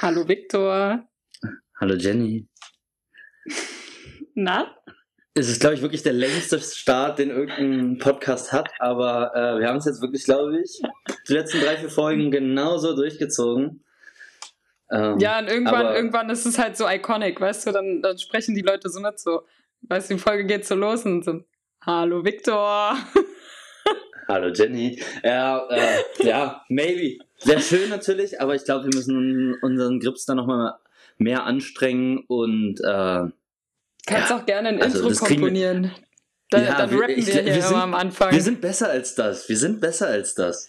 Hallo 0.00 0.26
Viktor. 0.26 1.08
Hallo 1.80 1.94
Jenny. 1.94 2.48
Na? 4.34 4.74
Es 5.34 5.48
ist, 5.48 5.60
glaube 5.60 5.76
ich, 5.76 5.82
wirklich 5.82 6.02
der 6.02 6.12
längste 6.12 6.58
Start, 6.58 7.18
den 7.18 7.30
irgendein 7.30 7.98
Podcast 7.98 8.52
hat, 8.52 8.68
aber 8.80 9.32
äh, 9.34 9.60
wir 9.60 9.68
haben 9.68 9.76
es 9.76 9.84
jetzt 9.84 10.02
wirklich, 10.02 10.24
glaube 10.24 10.60
ich, 10.60 10.80
die 11.28 11.32
letzten 11.32 11.60
drei, 11.60 11.76
vier 11.76 11.90
Folgen 11.90 12.30
genauso 12.30 12.94
durchgezogen. 12.94 13.84
Ähm, 14.90 15.18
ja, 15.18 15.38
und 15.38 15.48
irgendwann, 15.48 15.94
irgendwann 15.94 16.30
ist 16.30 16.44
es 16.44 16.58
halt 16.58 16.76
so 16.76 16.88
iconic, 16.88 17.40
weißt 17.40 17.66
du, 17.66 17.72
dann, 17.72 18.02
dann 18.02 18.18
sprechen 18.18 18.54
die 18.54 18.62
Leute 18.62 18.88
so 18.88 19.00
mit 19.00 19.18
so, 19.18 19.42
weißt 19.82 20.10
du, 20.10 20.14
die 20.14 20.20
Folge 20.20 20.44
geht 20.44 20.66
so 20.66 20.74
los 20.74 21.04
und 21.04 21.24
so, 21.24 21.40
Hallo 21.86 22.24
Viktor. 22.24 22.96
Hallo 24.28 24.48
Jenny. 24.52 25.02
Ja, 25.22 25.66
äh, 25.68 26.02
ja, 26.20 26.64
maybe. 26.68 27.18
Sehr 27.38 27.60
schön 27.60 27.88
natürlich, 27.90 28.40
aber 28.40 28.54
ich 28.54 28.64
glaube, 28.64 28.84
wir 28.84 28.94
müssen 28.94 29.54
unseren 29.62 30.00
Grips 30.00 30.24
dann 30.24 30.36
nochmal 30.36 30.74
mehr 31.18 31.44
anstrengen 31.44 32.24
und 32.26 32.80
äh, 32.80 33.28
Kannst 34.06 34.30
ja, 34.30 34.38
auch 34.38 34.46
gerne 34.46 34.68
ein 34.68 34.82
also 34.82 35.08
Intro 35.08 35.24
komponieren. 35.26 35.92
Dann, 36.50 36.64
ja, 36.64 36.76
dann 36.76 36.90
rappen 36.90 37.18
ich, 37.18 37.26
wir 37.26 37.42
hier 37.42 37.54
wir 37.54 37.62
sind, 37.62 37.76
am 37.76 37.94
Anfang. 37.94 38.32
Wir 38.32 38.42
sind 38.42 38.60
besser 38.60 38.90
als 38.90 39.14
das. 39.14 39.48
Wir 39.48 39.56
sind 39.56 39.80
besser 39.80 40.08
als 40.08 40.34
das. 40.34 40.68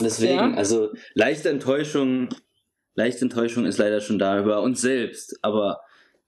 Deswegen, 0.00 0.34
ja. 0.34 0.54
also 0.54 0.92
leichte 1.14 1.48
Enttäuschung, 1.48 2.30
leichte 2.94 3.22
Enttäuschung 3.22 3.64
ist 3.64 3.78
leider 3.78 4.00
schon 4.00 4.18
da 4.18 4.38
über 4.40 4.62
uns 4.62 4.80
selbst, 4.80 5.38
aber 5.42 5.80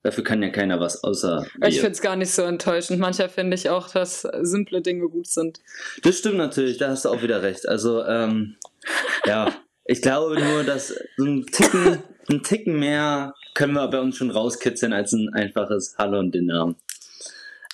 dafür 0.05 0.23
kann 0.23 0.43
ja 0.43 0.49
keiner 0.49 0.79
was 0.79 1.03
außer. 1.03 1.47
Wir. 1.57 1.67
Ich 1.67 1.79
finde 1.79 1.93
es 1.93 2.01
gar 2.01 2.15
nicht 2.15 2.31
so 2.31 2.43
enttäuschend. 2.43 2.99
Mancher 2.99 3.27
finde 3.27 3.55
ich 3.55 3.71
auch, 3.71 3.89
dass 3.89 4.21
simple 4.41 4.81
Dinge 4.81 5.09
gut 5.09 5.25
sind. 5.25 5.59
Das 6.03 6.19
stimmt 6.19 6.37
natürlich, 6.37 6.77
da 6.77 6.89
hast 6.89 7.05
du 7.05 7.09
auch 7.09 7.23
wieder 7.23 7.41
recht. 7.41 7.67
Also, 7.67 8.05
ähm, 8.05 8.55
ja, 9.25 9.51
ich 9.83 10.03
glaube 10.03 10.39
nur, 10.39 10.63
dass 10.63 10.93
so 11.17 11.25
ein 11.25 11.47
Ticken, 11.47 12.03
ein 12.29 12.43
Ticken 12.43 12.77
mehr 12.77 13.33
können 13.55 13.73
wir 13.73 13.87
bei 13.87 13.99
uns 13.99 14.15
schon 14.17 14.29
rauskitzeln 14.29 14.93
als 14.93 15.11
ein 15.11 15.29
einfaches 15.33 15.95
Hallo 15.97 16.19
und 16.19 16.35
den 16.35 16.45
Namen. 16.45 16.75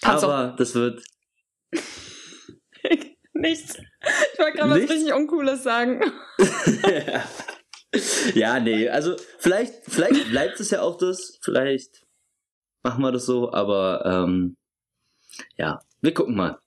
Aber 0.01 0.55
das 0.57 0.73
wird. 0.73 1.03
Nichts. 3.33 3.77
Ich 4.33 4.39
wollte 4.39 4.57
gerade 4.57 4.69
was 4.69 4.89
richtig 4.89 5.13
Uncooles 5.13 5.63
sagen. 5.63 6.01
ja. 6.87 7.23
ja, 8.35 8.59
nee, 8.59 8.87
also 8.87 9.17
vielleicht, 9.37 9.73
vielleicht 9.85 10.29
bleibt 10.29 10.61
es 10.61 10.71
ja 10.71 10.81
auch 10.81 10.97
das, 10.97 11.39
vielleicht 11.41 12.05
machen 12.83 13.01
wir 13.01 13.11
das 13.11 13.25
so, 13.25 13.51
aber 13.51 14.03
ähm, 14.05 14.55
ja, 15.57 15.79
wir 16.01 16.13
gucken 16.13 16.35
mal. 16.35 16.59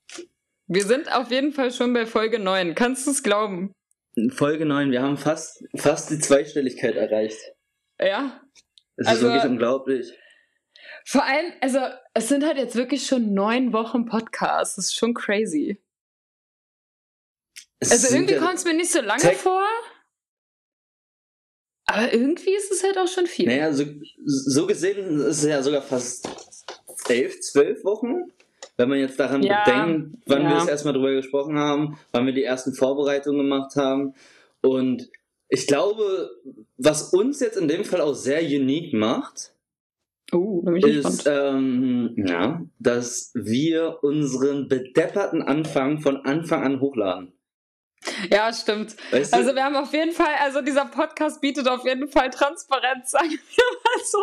Wir 0.66 0.84
sind 0.84 1.14
auf 1.14 1.30
jeden 1.30 1.52
Fall 1.52 1.72
schon 1.72 1.92
bei 1.92 2.06
Folge 2.06 2.38
9. 2.38 2.74
Kannst 2.74 3.06
du 3.06 3.10
es 3.10 3.22
glauben? 3.22 3.72
Folge 4.30 4.64
9, 4.64 4.90
wir 4.90 5.02
haben 5.02 5.16
fast, 5.16 5.64
fast 5.76 6.10
die 6.10 6.18
Zweistelligkeit 6.18 6.94
erreicht. 6.94 7.38
Ja, 8.00 8.40
es 8.96 9.06
also, 9.06 9.26
ist 9.26 9.32
wirklich 9.32 9.50
unglaublich. 9.50 10.12
Vor 11.04 11.24
allem, 11.24 11.52
also 11.60 11.80
es 12.14 12.28
sind 12.28 12.44
halt 12.44 12.56
jetzt 12.56 12.76
wirklich 12.76 13.06
schon 13.06 13.34
neun 13.34 13.72
Wochen 13.72 14.06
Podcast. 14.06 14.78
Das 14.78 14.86
ist 14.86 14.96
schon 14.96 15.14
crazy. 15.14 15.82
Es 17.80 17.90
also 17.90 18.14
irgendwie 18.14 18.34
ja 18.34 18.40
kommt 18.40 18.54
es 18.54 18.64
mir 18.64 18.74
nicht 18.74 18.90
so 18.90 19.00
lange 19.00 19.20
Tech 19.20 19.36
vor. 19.36 19.66
Aber 21.94 22.12
irgendwie 22.12 22.54
ist 22.54 22.72
es 22.72 22.82
halt 22.82 22.98
auch 22.98 23.06
schon 23.06 23.26
viel. 23.26 23.46
Naja, 23.46 23.72
so, 23.72 23.84
so 24.24 24.66
gesehen 24.66 25.20
ist 25.20 25.38
es 25.38 25.44
ja 25.44 25.62
sogar 25.62 25.80
fast 25.80 26.28
elf, 27.08 27.40
zwölf 27.40 27.84
Wochen. 27.84 28.32
Wenn 28.76 28.88
man 28.88 28.98
jetzt 28.98 29.20
daran 29.20 29.44
ja, 29.44 29.62
bedenkt, 29.64 30.18
wann 30.26 30.42
ja. 30.42 30.48
wir 30.48 30.54
das 30.56 30.68
erstmal 30.68 30.94
drüber 30.94 31.12
gesprochen 31.12 31.56
haben, 31.56 31.96
wann 32.10 32.26
wir 32.26 32.32
die 32.32 32.42
ersten 32.42 32.74
Vorbereitungen 32.74 33.42
gemacht 33.42 33.76
haben. 33.76 34.14
Und 34.60 35.08
ich 35.48 35.68
glaube, 35.68 36.30
was 36.76 37.12
uns 37.12 37.38
jetzt 37.38 37.58
in 37.58 37.68
dem 37.68 37.84
Fall 37.84 38.00
auch 38.00 38.14
sehr 38.14 38.42
unique 38.42 38.92
macht, 38.92 39.54
oh, 40.32 40.64
ist, 40.74 41.28
ähm, 41.28 42.14
ja, 42.16 42.60
dass 42.80 43.30
wir 43.34 43.98
unseren 44.02 44.66
bedepperten 44.66 45.42
Anfang 45.42 46.00
von 46.00 46.16
Anfang 46.24 46.64
an 46.64 46.80
hochladen. 46.80 47.32
Ja, 48.30 48.52
stimmt. 48.52 48.96
Weißt 49.10 49.32
du? 49.32 49.36
Also 49.36 49.54
wir 49.54 49.64
haben 49.64 49.76
auf 49.76 49.92
jeden 49.92 50.12
Fall, 50.12 50.34
also 50.42 50.60
dieser 50.60 50.86
Podcast 50.86 51.40
bietet 51.40 51.68
auf 51.68 51.84
jeden 51.84 52.08
Fall 52.08 52.30
Transparenz, 52.30 53.10
sagen 53.12 53.30
wir 53.30 53.64
mal 53.84 54.04
so. 54.04 54.18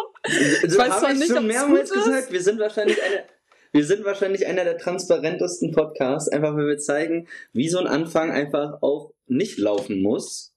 Ich 0.67 0.77
weiß 0.77 0.99
zwar 0.99 1.13
nicht, 1.13 1.27
schon 1.27 1.47
mehrmals 1.47 1.91
gesagt, 1.91 2.31
wir 2.31 2.41
sind 2.41 2.59
wahrscheinlich 2.59 3.01
eine, 3.01 3.23
wir 3.71 3.85
sind 3.85 4.03
wahrscheinlich 4.05 4.47
einer 4.47 4.63
der 4.63 4.77
transparentesten 4.77 5.71
Podcasts, 5.71 6.29
einfach 6.29 6.55
weil 6.55 6.67
wir 6.67 6.77
zeigen, 6.77 7.27
wie 7.53 7.69
so 7.69 7.79
ein 7.79 7.87
Anfang 7.87 8.31
einfach 8.31 8.81
auch 8.81 9.13
nicht 9.27 9.57
laufen 9.57 10.01
muss 10.01 10.51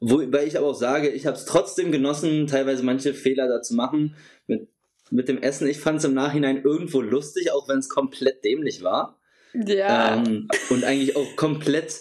Wobei 0.00 0.46
ich 0.46 0.56
aber 0.56 0.68
auch 0.68 0.74
sage, 0.74 1.08
ich 1.08 1.26
habe 1.26 1.36
es 1.36 1.44
trotzdem 1.44 1.90
genossen, 1.90 2.46
teilweise 2.46 2.84
manche 2.84 3.14
Fehler 3.14 3.48
da 3.48 3.62
zu 3.62 3.74
machen 3.74 4.14
mit, 4.46 4.68
mit 5.10 5.28
dem 5.28 5.42
Essen. 5.42 5.66
Ich 5.66 5.80
fand 5.80 5.98
es 5.98 6.04
im 6.04 6.14
Nachhinein 6.14 6.62
irgendwo 6.62 7.00
lustig, 7.00 7.50
auch 7.50 7.68
wenn 7.68 7.78
es 7.78 7.88
komplett 7.88 8.44
dämlich 8.44 8.82
war. 8.82 9.17
Ja. 9.54 10.16
Ähm, 10.16 10.48
und 10.70 10.84
eigentlich 10.84 11.16
auch 11.16 11.36
komplett, 11.36 12.00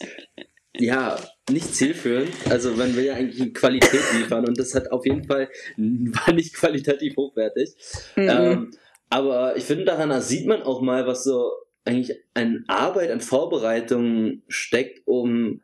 ja, 0.75 1.17
nicht 1.49 1.75
zielführend. 1.75 2.29
Also 2.49 2.71
man 2.71 2.95
will 2.95 3.05
ja 3.05 3.13
eigentlich 3.15 3.53
Qualität 3.53 4.01
liefern 4.17 4.47
und 4.47 4.59
das 4.59 4.75
hat 4.75 4.91
auf 4.91 5.05
jeden 5.05 5.23
Fall, 5.23 5.49
war 5.77 6.33
nicht 6.33 6.53
qualitativ 6.53 7.15
hochwertig. 7.15 7.75
Mhm. 8.15 8.29
Ähm, 8.29 8.71
aber 9.09 9.55
ich 9.55 9.63
finde, 9.63 9.85
daran 9.85 10.21
sieht 10.21 10.47
man 10.47 10.61
auch 10.61 10.81
mal, 10.81 11.07
was 11.07 11.23
so 11.23 11.51
eigentlich 11.85 12.17
an 12.33 12.65
Arbeit, 12.67 13.11
an 13.11 13.21
Vorbereitung 13.21 14.43
steckt, 14.49 15.07
um 15.07 15.61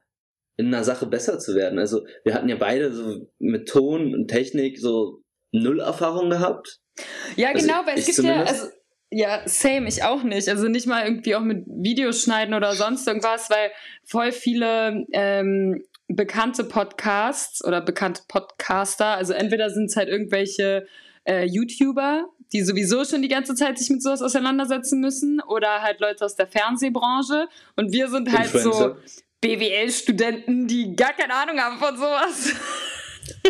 in 0.56 0.68
einer 0.68 0.84
Sache 0.84 1.06
besser 1.06 1.40
zu 1.40 1.56
werden. 1.56 1.80
Also 1.80 2.06
wir 2.24 2.34
hatten 2.34 2.48
ja 2.48 2.56
beide 2.56 2.94
so 2.94 3.28
mit 3.40 3.68
Ton 3.68 4.14
und 4.14 4.28
Technik 4.30 4.80
so 4.80 5.22
null 5.52 5.80
Erfahrung 5.80 6.30
gehabt. 6.30 6.80
Ja, 7.36 7.50
also 7.50 7.66
genau, 7.66 7.86
weil 7.86 7.98
es 7.98 8.06
gibt 8.06 8.18
zumindest. 8.18 8.48
ja, 8.48 8.62
also 8.62 8.72
ja, 9.14 9.42
same, 9.46 9.88
ich 9.88 10.04
auch 10.04 10.24
nicht. 10.24 10.50
Also 10.50 10.68
nicht 10.68 10.88
mal 10.88 11.06
irgendwie 11.06 11.36
auch 11.36 11.42
mit 11.42 11.66
Videos 11.68 12.24
schneiden 12.24 12.54
oder 12.54 12.74
sonst 12.74 13.08
irgendwas, 13.08 13.50
weil 13.50 13.72
voll 14.04 14.32
viele 14.32 15.06
ähm, 15.14 15.84
bekannte 16.08 16.64
Podcasts 16.64 17.64
oder 17.64 17.82
bekannte 17.82 18.24
Podcaster, 18.28 19.18
also 19.18 19.34
entweder 19.34 19.70
sind 19.70 19.86
es 19.86 19.96
halt 19.96 20.10
irgendwelche 20.10 20.88
äh, 21.26 21.46
YouTuber, 21.46 22.26
die 22.52 22.62
sowieso 22.62 23.06
schon 23.06 23.22
die 23.22 23.28
ganze 23.28 23.56
Zeit 23.56 23.78
sich 23.78 23.90
mit 23.90 24.02
sowas 24.02 24.22
auseinandersetzen 24.22 25.00
müssen, 25.00 25.42
oder 25.42 25.82
halt 25.82 26.00
Leute 26.00 26.26
aus 26.26 26.36
der 26.36 26.48
Fernsehbranche. 26.48 27.48
Und 27.76 27.92
wir 27.94 28.10
sind 28.10 28.32
halt 28.32 28.54
Influencer. 28.54 28.72
so 28.72 28.96
BWL-Studenten, 29.42 30.68
die 30.68 30.96
gar 30.96 31.14
keine 31.14 31.34
Ahnung 31.34 31.60
haben 31.60 31.78
von 31.78 31.96
sowas. 31.98 32.54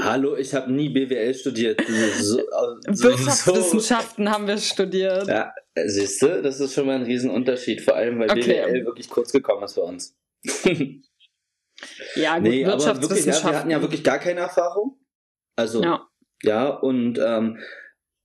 Hallo, 0.01 0.35
ich 0.35 0.53
habe 0.53 0.72
nie 0.72 0.89
BWL 0.89 1.34
studiert. 1.34 1.81
So, 2.19 2.38
so, 2.38 2.44
Wirtschaftswissenschaften 3.03 4.25
so. 4.25 4.31
haben 4.31 4.47
wir 4.47 4.57
studiert. 4.57 5.28
Ja, 5.28 5.53
siehst 5.85 6.22
du, 6.22 6.41
das 6.41 6.59
ist 6.59 6.73
schon 6.73 6.85
mal 6.85 6.95
ein 6.95 7.03
Riesenunterschied, 7.03 7.81
vor 7.81 7.95
allem 7.95 8.19
weil 8.19 8.31
okay. 8.31 8.63
BWL 8.66 8.85
wirklich 8.85 9.09
kurz 9.09 9.31
gekommen 9.31 9.63
ist 9.63 9.73
für 9.73 9.81
uns. 9.81 10.17
ja, 12.16 12.35
gut, 12.35 12.44
nee, 12.44 12.66
aber 12.66 13.01
wirklich, 13.01 13.25
ja, 13.25 13.44
wir 13.44 13.59
hatten 13.59 13.69
ja 13.69 13.81
wirklich 13.81 14.03
gar 14.03 14.19
keine 14.19 14.41
Erfahrung. 14.41 15.00
Also, 15.56 15.81
ja, 15.81 16.07
ja 16.44 16.69
und 16.69 17.19
ähm, 17.23 17.59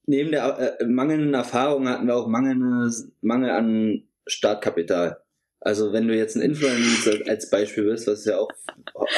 neben 0.06 0.30
der 0.32 0.78
äh, 0.80 0.86
mangelnden 0.86 1.34
Erfahrung 1.34 1.88
hatten 1.88 2.06
wir 2.06 2.16
auch 2.16 2.26
mangelnde, 2.26 2.90
Mangel 3.20 3.50
an 3.50 4.08
Startkapital. 4.26 5.22
Also 5.68 5.92
wenn 5.92 6.08
du 6.08 6.16
jetzt 6.16 6.34
ein 6.34 6.40
Influencer 6.40 7.28
als 7.28 7.50
Beispiel 7.50 7.84
bist, 7.84 8.06
was 8.06 8.24
ja 8.24 8.38
auch 8.38 8.48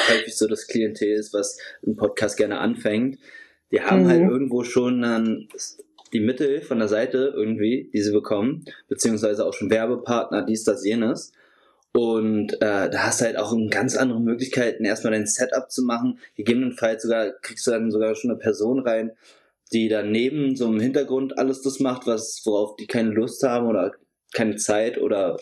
häufig 0.09 0.35
so 0.35 0.49
das 0.49 0.67
Klientel 0.67 1.07
ist, 1.07 1.33
was 1.33 1.57
ein 1.87 1.95
Podcast 1.95 2.35
gerne 2.35 2.59
anfängt, 2.59 3.19
die 3.71 3.79
haben 3.79 4.05
halt 4.05 4.19
mhm. 4.19 4.23
halt 4.23 4.31
irgendwo 4.33 4.65
schon 4.65 5.01
dann 5.01 5.47
die 6.11 6.19
Mittel 6.19 6.59
von 6.59 6.79
der 6.79 6.89
Seite 6.89 7.31
irgendwie, 7.33 7.89
die 7.93 8.01
sie 8.01 8.11
bekommen, 8.11 8.65
beziehungsweise 8.89 9.45
auch 9.45 9.53
schon 9.53 9.69
Werbepartner, 9.69 10.45
dies, 10.45 10.65
das, 10.65 10.85
jenes. 10.85 11.31
Und 11.93 12.55
äh, 12.55 12.89
da 12.89 13.05
hast 13.05 13.21
du 13.21 13.25
halt 13.27 13.37
auch 13.37 13.55
ganz 13.69 13.95
andere 13.95 14.19
Möglichkeiten, 14.19 14.83
erstmal 14.83 15.13
dein 15.13 15.27
Setup 15.27 15.71
zu 15.71 15.83
machen. 15.83 16.19
Gegebenenfalls 16.35 17.03
sogar 17.03 17.31
kriegst 17.31 17.65
du 17.65 17.71
dann 17.71 17.91
sogar 17.91 18.13
schon 18.15 18.29
eine 18.29 18.39
Person 18.41 18.81
rein, 18.81 19.13
die 19.71 19.87
daneben 19.87 20.57
so 20.57 20.67
im 20.67 20.81
Hintergrund 20.81 21.37
alles 21.37 21.61
das 21.61 21.79
macht, 21.79 22.07
was 22.07 22.41
worauf 22.43 22.75
die 22.75 22.87
keine 22.87 23.11
Lust 23.11 23.41
haben 23.43 23.67
oder 23.67 23.93
keine 24.33 24.55
Zeit 24.55 24.97
oder 24.97 25.37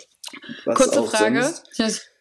was 0.66 0.76
Kurze 0.76 1.02
auch 1.02 1.12
Frage. 1.12 1.44
sonst. 1.44 2.12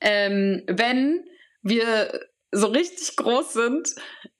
Ähm, 0.00 0.62
wenn 0.66 1.24
wir 1.62 2.20
so 2.50 2.68
richtig 2.68 3.16
groß 3.16 3.52
sind, 3.52 3.94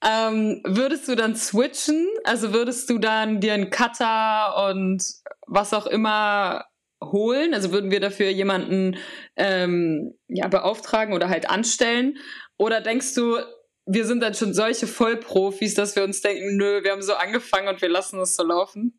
ähm, 0.04 0.62
würdest 0.64 1.08
du 1.08 1.14
dann 1.14 1.36
switchen? 1.36 2.06
Also 2.24 2.52
würdest 2.52 2.88
du 2.90 2.98
dann 2.98 3.40
dir 3.40 3.54
einen 3.54 3.70
Cutter 3.70 4.70
und 4.70 5.02
was 5.46 5.74
auch 5.74 5.86
immer 5.86 6.64
holen? 7.02 7.54
Also 7.54 7.72
würden 7.72 7.90
wir 7.90 8.00
dafür 8.00 8.30
jemanden 8.30 8.96
ähm, 9.36 10.14
ja, 10.28 10.48
beauftragen 10.48 11.14
oder 11.14 11.28
halt 11.28 11.50
anstellen? 11.50 12.18
Oder 12.56 12.80
denkst 12.80 13.14
du, 13.14 13.38
wir 13.86 14.04
sind 14.04 14.20
dann 14.20 14.34
schon 14.34 14.54
solche 14.54 14.86
Vollprofis, 14.86 15.74
dass 15.74 15.96
wir 15.96 16.04
uns 16.04 16.20
denken, 16.20 16.56
nö, 16.56 16.82
wir 16.82 16.92
haben 16.92 17.02
so 17.02 17.14
angefangen 17.14 17.68
und 17.68 17.80
wir 17.82 17.88
lassen 17.88 18.20
es 18.20 18.36
so 18.36 18.42
laufen? 18.42 18.97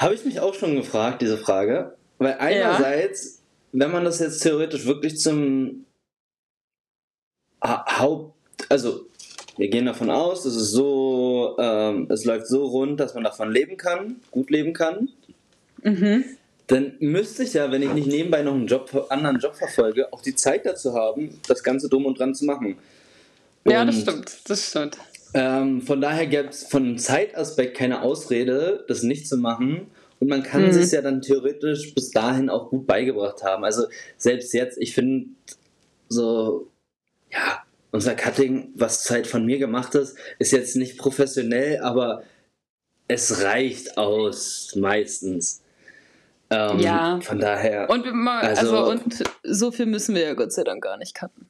Habe 0.00 0.14
ich 0.14 0.24
mich 0.24 0.40
auch 0.40 0.54
schon 0.54 0.76
gefragt, 0.76 1.20
diese 1.20 1.36
Frage. 1.36 1.94
Weil 2.16 2.38
einerseits, 2.38 3.42
ja. 3.72 3.80
wenn 3.80 3.90
man 3.90 4.04
das 4.04 4.18
jetzt 4.18 4.40
theoretisch 4.40 4.86
wirklich 4.86 5.18
zum 5.18 5.84
Haupt, 7.62 8.34
also 8.70 9.06
wir 9.58 9.68
gehen 9.68 9.84
davon 9.84 10.10
aus, 10.10 10.46
es 10.46 10.56
ist 10.56 10.70
so, 10.70 11.54
ähm, 11.58 12.06
es 12.08 12.24
läuft 12.24 12.46
so 12.46 12.64
rund, 12.64 12.98
dass 12.98 13.12
man 13.12 13.24
davon 13.24 13.52
leben 13.52 13.76
kann, 13.76 14.16
gut 14.30 14.48
leben 14.48 14.72
kann. 14.72 15.10
Mhm. 15.82 16.24
Dann 16.68 16.94
müsste 17.00 17.42
ich 17.42 17.52
ja, 17.52 17.70
wenn 17.70 17.82
ich 17.82 17.92
nicht 17.92 18.06
nebenbei 18.06 18.40
noch 18.40 18.54
einen 18.54 18.66
Job, 18.68 19.06
anderen 19.10 19.38
Job 19.38 19.54
verfolge, 19.54 20.10
auch 20.14 20.22
die 20.22 20.34
Zeit 20.34 20.64
dazu 20.64 20.94
haben, 20.94 21.38
das 21.46 21.62
Ganze 21.62 21.90
dumm 21.90 22.06
und 22.06 22.18
dran 22.18 22.34
zu 22.34 22.46
machen. 22.46 22.78
Und, 23.64 23.72
ja, 23.72 23.84
das 23.84 24.00
stimmt, 24.00 24.48
das 24.48 24.68
stimmt. 24.70 24.96
Ähm, 25.34 25.82
von 25.82 26.00
daher 26.00 26.26
gibt 26.26 26.54
es 26.54 26.64
von 26.64 26.98
Zeitaspekt 26.98 27.76
keine 27.76 28.02
Ausrede, 28.02 28.84
das 28.88 29.02
nicht 29.02 29.28
zu 29.28 29.36
machen. 29.36 29.88
Und 30.18 30.28
man 30.28 30.42
kann 30.42 30.66
mhm. 30.66 30.72
sich 30.72 30.92
ja 30.92 31.00
dann 31.00 31.22
theoretisch 31.22 31.94
bis 31.94 32.10
dahin 32.10 32.50
auch 32.50 32.68
gut 32.68 32.86
beigebracht 32.86 33.42
haben. 33.42 33.64
Also 33.64 33.86
selbst 34.18 34.52
jetzt, 34.52 34.76
ich 34.78 34.94
finde 34.94 35.28
so, 36.08 36.68
ja, 37.32 37.62
unser 37.90 38.14
Cutting, 38.14 38.72
was 38.74 39.04
Zeit 39.04 39.26
von 39.26 39.44
mir 39.46 39.58
gemacht 39.58 39.94
ist, 39.94 40.16
ist 40.38 40.52
jetzt 40.52 40.76
nicht 40.76 40.98
professionell, 40.98 41.80
aber 41.80 42.22
es 43.08 43.42
reicht 43.42 43.96
aus 43.96 44.74
meistens. 44.76 45.62
Ähm, 46.50 46.80
ja. 46.80 47.20
Von 47.22 47.38
daher. 47.38 47.88
Und, 47.88 48.06
also, 48.06 48.76
also, 48.76 48.90
und 48.90 49.24
so 49.42 49.70
viel 49.70 49.86
müssen 49.86 50.14
wir 50.14 50.22
ja 50.22 50.34
Gott 50.34 50.52
sei 50.52 50.64
Dank 50.64 50.82
gar 50.82 50.96
nicht 50.98 51.14
cutten. 51.14 51.48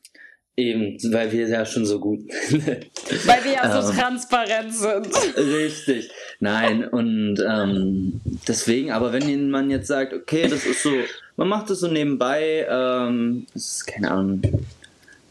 Eben, 0.56 0.98
weil 1.12 1.32
wir 1.32 1.48
ja 1.48 1.64
schon 1.64 1.86
so 1.86 1.98
gut. 1.98 2.20
weil 2.50 3.44
wir 3.44 3.52
ja 3.52 3.80
so 3.80 3.88
ähm, 3.88 3.96
transparent 3.96 4.74
sind. 4.74 5.08
Richtig. 5.36 6.10
Nein, 6.40 6.86
und 6.86 7.42
ähm, 7.48 8.20
deswegen, 8.46 8.90
aber 8.90 9.12
wenn 9.12 9.50
man 9.50 9.70
jetzt 9.70 9.86
sagt, 9.86 10.12
okay, 10.12 10.48
das 10.48 10.66
ist 10.66 10.82
so, 10.82 10.90
man 11.36 11.48
macht 11.48 11.70
das 11.70 11.80
so 11.80 11.88
nebenbei, 11.88 12.66
ähm, 12.68 13.46
das 13.54 13.76
ist 13.76 13.86
keine 13.86 14.10
Ahnung, 14.10 14.42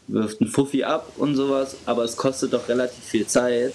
wirft 0.08 0.40
einen 0.40 0.50
Fuffi 0.50 0.82
ab 0.84 1.12
und 1.16 1.36
sowas, 1.36 1.76
aber 1.86 2.04
es 2.04 2.16
kostet 2.16 2.52
doch 2.52 2.68
relativ 2.68 3.04
viel 3.04 3.26
Zeit. 3.26 3.72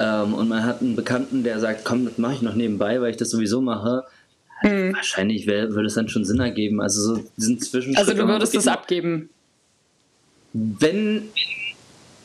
Ähm, 0.00 0.34
und 0.34 0.48
man 0.48 0.64
hat 0.64 0.80
einen 0.80 0.96
Bekannten, 0.96 1.42
der 1.42 1.58
sagt, 1.60 1.84
komm, 1.84 2.04
das 2.04 2.18
mache 2.18 2.34
ich 2.34 2.42
noch 2.42 2.54
nebenbei, 2.54 3.00
weil 3.00 3.10
ich 3.10 3.16
das 3.16 3.30
sowieso 3.30 3.60
mache. 3.60 4.04
Hm. 4.60 4.92
Wahrscheinlich 4.94 5.46
wär, 5.46 5.70
würde 5.70 5.86
es 5.86 5.94
dann 5.94 6.08
schon 6.08 6.24
Sinn 6.24 6.40
ergeben. 6.40 6.80
Also 6.80 7.00
so 7.00 7.22
diesen 7.36 7.60
Zwischenschritt. 7.60 7.98
Also 7.98 8.20
du 8.20 8.28
würdest 8.28 8.54
es 8.54 8.68
abgeben? 8.68 9.30
Wenn 10.78 11.28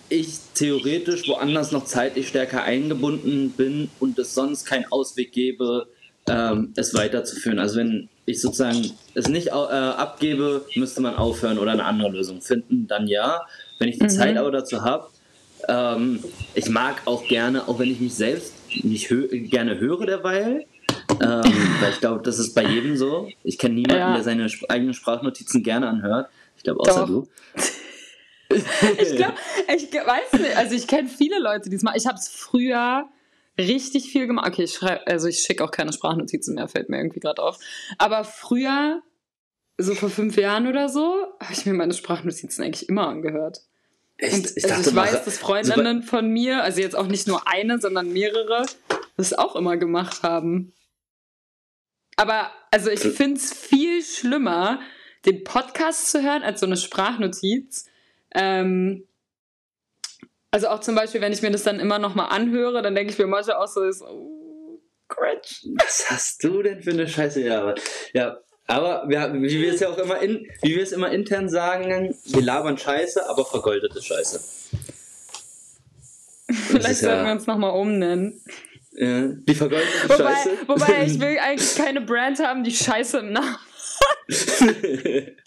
ich 0.09 0.37
theoretisch 0.53 1.27
woanders 1.27 1.71
noch 1.71 1.85
zeitlich 1.85 2.27
stärker 2.27 2.63
eingebunden 2.63 3.51
bin 3.51 3.89
und 3.99 4.17
es 4.19 4.35
sonst 4.35 4.65
keinen 4.65 4.85
Ausweg 4.91 5.31
gebe, 5.31 5.87
ähm, 6.27 6.73
es 6.75 6.93
weiterzuführen. 6.93 7.59
Also 7.59 7.77
wenn 7.77 8.09
ich 8.25 8.39
sozusagen 8.39 8.91
es 9.13 9.27
nicht 9.27 9.47
äh, 9.47 9.51
abgebe, 9.51 10.65
müsste 10.75 11.01
man 11.01 11.15
aufhören 11.15 11.57
oder 11.57 11.71
eine 11.71 11.83
andere 11.83 12.09
Lösung 12.09 12.41
finden, 12.41 12.87
dann 12.87 13.07
ja. 13.07 13.41
Wenn 13.79 13.89
ich 13.89 13.97
die 13.97 14.05
mhm. 14.05 14.09
Zeit 14.09 14.37
aber 14.37 14.51
dazu 14.51 14.83
habe, 14.83 15.07
ähm, 15.67 16.23
ich 16.53 16.69
mag 16.69 17.01
auch 17.05 17.27
gerne, 17.27 17.67
auch 17.67 17.79
wenn 17.79 17.89
ich 17.89 17.99
mich 17.99 18.13
selbst 18.13 18.53
nicht 18.83 19.09
hö 19.09 19.27
gerne 19.27 19.79
höre 19.79 20.05
derweil, 20.05 20.65
ähm, 21.21 21.43
weil 21.81 21.91
ich 21.91 21.99
glaube, 21.99 22.21
das 22.23 22.39
ist 22.39 22.53
bei 22.53 22.63
jedem 22.63 22.97
so. 22.97 23.29
Ich 23.43 23.57
kenne 23.57 23.75
niemanden, 23.75 23.99
ja. 23.99 24.13
der 24.13 24.23
seine 24.23 24.47
eigenen 24.69 24.93
Sprachnotizen 24.93 25.63
gerne 25.63 25.87
anhört. 25.87 26.29
Ich 26.57 26.63
glaube, 26.63 26.81
außer 26.81 27.01
Doch. 27.01 27.07
du. 27.07 27.27
ich 28.53 29.15
glaube, 29.15 29.35
ich 29.75 29.93
weiß 29.93 30.39
nicht, 30.39 30.57
also 30.57 30.75
ich 30.75 30.87
kenne 30.87 31.09
viele 31.09 31.39
Leute, 31.39 31.69
die 31.69 31.75
es 31.75 31.83
machen. 31.83 31.97
Ich 31.97 32.07
habe 32.07 32.17
es 32.17 32.27
früher 32.27 33.09
richtig 33.57 34.11
viel 34.11 34.27
gemacht. 34.27 34.47
Okay, 34.47 34.63
ich 34.63 34.73
schreibe, 34.73 35.05
also 35.07 35.27
ich 35.27 35.39
schicke 35.39 35.63
auch 35.63 35.71
keine 35.71 35.93
Sprachnotizen 35.93 36.55
mehr, 36.55 36.67
fällt 36.67 36.89
mir 36.89 36.97
irgendwie 36.97 37.19
gerade 37.19 37.41
auf. 37.41 37.59
Aber 37.97 38.23
früher, 38.23 39.01
so 39.77 39.95
vor 39.95 40.09
fünf 40.09 40.37
Jahren 40.37 40.67
oder 40.67 40.89
so, 40.89 41.27
habe 41.39 41.53
ich 41.53 41.65
mir 41.65 41.73
meine 41.73 41.93
Sprachnotizen 41.93 42.63
eigentlich 42.63 42.89
immer 42.89 43.07
angehört. 43.07 43.61
Echt? 44.17 44.33
Und 44.33 44.53
ich, 44.55 44.71
also 44.71 44.89
ich 44.89 44.95
weiß, 44.95 45.25
dass 45.25 45.37
Freundinnen 45.37 46.03
von 46.03 46.29
mir, 46.29 46.63
also 46.63 46.81
jetzt 46.81 46.95
auch 46.95 47.07
nicht 47.07 47.27
nur 47.27 47.47
eine, 47.47 47.79
sondern 47.79 48.11
mehrere, 48.13 48.65
das 49.17 49.33
auch 49.33 49.55
immer 49.55 49.77
gemacht 49.77 50.23
haben. 50.23 50.73
Aber 52.15 52.51
also 52.71 52.89
ich 52.89 53.01
finde 53.01 53.37
es 53.37 53.53
viel 53.53 54.03
schlimmer, 54.03 54.79
den 55.25 55.43
Podcast 55.43 56.11
zu 56.11 56.21
hören, 56.21 56.43
als 56.43 56.59
so 56.59 56.65
eine 56.65 56.77
Sprachnotiz. 56.77 57.85
Ähm, 58.35 59.07
also 60.51 60.67
auch 60.67 60.81
zum 60.81 60.95
Beispiel, 60.95 61.21
wenn 61.21 61.33
ich 61.33 61.41
mir 61.41 61.51
das 61.51 61.63
dann 61.63 61.79
immer 61.79 61.99
nochmal 61.99 62.29
anhöre, 62.29 62.81
dann 62.81 62.95
denke 62.95 63.11
ich 63.11 63.17
mir 63.17 63.27
manchmal 63.27 63.57
auch 63.57 63.67
so, 63.67 63.81
ist, 63.83 64.01
oh, 64.03 64.79
cringe. 65.07 65.77
Was 65.83 66.11
hast 66.11 66.43
du 66.43 66.61
denn 66.61 66.81
für 66.81 66.91
eine 66.91 67.07
Scheiße? 67.07 67.41
Ja, 67.41 67.73
ja 68.13 68.37
aber 68.67 69.03
wir, 69.07 69.33
wie 69.33 69.61
wir 69.61 69.73
es 69.73 69.79
ja 69.79 69.89
auch 69.89 69.97
immer 69.97 70.19
in, 70.19 70.47
wie 70.61 70.75
wir 70.75 70.83
es 70.83 70.91
immer 70.91 71.11
intern 71.11 71.49
sagen, 71.49 72.15
wir 72.25 72.41
labern 72.41 72.77
Scheiße, 72.77 73.27
aber 73.27 73.45
vergoldete 73.45 74.01
Scheiße. 74.01 74.39
Vielleicht 76.47 76.99
sollten 76.99 77.17
ja, 77.17 77.25
wir 77.25 77.31
uns 77.33 77.47
nochmal 77.47 77.71
umnennen. 77.71 78.41
Ja, 78.93 79.27
die 79.27 79.55
vergoldete 79.55 80.07
wobei, 80.07 80.17
Scheiße. 80.17 80.49
Wobei 80.67 81.05
ich 81.05 81.19
will 81.19 81.39
eigentlich 81.39 81.75
keine 81.75 82.01
Brand 82.01 82.39
haben, 82.39 82.63
die 82.63 82.71
Scheiße 82.71 83.19
im 83.19 83.33
Namen 83.33 83.57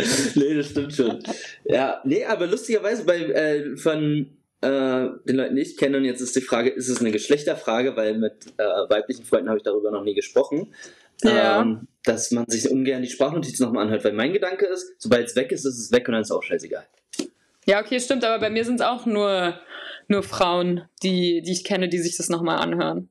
nee, 0.34 0.54
das 0.54 0.70
stimmt 0.70 0.94
schon. 0.94 1.22
Ja, 1.64 2.00
nee, 2.04 2.24
aber 2.24 2.46
lustigerweise 2.46 3.04
bei 3.04 3.18
äh, 3.18 3.76
von 3.76 4.30
äh, 4.60 5.08
den 5.24 5.36
Leuten, 5.36 5.56
die 5.56 5.62
ich 5.62 5.76
kenne. 5.76 5.96
Und 5.96 6.04
jetzt 6.04 6.20
ist 6.20 6.36
die 6.36 6.40
Frage, 6.40 6.70
ist 6.70 6.88
es 6.88 7.00
eine 7.00 7.10
Geschlechterfrage, 7.10 7.96
weil 7.96 8.18
mit 8.18 8.46
äh, 8.58 8.64
weiblichen 8.88 9.24
Freunden 9.24 9.48
habe 9.48 9.58
ich 9.58 9.64
darüber 9.64 9.90
noch 9.90 10.04
nie 10.04 10.14
gesprochen. 10.14 10.74
Ja. 11.22 11.62
Ähm, 11.62 11.88
dass 12.04 12.30
man 12.30 12.46
sich 12.48 12.70
ungern 12.70 13.02
die 13.02 13.10
Sprachnotizen 13.10 13.66
nochmal 13.66 13.84
anhört, 13.84 14.04
weil 14.04 14.12
mein 14.12 14.32
Gedanke 14.32 14.66
ist, 14.66 14.94
sobald 14.98 15.28
es 15.28 15.36
weg 15.36 15.52
ist, 15.52 15.66
ist 15.66 15.78
es 15.78 15.92
weg 15.92 16.08
und 16.08 16.12
dann 16.12 16.22
ist 16.22 16.30
es 16.30 16.36
auch 16.36 16.42
scheißegal. 16.42 16.86
Ja, 17.66 17.80
okay, 17.80 18.00
stimmt, 18.00 18.24
aber 18.24 18.38
bei 18.38 18.48
mir 18.48 18.64
sind 18.64 18.80
es 18.80 18.86
auch 18.86 19.04
nur, 19.04 19.60
nur 20.08 20.22
Frauen, 20.22 20.88
die, 21.02 21.42
die 21.42 21.52
ich 21.52 21.64
kenne, 21.64 21.90
die 21.90 21.98
sich 21.98 22.16
das 22.16 22.30
nochmal 22.30 22.58
anhören. 22.58 23.10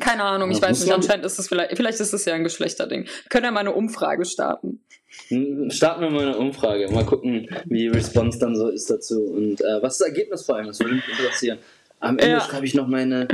Keine 0.00 0.24
Ahnung, 0.24 0.50
ich 0.50 0.58
ja, 0.58 0.68
weiß 0.68 0.80
nicht, 0.80 0.92
anscheinend 0.92 1.24
ist 1.24 1.38
es 1.38 1.46
vielleicht, 1.46 1.76
vielleicht 1.76 2.00
ist 2.00 2.12
es 2.12 2.24
ja 2.24 2.34
ein 2.34 2.42
Geschlechterding. 2.42 3.04
Wir 3.04 3.28
können 3.28 3.44
ja 3.44 3.52
mal 3.52 3.60
eine 3.60 3.72
Umfrage 3.72 4.24
starten. 4.24 4.84
Hm, 5.28 5.70
starten 5.70 6.02
wir 6.02 6.10
mal 6.10 6.26
eine 6.28 6.36
Umfrage. 6.36 6.88
Mal 6.90 7.04
gucken, 7.04 7.48
wie 7.64 7.78
die 7.78 7.88
Response 7.88 8.38
dann 8.38 8.56
so 8.56 8.68
ist 8.68 8.90
dazu. 8.90 9.22
Und 9.22 9.60
äh, 9.60 9.82
was 9.82 9.94
ist 9.94 10.00
das 10.00 10.08
Ergebnis 10.08 10.42
vor 10.44 10.56
allem? 10.56 10.66
Das 10.66 10.80
würde 10.80 10.94
mich 10.94 11.08
interessieren. 11.08 11.58
Am 12.00 12.18
Ende 12.18 12.32
ja. 12.32 12.40
schreibe 12.40 12.66
ich 12.66 12.74
noch 12.74 12.86
meine, 12.86 13.28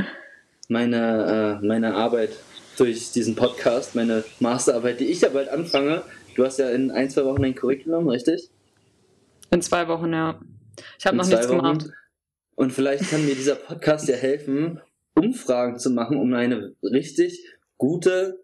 meine, 0.69 1.59
äh, 1.61 1.65
meine 1.65 1.95
Arbeit 1.95 2.31
durch 2.77 3.11
diesen 3.11 3.35
Podcast, 3.35 3.95
meine 3.95 4.23
Masterarbeit, 4.39 4.99
die 4.99 5.05
ich 5.05 5.21
ja 5.21 5.29
bald 5.29 5.49
anfange. 5.49 6.03
Du 6.35 6.45
hast 6.45 6.59
ja 6.59 6.69
in 6.69 6.91
ein, 6.91 7.09
zwei 7.09 7.25
Wochen 7.25 7.43
ein 7.43 7.55
Curriculum, 7.55 8.07
richtig? 8.07 8.49
In 9.51 9.61
zwei 9.61 9.87
Wochen, 9.87 10.13
ja. 10.13 10.39
Ich 10.97 11.05
habe 11.05 11.17
noch 11.17 11.27
nichts 11.27 11.49
Wochen. 11.49 11.57
gemacht. 11.57 11.89
Und 12.55 12.71
vielleicht 12.71 13.09
kann 13.09 13.25
mir 13.25 13.35
dieser 13.35 13.55
Podcast 13.55 14.07
ja 14.07 14.15
helfen, 14.15 14.79
Umfragen 15.13 15.77
zu 15.77 15.89
machen, 15.89 16.17
um 16.17 16.33
eine 16.33 16.73
richtig 16.83 17.43
gute 17.77 18.39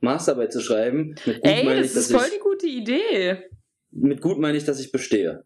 Masterarbeit 0.00 0.52
zu 0.52 0.60
schreiben. 0.60 1.16
Mit 1.24 1.42
gut 1.42 1.50
Ey, 1.50 1.64
meine 1.64 1.82
das 1.82 1.92
ich, 1.92 1.96
ist 1.96 2.12
voll 2.12 2.26
ich, 2.26 2.34
die 2.34 2.38
gute 2.38 2.66
Idee. 2.66 3.38
Mit 3.90 4.20
gut 4.20 4.38
meine 4.38 4.56
ich, 4.56 4.64
dass 4.64 4.80
ich 4.80 4.92
bestehe. 4.92 5.44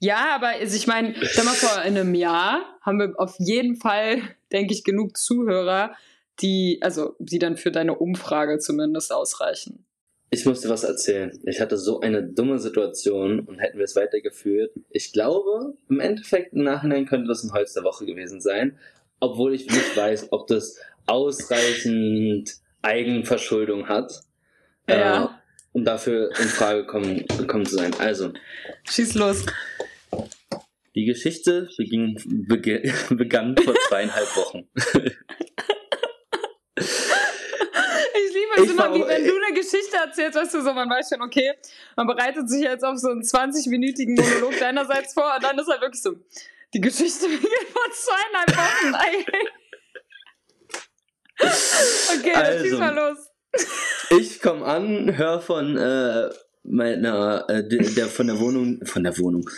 Ja, 0.00 0.34
aber 0.36 0.48
also 0.48 0.76
ich 0.76 0.86
meine, 0.86 1.14
stell 1.22 1.44
mal 1.44 1.54
vor, 1.54 1.82
in 1.82 1.96
einem 1.96 2.14
Jahr 2.14 2.78
haben 2.82 2.98
wir 2.98 3.14
auf 3.16 3.34
jeden 3.38 3.76
Fall, 3.76 4.22
denke 4.52 4.72
ich, 4.72 4.84
genug 4.84 5.16
Zuhörer, 5.16 5.94
die, 6.40 6.78
also 6.82 7.16
die 7.18 7.38
dann 7.38 7.56
für 7.56 7.72
deine 7.72 7.96
Umfrage 7.96 8.58
zumindest 8.58 9.12
ausreichen. 9.12 9.84
Ich 10.30 10.44
musste 10.44 10.68
was 10.68 10.84
erzählen. 10.84 11.36
Ich 11.44 11.60
hatte 11.60 11.78
so 11.78 12.00
eine 12.00 12.22
dumme 12.22 12.58
Situation 12.58 13.40
und 13.40 13.58
hätten 13.58 13.78
wir 13.78 13.84
es 13.84 13.96
weitergeführt. 13.96 14.72
Ich 14.90 15.12
glaube, 15.12 15.74
im 15.88 16.00
Endeffekt 16.00 16.52
im 16.52 16.64
Nachhinein 16.64 17.06
könnte 17.06 17.28
das 17.28 17.42
ein 17.42 17.52
Holz 17.52 17.72
der 17.72 17.82
Woche 17.82 18.04
gewesen 18.04 18.40
sein, 18.40 18.78
obwohl 19.20 19.54
ich 19.54 19.66
nicht 19.66 19.96
weiß, 19.96 20.30
ob 20.30 20.46
das 20.46 20.78
ausreichend 21.06 22.56
Eigenverschuldung 22.82 23.88
hat, 23.88 24.12
ja. 24.88 25.24
äh, 25.24 25.28
um 25.72 25.84
dafür 25.84 26.30
in 26.38 26.48
Frage 26.48 26.86
kommen, 26.86 27.26
gekommen 27.26 27.66
zu 27.66 27.76
sein. 27.76 27.94
Also. 27.98 28.32
Schieß 28.84 29.14
los. 29.14 29.46
Die 30.94 31.04
Geschichte 31.04 31.68
beging, 31.76 32.20
bege, 32.48 32.92
begann 33.10 33.56
vor 33.56 33.74
zweieinhalb 33.88 34.36
Wochen. 34.36 34.68
Ich 36.80 38.34
liebe 38.34 38.62
es 38.62 38.70
immer, 38.70 38.94
wie 38.94 39.06
wenn 39.06 39.26
du 39.26 39.34
eine 39.36 39.54
Geschichte 39.54 39.96
erzählst, 39.96 40.36
weißt 40.36 40.54
du, 40.54 40.62
so, 40.62 40.72
man 40.72 40.88
weiß 40.88 41.08
schon, 41.08 41.22
okay, 41.22 41.52
man 41.96 42.06
bereitet 42.06 42.48
sich 42.48 42.62
jetzt 42.62 42.84
auf 42.84 42.96
so 42.98 43.08
einen 43.08 43.22
20-minütigen 43.22 44.14
Monolog 44.14 44.58
deinerseits 44.58 45.14
vor 45.14 45.34
und 45.34 45.42
dann 45.42 45.58
ist 45.58 45.68
halt 45.68 45.80
wirklich 45.80 46.02
so, 46.02 46.14
die 46.74 46.80
Geschichte 46.80 47.26
beginnt 47.28 47.68
vor 47.72 47.90
zweieinhalb 47.92 48.56
Wochen. 48.56 48.94
Okay, 51.40 52.32
also, 52.34 52.64
schieß 52.64 52.78
mal 52.78 52.94
los. 52.94 53.18
Ich 54.10 54.40
komme 54.40 54.64
an, 54.64 55.16
höre 55.16 55.40
von 55.40 55.76
äh, 55.76 56.30
meiner, 56.64 57.48
äh, 57.48 57.66
der, 57.66 58.06
von 58.06 58.26
der 58.26 58.38
Wohnung, 58.40 58.84
von 58.84 59.04
der 59.04 59.16
Wohnung, 59.18 59.48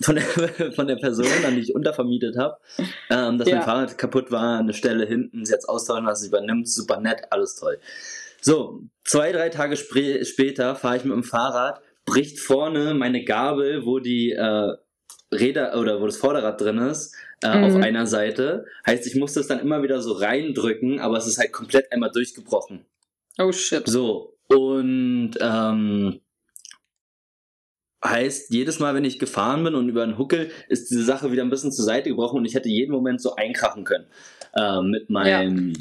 von 0.00 0.16
der, 0.16 0.24
von 0.74 0.86
der 0.86 0.96
Person, 0.96 1.26
an 1.44 1.54
die 1.54 1.62
ich 1.62 1.74
untervermietet 1.74 2.36
habe, 2.38 2.56
ähm, 3.10 3.38
dass 3.38 3.48
ja. 3.48 3.56
mein 3.56 3.64
Fahrrad 3.64 3.98
kaputt 3.98 4.30
war, 4.30 4.58
eine 4.58 4.74
Stelle 4.74 5.06
hinten, 5.06 5.44
sie 5.44 5.52
jetzt 5.52 5.68
austauschen 5.68 6.06
lassen, 6.06 6.22
sie 6.22 6.28
übernimmt, 6.28 6.68
super 6.68 7.00
nett, 7.00 7.22
alles 7.30 7.56
toll. 7.56 7.78
So, 8.40 8.82
zwei, 9.04 9.32
drei 9.32 9.50
Tage 9.50 9.76
später 9.76 10.74
fahre 10.74 10.96
ich 10.96 11.04
mit 11.04 11.12
dem 11.12 11.24
Fahrrad 11.24 11.80
bricht 12.04 12.40
vorne 12.40 12.94
meine 12.94 13.24
Gabel, 13.24 13.84
wo 13.86 13.98
die 13.98 14.32
äh, 14.32 14.72
Räder 15.32 15.78
oder 15.78 16.00
wo 16.00 16.06
das 16.06 16.16
Vorderrad 16.16 16.60
drin 16.60 16.78
ist, 16.78 17.14
äh, 17.42 17.56
mhm. 17.56 17.64
auf 17.64 17.82
einer 17.82 18.06
Seite. 18.06 18.66
Heißt, 18.86 19.06
ich 19.06 19.16
musste 19.16 19.40
es 19.40 19.48
dann 19.48 19.60
immer 19.60 19.82
wieder 19.82 20.00
so 20.00 20.12
reindrücken, 20.12 21.00
aber 21.00 21.16
es 21.16 21.26
ist 21.26 21.38
halt 21.38 21.52
komplett 21.52 21.90
einmal 21.90 22.10
durchgebrochen. 22.10 22.84
Oh 23.38 23.50
shit. 23.52 23.86
So, 23.88 24.34
und 24.48 25.32
ähm, 25.40 26.20
heißt, 28.04 28.50
jedes 28.50 28.78
Mal, 28.78 28.94
wenn 28.94 29.04
ich 29.04 29.18
gefahren 29.18 29.64
bin 29.64 29.74
und 29.74 29.88
über 29.88 30.02
einen 30.02 30.18
Huckel, 30.18 30.50
ist 30.68 30.90
diese 30.90 31.04
Sache 31.04 31.32
wieder 31.32 31.42
ein 31.42 31.50
bisschen 31.50 31.72
zur 31.72 31.84
Seite 31.84 32.10
gebrochen 32.10 32.38
und 32.38 32.44
ich 32.44 32.54
hätte 32.54 32.68
jeden 32.68 32.92
Moment 32.92 33.20
so 33.20 33.36
einkrachen 33.36 33.84
können. 33.84 34.06
Äh, 34.54 34.82
mit 34.82 35.08
meinem, 35.08 35.72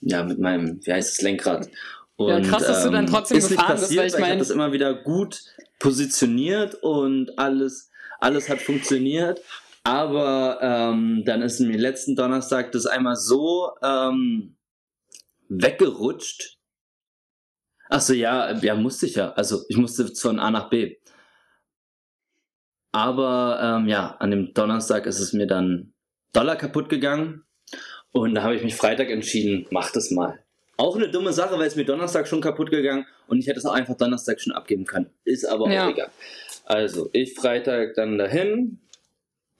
ja. 0.00 0.18
ja. 0.18 0.24
mit 0.24 0.38
meinem, 0.38 0.80
wie 0.84 0.92
heißt 0.92 1.18
das, 1.18 1.22
Lenkrad. 1.22 1.68
Und, 2.16 2.28
ja, 2.28 2.40
krass, 2.40 2.66
dass 2.66 2.84
ähm, 2.84 2.90
du 2.90 2.96
dann 2.96 3.06
ähm, 3.06 3.10
trotzdem 3.10 3.38
ist 3.38 3.48
gefahren 3.48 3.74
nicht 3.74 3.80
passiert, 3.80 4.04
bist, 4.04 4.14
weil 4.14 4.20
ich, 4.20 4.20
mein... 4.20 4.22
ich 4.22 4.30
habe 4.30 4.38
das 4.38 4.50
immer 4.50 4.72
wieder 4.72 4.94
gut 4.94 5.42
positioniert 5.78 6.74
und 6.82 7.38
alles, 7.38 7.89
alles 8.20 8.48
hat 8.48 8.60
funktioniert. 8.60 9.40
Aber 9.82 10.58
ähm, 10.60 11.22
dann 11.24 11.42
ist 11.42 11.60
mir 11.60 11.78
letzten 11.78 12.14
Donnerstag 12.14 12.72
das 12.72 12.86
einmal 12.86 13.16
so 13.16 13.72
ähm, 13.82 14.56
weggerutscht. 15.48 16.58
Achso, 17.88 18.12
ja, 18.12 18.52
ja, 18.58 18.74
musste 18.74 19.06
ich 19.06 19.16
ja. 19.16 19.32
Also 19.32 19.64
ich 19.68 19.76
musste 19.76 20.06
von 20.14 20.38
A 20.38 20.50
nach 20.50 20.68
B. 20.68 20.96
Aber 22.92 23.58
ähm, 23.62 23.88
ja, 23.88 24.16
an 24.18 24.30
dem 24.30 24.52
Donnerstag 24.52 25.06
ist 25.06 25.20
es 25.20 25.32
mir 25.32 25.46
dann 25.46 25.94
Dollar 26.32 26.56
kaputt 26.56 26.88
gegangen. 26.88 27.44
Und 28.12 28.34
da 28.34 28.42
habe 28.42 28.56
ich 28.56 28.64
mich 28.64 28.74
Freitag 28.74 29.10
entschieden, 29.10 29.66
mach 29.70 29.92
das 29.92 30.10
mal. 30.10 30.44
Auch 30.80 30.96
eine 30.96 31.10
dumme 31.10 31.32
Sache, 31.32 31.58
weil 31.58 31.66
es 31.66 31.76
mir 31.76 31.84
Donnerstag 31.84 32.26
schon 32.26 32.40
kaputt 32.40 32.70
gegangen 32.70 33.06
und 33.28 33.38
ich 33.38 33.46
hätte 33.46 33.58
es 33.58 33.66
auch 33.66 33.74
einfach 33.74 33.96
Donnerstag 33.96 34.40
schon 34.40 34.52
abgeben 34.52 34.84
können. 34.84 35.10
Ist 35.24 35.44
aber 35.44 35.70
ja. 35.70 35.86
auch 35.86 35.90
egal. 35.90 36.08
Also, 36.64 37.10
ich 37.12 37.34
Freitag 37.34 37.94
dann 37.94 38.16
dahin, 38.16 38.78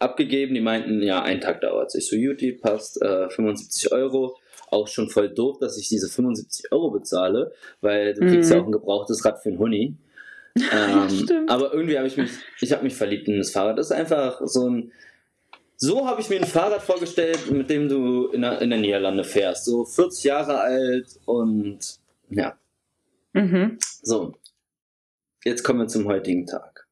abgegeben. 0.01 0.55
Die 0.55 0.61
meinten, 0.61 1.03
ja, 1.03 1.23
ein 1.23 1.41
Tag 1.41 1.61
dauert 1.61 1.91
sich. 1.91 2.09
So, 2.09 2.17
Juti, 2.17 2.53
passt, 2.53 3.01
äh, 3.03 3.29
75 3.29 3.93
Euro. 3.93 4.37
Auch 4.71 4.89
schon 4.89 5.09
voll 5.11 5.29
doof, 5.29 5.59
dass 5.59 5.79
ich 5.79 5.89
diese 5.89 6.09
75 6.09 6.73
Euro 6.73 6.91
bezahle, 6.91 7.53
weil 7.81 8.15
du 8.15 8.25
mhm. 8.25 8.29
kriegst 8.31 8.51
ja 8.51 8.61
auch 8.61 8.67
ein 8.67 8.73
gebrauchtes 8.73 9.25
Rad 9.25 9.43
für 9.43 9.51
einen 9.51 9.59
Huni. 9.59 9.97
Ähm, 10.73 11.47
aber 11.47 11.73
irgendwie 11.73 11.97
habe 11.97 12.09
ich 12.09 12.17
mich, 12.17 12.31
ich 12.61 12.73
habe 12.73 12.83
mich 12.83 12.97
verliebt 12.97 13.29
in 13.29 13.39
das 13.39 13.53
Fahrrad. 13.53 13.79
Das 13.79 13.87
ist 13.87 13.97
einfach 13.97 14.41
so 14.45 14.69
ein, 14.69 14.91
so 15.83 16.07
habe 16.07 16.21
ich 16.21 16.29
mir 16.29 16.37
ein 16.37 16.47
Fahrrad 16.47 16.83
vorgestellt, 16.83 17.51
mit 17.51 17.71
dem 17.71 17.89
du 17.89 18.29
in 18.29 18.43
der, 18.43 18.61
in 18.61 18.69
der 18.69 18.79
Niederlande 18.79 19.25
fährst. 19.25 19.65
So 19.65 19.87
40 19.87 20.25
Jahre 20.25 20.61
alt 20.61 21.19
und 21.25 21.99
ja. 22.29 22.59
Mhm. 23.33 23.79
So. 24.03 24.35
Jetzt 25.43 25.63
kommen 25.63 25.81
wir 25.81 25.89
zum 25.89 26.07
heutigen 26.07 26.47
Tag. 26.47 26.87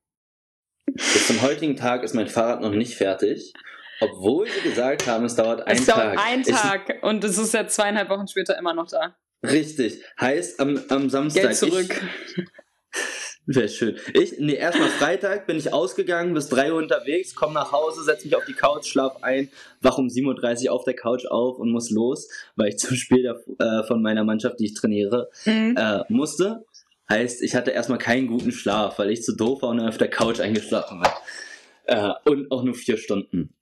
Bis 0.86 1.26
zum 1.26 1.42
heutigen 1.42 1.76
Tag 1.76 2.02
ist 2.02 2.14
mein 2.14 2.28
Fahrrad 2.28 2.62
noch 2.62 2.72
nicht 2.72 2.96
fertig. 2.96 3.52
Obwohl 4.00 4.48
sie 4.48 4.60
gesagt 4.62 5.06
haben, 5.06 5.26
es 5.26 5.34
dauert 5.34 5.66
einen 5.66 5.84
Tag. 5.84 5.88
Es 5.88 5.94
dauert 5.94 6.18
einen 6.18 6.42
Tag 6.44 6.94
ich, 6.96 7.02
und 7.02 7.24
es 7.24 7.36
ist 7.36 7.52
ja 7.52 7.66
zweieinhalb 7.66 8.08
Wochen 8.08 8.26
später 8.26 8.56
immer 8.56 8.72
noch 8.72 8.88
da. 8.88 9.16
Richtig. 9.42 10.02
Heißt, 10.18 10.60
am, 10.60 10.80
am 10.88 11.10
Samstag. 11.10 11.42
Geld 11.42 11.56
zurück. 11.56 12.02
Wäre 13.50 13.70
schön. 13.70 13.96
Ich, 14.12 14.38
nee, 14.38 14.56
erstmal 14.56 14.90
Freitag 14.90 15.46
bin 15.46 15.56
ich 15.56 15.72
ausgegangen, 15.72 16.34
bis 16.34 16.50
3 16.50 16.70
Uhr 16.72 16.78
unterwegs, 16.78 17.34
komme 17.34 17.54
nach 17.54 17.72
Hause, 17.72 18.04
setze 18.04 18.26
mich 18.26 18.36
auf 18.36 18.44
die 18.44 18.52
Couch, 18.52 18.86
schlaf 18.86 19.22
ein, 19.22 19.48
wach 19.80 19.96
um 19.96 20.08
7.30 20.08 20.66
Uhr 20.66 20.72
auf 20.74 20.84
der 20.84 20.94
Couch 20.94 21.24
auf 21.24 21.58
und 21.58 21.70
muss 21.70 21.88
los, 21.88 22.28
weil 22.56 22.68
ich 22.68 22.78
zum 22.78 22.94
Spiel 22.94 23.22
der, 23.22 23.40
äh, 23.58 23.84
von 23.84 24.02
meiner 24.02 24.22
Mannschaft, 24.22 24.60
die 24.60 24.66
ich 24.66 24.74
trainiere, 24.74 25.30
mhm. 25.46 25.74
äh, 25.78 26.04
musste. 26.10 26.66
Heißt, 27.08 27.40
ich 27.40 27.54
hatte 27.54 27.70
erstmal 27.70 27.96
keinen 27.96 28.26
guten 28.26 28.52
Schlaf, 28.52 28.98
weil 28.98 29.10
ich 29.10 29.22
zu 29.22 29.34
doof 29.34 29.62
war 29.62 29.70
und 29.70 29.80
auf 29.80 29.96
der 29.96 30.10
Couch 30.10 30.40
eingeschlafen 30.40 31.00
bin. 31.00 31.10
Äh, 31.84 32.10
und 32.26 32.50
auch 32.50 32.62
nur 32.62 32.74
vier 32.74 32.98
Stunden. 32.98 33.54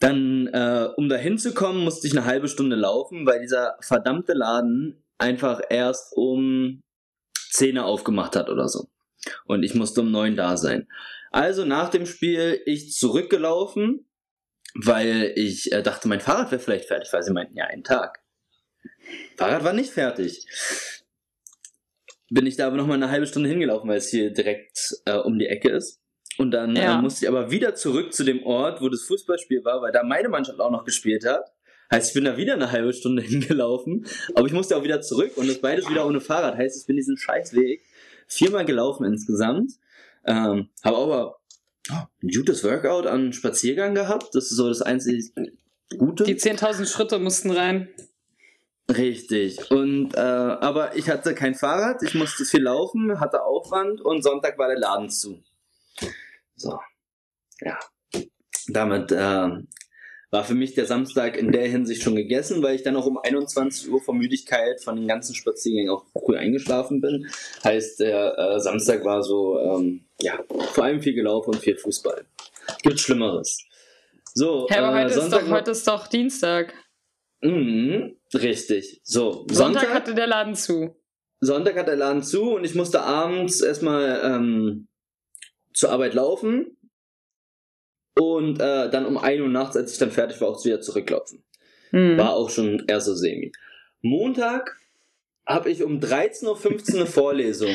Dann, 0.00 0.46
äh, 0.54 0.88
um 0.96 1.10
da 1.10 1.16
hinzukommen, 1.16 1.84
musste 1.84 2.06
ich 2.06 2.16
eine 2.16 2.24
halbe 2.24 2.48
Stunde 2.48 2.76
laufen, 2.76 3.26
weil 3.26 3.40
dieser 3.40 3.76
verdammte 3.82 4.32
Laden 4.32 5.04
einfach 5.18 5.60
erst 5.68 6.16
um 6.16 6.80
10 7.50 7.76
Uhr 7.76 7.84
aufgemacht 7.84 8.36
hat 8.36 8.48
oder 8.48 8.68
so. 8.68 8.88
Und 9.46 9.62
ich 9.62 9.74
musste 9.74 10.00
um 10.00 10.10
9 10.10 10.36
da 10.36 10.56
sein. 10.56 10.88
Also 11.30 11.64
nach 11.64 11.88
dem 11.90 12.06
Spiel 12.06 12.60
ich 12.66 12.92
zurückgelaufen, 12.92 14.08
weil 14.74 15.32
ich 15.36 15.72
äh, 15.72 15.82
dachte, 15.82 16.08
mein 16.08 16.20
Fahrrad 16.20 16.50
wäre 16.50 16.60
vielleicht 16.60 16.86
fertig, 16.86 17.12
weil 17.12 17.22
sie 17.22 17.32
meinten, 17.32 17.56
ja, 17.56 17.66
einen 17.66 17.84
Tag. 17.84 18.20
Fahrrad 19.36 19.64
war 19.64 19.72
nicht 19.72 19.90
fertig 19.90 20.46
bin 22.34 22.46
ich 22.46 22.56
da 22.56 22.66
aber 22.66 22.76
noch 22.76 22.86
mal 22.86 22.94
eine 22.94 23.10
halbe 23.10 23.26
Stunde 23.26 23.48
hingelaufen, 23.48 23.88
weil 23.88 23.98
es 23.98 24.08
hier 24.08 24.30
direkt 24.30 24.96
äh, 25.04 25.16
um 25.16 25.38
die 25.38 25.46
Ecke 25.46 25.70
ist. 25.70 26.00
Und 26.36 26.50
dann 26.50 26.74
äh, 26.74 26.82
ja. 26.82 26.98
äh, 26.98 27.02
musste 27.02 27.24
ich 27.24 27.28
aber 27.28 27.50
wieder 27.50 27.74
zurück 27.74 28.12
zu 28.12 28.24
dem 28.24 28.42
Ort, 28.44 28.80
wo 28.80 28.88
das 28.88 29.02
Fußballspiel 29.02 29.64
war, 29.64 29.82
weil 29.82 29.92
da 29.92 30.02
meine 30.02 30.28
Mannschaft 30.28 30.58
auch 30.58 30.70
noch 30.70 30.84
gespielt 30.84 31.24
hat. 31.24 31.52
Heißt, 31.92 32.08
ich 32.08 32.14
bin 32.14 32.24
da 32.24 32.36
wieder 32.36 32.54
eine 32.54 32.72
halbe 32.72 32.92
Stunde 32.92 33.22
hingelaufen, 33.26 34.06
aber 34.34 34.46
ich 34.46 34.52
musste 34.52 34.76
auch 34.76 34.82
wieder 34.82 35.00
zurück 35.00 35.36
und 35.36 35.48
das 35.48 35.60
beides 35.60 35.88
wieder 35.88 36.06
ohne 36.06 36.20
Fahrrad. 36.20 36.56
Heißt, 36.56 36.80
ich 36.80 36.86
bin 36.86 36.96
diesen 36.96 37.16
Scheißweg 37.16 37.84
viermal 38.34 38.64
gelaufen 38.64 39.04
insgesamt. 39.04 39.72
Ähm, 40.26 40.68
habe 40.82 40.96
aber 40.96 41.38
ein 41.90 42.28
gutes 42.28 42.64
Workout 42.64 43.06
an 43.06 43.32
Spaziergang 43.32 43.94
gehabt. 43.94 44.34
Das 44.34 44.44
ist 44.44 44.56
so 44.56 44.68
das 44.68 44.82
einzige 44.82 45.22
Gute. 45.98 46.24
Die 46.24 46.36
10.000 46.36 46.86
Schritte 46.86 47.18
mussten 47.18 47.50
rein. 47.50 47.88
Richtig. 48.88 49.70
Und 49.70 50.14
äh, 50.14 50.18
aber 50.18 50.96
ich 50.96 51.08
hatte 51.08 51.34
kein 51.34 51.54
Fahrrad, 51.54 52.02
ich 52.02 52.14
musste 52.14 52.44
viel 52.44 52.62
laufen, 52.62 53.18
hatte 53.18 53.42
Aufwand 53.42 54.00
und 54.02 54.22
Sonntag 54.22 54.58
war 54.58 54.68
der 54.68 54.78
Laden 54.78 55.08
zu. 55.08 55.42
So. 56.56 56.78
Ja. 57.60 57.78
Damit 58.68 59.10
äh, 59.12 59.48
war 60.34 60.42
für 60.42 60.56
mich 60.56 60.74
der 60.74 60.84
Samstag 60.84 61.36
in 61.36 61.52
der 61.52 61.68
Hinsicht 61.68 62.02
schon 62.02 62.16
gegessen, 62.16 62.60
weil 62.60 62.74
ich 62.74 62.82
dann 62.82 62.96
auch 62.96 63.06
um 63.06 63.18
21 63.18 63.88
Uhr 63.88 64.02
vor 64.02 64.14
Müdigkeit 64.14 64.82
von 64.82 64.96
den 64.96 65.06
ganzen 65.06 65.32
Spaziergängen 65.32 65.94
auch 65.94 66.06
früh 66.12 66.36
eingeschlafen 66.36 67.00
bin. 67.00 67.28
Heißt, 67.62 68.00
der 68.00 68.36
äh, 68.36 68.58
Samstag 68.58 69.04
war 69.04 69.22
so, 69.22 69.60
ähm, 69.60 70.04
ja, 70.20 70.42
vor 70.72 70.84
allem 70.84 71.00
viel 71.00 71.14
gelaufen 71.14 71.50
und 71.50 71.60
viel 71.60 71.76
Fußball. 71.76 72.24
Gibt 72.82 72.98
Schlimmeres. 72.98 73.64
So, 74.34 74.66
Herr, 74.68 74.82
aber 74.82 74.98
äh, 74.98 75.04
heute, 75.04 75.14
Sonntag 75.14 75.42
ist 75.42 75.46
doch, 75.46 75.54
heute 75.54 75.70
ist 75.70 75.86
doch 75.86 76.06
Dienstag. 76.08 76.74
Mhm, 77.40 78.16
richtig. 78.34 79.00
So, 79.04 79.46
Sonntag, 79.48 79.54
Sonntag 79.54 79.94
hatte 79.94 80.14
der 80.16 80.26
Laden 80.26 80.56
zu. 80.56 80.96
Sonntag 81.38 81.76
hat 81.76 81.86
der 81.86 81.96
Laden 81.96 82.24
zu 82.24 82.54
und 82.54 82.64
ich 82.64 82.74
musste 82.74 83.02
abends 83.02 83.60
erstmal 83.60 84.20
ähm, 84.24 84.88
zur 85.72 85.90
Arbeit 85.90 86.14
laufen 86.14 86.76
und 88.18 88.60
äh, 88.60 88.90
dann 88.90 89.06
um 89.06 89.18
1 89.18 89.40
Uhr 89.40 89.48
nachts, 89.48 89.76
als 89.76 89.92
ich 89.92 89.98
dann 89.98 90.10
fertig 90.10 90.40
war, 90.40 90.48
auch 90.48 90.64
wieder 90.64 90.80
zurücklaufen. 90.80 91.42
Mhm. 91.90 92.18
War 92.18 92.34
auch 92.34 92.50
schon 92.50 92.84
eher 92.86 93.00
so 93.00 93.14
semi. 93.14 93.52
Montag 94.02 94.76
habe 95.46 95.70
ich 95.70 95.82
um 95.82 96.00
13.15 96.00 96.44
Uhr 96.46 97.00
eine 97.00 97.06
Vorlesung, 97.06 97.74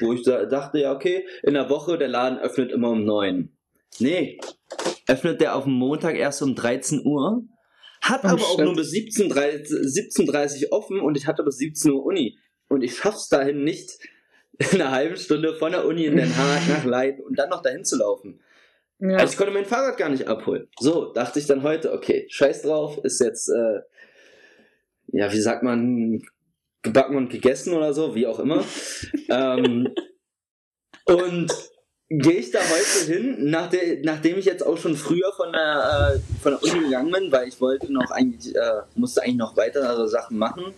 wo 0.00 0.12
ich 0.12 0.22
da 0.22 0.44
dachte, 0.44 0.78
ja, 0.78 0.92
okay, 0.94 1.26
in 1.42 1.54
der 1.54 1.68
Woche, 1.68 1.98
der 1.98 2.08
Laden 2.08 2.38
öffnet 2.38 2.70
immer 2.70 2.90
um 2.90 3.04
9. 3.04 3.50
Nee, 3.98 4.38
öffnet 5.06 5.40
der 5.40 5.56
auf 5.56 5.64
dem 5.64 5.72
Montag 5.72 6.16
erst 6.16 6.42
um 6.42 6.54
13 6.54 7.04
Uhr 7.04 7.42
hat 8.00 8.20
oh, 8.24 8.28
aber 8.28 8.42
auch 8.42 8.58
nur 8.58 8.74
bis 8.74 8.92
17.30 8.92 10.64
Uhr 10.64 10.72
offen 10.72 11.00
und 11.00 11.16
ich 11.16 11.26
hatte 11.26 11.42
bis 11.42 11.58
17 11.58 11.92
Uhr 11.92 12.04
Uni. 12.04 12.38
Und 12.68 12.82
ich 12.82 12.96
schaff's 12.96 13.28
dahin 13.28 13.64
nicht, 13.64 13.98
in 14.58 14.80
einer 14.80 14.90
halben 14.90 15.16
Stunde 15.16 15.54
von 15.54 15.72
der 15.72 15.86
Uni 15.86 16.04
in 16.04 16.16
Den 16.16 16.36
Haag 16.36 16.68
nach 16.68 16.84
Leiden 16.84 17.24
und 17.24 17.38
dann 17.38 17.50
noch 17.50 17.62
dahin 17.62 17.84
zu 17.84 17.96
laufen. 17.96 18.40
Ja. 19.00 19.18
Also 19.18 19.32
ich 19.32 19.38
konnte 19.38 19.52
mein 19.52 19.64
Fahrrad 19.64 19.96
gar 19.96 20.08
nicht 20.08 20.26
abholen. 20.26 20.68
So, 20.78 21.12
dachte 21.12 21.38
ich 21.38 21.46
dann 21.46 21.62
heute, 21.62 21.92
okay, 21.92 22.26
scheiß 22.28 22.62
drauf, 22.62 22.98
ist 23.04 23.20
jetzt, 23.20 23.48
äh, 23.48 23.80
ja, 25.08 25.32
wie 25.32 25.40
sagt 25.40 25.62
man, 25.62 26.22
gebacken 26.82 27.16
und 27.16 27.30
gegessen 27.30 27.74
oder 27.74 27.94
so, 27.94 28.14
wie 28.14 28.26
auch 28.26 28.40
immer. 28.40 28.64
ähm, 29.30 29.88
und 31.04 31.52
gehe 32.08 32.38
ich 32.38 32.50
da 32.50 32.58
heute 32.58 33.12
hin, 33.12 33.50
nach 33.50 33.68
der, 33.68 34.00
nachdem 34.02 34.38
ich 34.38 34.46
jetzt 34.46 34.66
auch 34.66 34.78
schon 34.78 34.96
früher 34.96 35.32
von 35.36 35.52
der, 35.52 36.16
äh, 36.16 36.40
von 36.42 36.52
der 36.52 36.62
Uni 36.62 36.86
gegangen 36.86 37.12
bin, 37.12 37.32
weil 37.32 37.48
ich 37.48 37.60
wollte 37.60 37.92
noch 37.92 38.10
eigentlich, 38.10 38.54
äh, 38.54 38.82
musste 38.94 39.22
eigentlich 39.22 39.36
noch 39.36 39.56
weitere 39.56 40.08
Sachen 40.08 40.38
machen, 40.38 40.74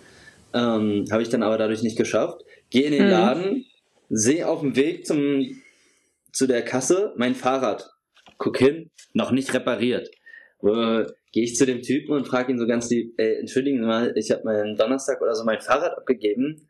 ähm, 0.52 1.06
habe 1.10 1.22
ich 1.22 1.28
dann 1.28 1.42
aber 1.42 1.56
dadurch 1.56 1.82
nicht 1.82 1.96
geschafft. 1.96 2.44
Gehe 2.70 2.84
in 2.84 2.92
den 2.92 3.04
mhm. 3.04 3.10
Laden, 3.10 3.66
sehe 4.10 4.46
auf 4.46 4.60
dem 4.60 4.76
Weg 4.76 5.06
zum, 5.06 5.62
zu 6.32 6.46
der 6.46 6.62
Kasse 6.64 7.14
mein 7.16 7.34
Fahrrad. 7.34 7.90
Guck 8.40 8.59
hin, 8.59 8.90
noch 9.12 9.30
nicht 9.30 9.54
repariert. 9.54 10.11
Äh, 10.62 11.04
Gehe 11.32 11.44
ich 11.44 11.54
zu 11.54 11.64
dem 11.64 11.80
Typen 11.80 12.16
und 12.16 12.26
frage 12.26 12.50
ihn 12.50 12.59
so 12.59 12.66
ganz 12.66 12.90
lieb, 12.90 13.14
ey, 13.16 13.37
entschuldigen 13.37 13.78
Sie 13.78 13.87
mal, 13.87 14.12
ich 14.16 14.32
habe 14.32 14.42
meinen 14.42 14.76
Donnerstag 14.76 15.23
oder 15.23 15.37
so 15.37 15.44
mein 15.44 15.61
Fahrrad 15.61 15.97
abgegeben 15.97 16.68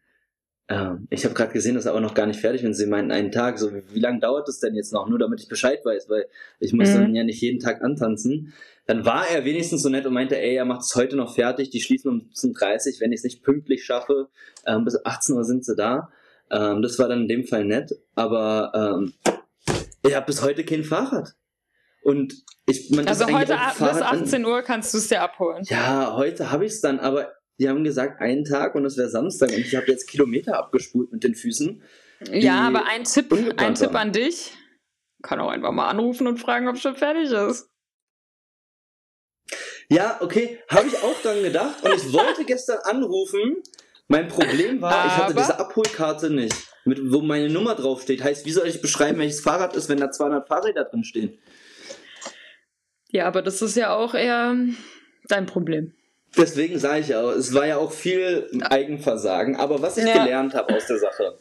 ähm, 0.70 1.08
ich 1.10 1.24
habe 1.24 1.34
gerade 1.34 1.52
gesehen, 1.52 1.74
das 1.74 1.84
ist 1.84 1.90
aber 1.90 2.00
noch 2.00 2.14
gar 2.14 2.26
nicht 2.26 2.38
fertig 2.38 2.64
und 2.64 2.74
sie 2.74 2.86
meinten 2.86 3.10
einen 3.10 3.32
Tag. 3.32 3.58
So, 3.58 3.74
wie, 3.74 3.82
wie 3.92 3.98
lange 3.98 4.20
dauert 4.20 4.46
das 4.46 4.60
denn 4.60 4.76
jetzt 4.76 4.92
noch? 4.92 5.08
Nur 5.08 5.18
damit 5.18 5.40
ich 5.40 5.48
Bescheid 5.48 5.84
weiß, 5.84 6.08
weil 6.08 6.26
ich 6.60 6.72
muss 6.72 6.90
mhm. 6.90 6.94
dann 6.94 7.14
ja 7.16 7.24
nicht 7.24 7.40
jeden 7.40 7.58
Tag 7.58 7.82
antanzen. 7.82 8.54
Dann 8.86 9.04
war 9.04 9.28
er 9.28 9.44
wenigstens 9.44 9.82
so 9.82 9.88
nett 9.88 10.06
und 10.06 10.14
meinte, 10.14 10.38
ey, 10.38 10.54
er 10.54 10.64
macht 10.64 10.82
es 10.82 10.94
heute 10.94 11.16
noch 11.16 11.34
fertig, 11.34 11.70
die 11.70 11.80
schließen 11.80 12.08
um 12.08 12.30
17.30 12.32 13.00
wenn 13.00 13.10
ich 13.12 13.18
es 13.18 13.24
nicht 13.24 13.42
pünktlich 13.42 13.84
schaffe, 13.84 14.28
ähm, 14.64 14.84
bis 14.84 15.04
18 15.04 15.34
Uhr 15.34 15.44
sind 15.44 15.64
sie 15.64 15.74
da. 15.74 16.10
Ähm, 16.52 16.82
das 16.82 16.98
war 17.00 17.08
dann 17.08 17.22
in 17.22 17.28
dem 17.28 17.44
Fall 17.44 17.64
nett, 17.64 17.92
aber 18.14 18.72
ähm, 18.74 19.12
ich 20.06 20.14
habe 20.14 20.26
bis 20.26 20.42
heute 20.42 20.64
kein 20.64 20.84
Fahrrad. 20.84 21.34
Und 22.02 22.34
ich, 22.66 22.90
man 22.90 23.06
also 23.06 23.26
heute 23.26 23.58
bis 23.78 24.02
18 24.02 24.44
Uhr 24.44 24.62
kannst 24.62 24.94
du 24.94 24.98
es 24.98 25.08
dir 25.08 25.22
abholen. 25.22 25.64
Ja, 25.68 26.14
heute 26.16 26.50
habe 26.50 26.64
ich 26.64 26.72
es 26.72 26.80
dann, 26.80 26.98
aber 26.98 27.32
die 27.58 27.68
haben 27.68 27.84
gesagt, 27.84 28.20
einen 28.20 28.44
Tag 28.44 28.74
und 28.74 28.84
es 28.86 28.96
wäre 28.96 29.10
Samstag 29.10 29.50
und 29.50 29.58
ich 29.58 29.76
habe 29.76 29.86
jetzt 29.86 30.08
Kilometer 30.08 30.58
abgespult 30.58 31.12
mit 31.12 31.24
den 31.24 31.34
Füßen. 31.34 31.82
Ja, 32.32 32.60
aber 32.60 32.86
ein 32.86 33.04
Tipp, 33.04 33.32
ein 33.58 33.74
Tipp 33.74 33.94
an 33.94 34.12
dich. 34.12 34.52
Kann 35.22 35.40
auch 35.40 35.50
einfach 35.50 35.72
mal 35.72 35.88
anrufen 35.88 36.26
und 36.26 36.38
fragen, 36.38 36.68
ob 36.68 36.76
es 36.76 36.82
schon 36.82 36.96
fertig 36.96 37.30
ist. 37.30 37.68
Ja, 39.90 40.18
okay, 40.22 40.58
habe 40.68 40.86
ich 40.86 40.96
auch 41.02 41.20
dann 41.22 41.42
gedacht 41.42 41.82
und 41.82 41.92
ich 41.94 42.12
wollte 42.12 42.44
gestern 42.44 42.78
anrufen. 42.84 43.56
Mein 44.06 44.28
Problem 44.28 44.80
war, 44.80 44.92
aber 44.92 45.06
ich 45.06 45.16
hatte 45.16 45.34
diese 45.34 45.58
Abholkarte 45.58 46.30
nicht, 46.30 46.54
mit, 46.84 47.12
wo 47.12 47.20
meine 47.20 47.50
Nummer 47.50 47.74
draufsteht. 47.74 48.24
Heißt, 48.24 48.46
wie 48.46 48.52
soll 48.52 48.66
ich 48.66 48.80
beschreiben, 48.80 49.18
welches 49.18 49.40
Fahrrad 49.40 49.76
ist, 49.76 49.88
wenn 49.88 49.98
da 49.98 50.10
200 50.10 50.48
Fahrräder 50.48 50.84
drin 50.84 51.04
stehen? 51.04 51.38
Ja, 53.12 53.26
aber 53.26 53.42
das 53.42 53.60
ist 53.62 53.76
ja 53.76 53.94
auch 53.94 54.14
eher 54.14 54.56
dein 55.28 55.46
Problem. 55.46 55.92
Deswegen 56.36 56.78
sage 56.78 57.00
ich 57.00 57.08
ja, 57.08 57.28
es 57.32 57.52
war 57.54 57.66
ja 57.66 57.76
auch 57.78 57.92
viel 57.92 58.48
Eigenversagen. 58.62 59.56
Aber 59.56 59.82
was 59.82 59.96
ich 59.96 60.04
ja. 60.04 60.22
gelernt 60.22 60.54
habe 60.54 60.74
aus 60.74 60.86
der 60.86 60.98
Sache, 60.98 61.34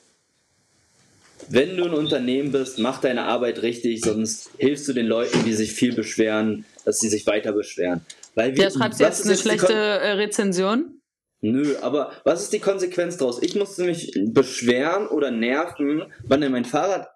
wenn 1.50 1.78
du 1.78 1.86
ein 1.86 1.94
Unternehmen 1.94 2.52
bist, 2.52 2.80
mach 2.80 3.00
deine 3.00 3.24
Arbeit 3.24 3.62
richtig, 3.62 4.02
sonst 4.02 4.50
hilfst 4.58 4.88
du 4.88 4.94
den 4.94 5.06
Leuten, 5.06 5.44
die 5.46 5.54
sich 5.54 5.74
viel 5.74 5.94
beschweren, 5.94 6.66
dass 6.86 7.00
sie 7.00 7.10
sich 7.10 7.26
weiter 7.28 7.54
beschweren. 7.54 8.02
Weil 8.36 8.56
wir, 8.56 8.64
ja, 8.64 8.72
schreibst 8.72 9.00
du 9.00 9.04
jetzt 9.04 9.26
eine 9.26 9.38
schlechte 9.38 9.74
äh, 9.74 10.12
Rezension? 10.14 11.02
Nö, 11.42 11.76
aber 11.82 12.12
was 12.26 12.44
ist 12.44 12.54
die 12.54 12.60
Konsequenz 12.60 13.18
daraus? 13.18 13.42
Ich 13.42 13.56
musste 13.56 13.84
mich 13.84 14.12
beschweren 14.28 15.08
oder 15.08 15.32
nerven, 15.32 16.04
wann 16.24 16.42
denn 16.42 16.52
mein 16.52 16.66
Fahrrad 16.66 17.10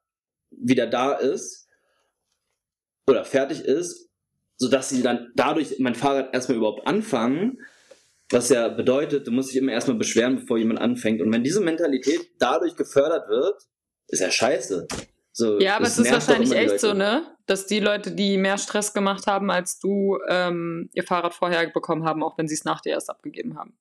wieder 0.52 0.88
da 0.88 1.14
ist 1.14 1.68
oder 3.08 3.26
fertig 3.26 3.62
ist 3.62 4.10
sodass 4.64 4.88
sie 4.88 5.04
dann 5.04 5.32
dadurch 5.36 5.78
mein 5.80 5.94
Fahrrad 5.94 6.34
erstmal 6.34 6.58
überhaupt 6.58 6.88
anfangen, 6.88 7.60
was 8.32 8.48
ja 8.48 8.70
bedeutet, 8.70 9.28
du 9.28 9.32
musst 9.32 9.50
dich 9.50 9.58
immer 9.58 9.74
erstmal 9.74 9.98
beschweren, 9.98 10.38
bevor 10.38 10.58
jemand 10.58 10.80
anfängt. 10.80 11.22
Und 11.22 11.34
wenn 11.34 11.44
diese 11.44 11.60
Mentalität 11.60 12.32
dadurch 12.40 12.78
gefördert 12.78 13.28
wird, 13.28 13.62
ist 14.08 14.22
ja 14.22 14.32
scheiße. 14.32 14.88
So, 15.34 15.60
ja, 15.60 15.76
aber 15.76 15.86
es 15.86 15.98
ist 15.98 16.12
wahrscheinlich 16.12 16.54
echt 16.54 16.80
so, 16.80 16.94
ne? 16.94 17.36
Dass 17.46 17.66
die 17.66 17.82
Leute, 17.82 18.12
die 18.12 18.38
mehr 18.38 18.58
Stress 18.58 18.94
gemacht 18.94 19.28
haben 19.28 19.52
als 19.52 19.80
du, 19.80 20.18
ähm, 20.30 20.90
ihr 20.94 21.04
Fahrrad 21.04 21.34
vorher 21.34 21.70
bekommen 21.70 22.06
haben, 22.06 22.24
auch 22.24 22.38
wenn 22.38 22.48
sie 22.48 22.54
es 22.54 22.64
nach 22.64 22.80
dir 22.80 22.92
erst 22.92 23.10
abgegeben 23.10 23.58
haben. 23.58 23.78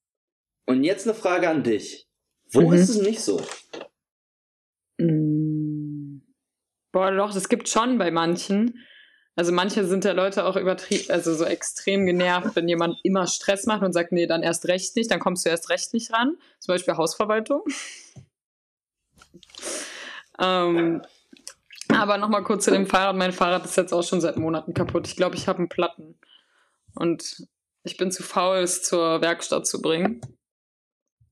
Und 0.66 0.82
jetzt 0.82 1.06
eine 1.06 1.14
Frage 1.14 1.48
an 1.48 1.62
dich. 1.62 2.08
Wo 2.52 2.62
mhm. 2.62 2.72
ist 2.72 2.88
es 2.88 3.00
nicht 3.00 3.20
so? 3.20 3.40
Mm. 4.98 6.22
Boah, 6.90 7.12
doch, 7.12 7.36
es 7.36 7.48
gibt 7.48 7.68
schon 7.68 7.98
bei 7.98 8.10
manchen. 8.10 8.84
Also 9.34 9.50
manche 9.50 9.86
sind 9.86 10.04
ja 10.04 10.12
Leute 10.12 10.44
auch 10.44 10.56
übertrieben, 10.56 11.10
also 11.10 11.34
so 11.34 11.44
extrem 11.44 12.04
genervt, 12.04 12.54
wenn 12.54 12.68
jemand 12.68 12.98
immer 13.02 13.26
Stress 13.26 13.64
macht 13.64 13.82
und 13.82 13.94
sagt, 13.94 14.12
nee, 14.12 14.26
dann 14.26 14.42
erst 14.42 14.68
recht 14.68 14.94
nicht, 14.94 15.10
dann 15.10 15.20
kommst 15.20 15.46
du 15.46 15.48
erst 15.48 15.70
recht 15.70 15.94
nicht 15.94 16.12
ran. 16.12 16.36
Zum 16.58 16.74
Beispiel 16.74 16.96
Hausverwaltung. 16.96 17.62
ähm, 20.38 21.02
aber 21.88 22.18
nochmal 22.18 22.42
kurz 22.42 22.64
zu 22.64 22.70
dem 22.70 22.86
Fahrrad. 22.86 23.16
Mein 23.16 23.32
Fahrrad 23.32 23.64
ist 23.64 23.76
jetzt 23.76 23.92
auch 23.94 24.02
schon 24.02 24.20
seit 24.20 24.36
Monaten 24.36 24.74
kaputt. 24.74 25.06
Ich 25.06 25.16
glaube, 25.16 25.36
ich 25.36 25.48
habe 25.48 25.58
einen 25.58 25.68
Platten. 25.68 26.18
Und 26.94 27.46
ich 27.84 27.96
bin 27.96 28.12
zu 28.12 28.22
faul, 28.22 28.58
es 28.58 28.82
zur 28.82 29.22
Werkstatt 29.22 29.66
zu 29.66 29.80
bringen. 29.80 30.20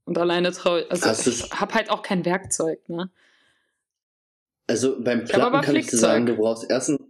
Und 0.04 0.16
alleine 0.16 0.52
traue 0.52 0.82
ich, 0.82 0.90
also 0.90 1.30
ich 1.30 1.50
habe 1.52 1.74
halt 1.74 1.90
auch 1.90 2.02
kein 2.02 2.24
Werkzeug, 2.24 2.88
ne? 2.88 3.10
Also 4.66 5.00
beim 5.02 5.24
Platten 5.24 5.60
kann 5.60 5.76
ich 5.76 5.88
dir 5.88 5.98
sagen, 5.98 6.26
du 6.26 6.36
brauchst 6.36 6.68
erstens 6.68 7.00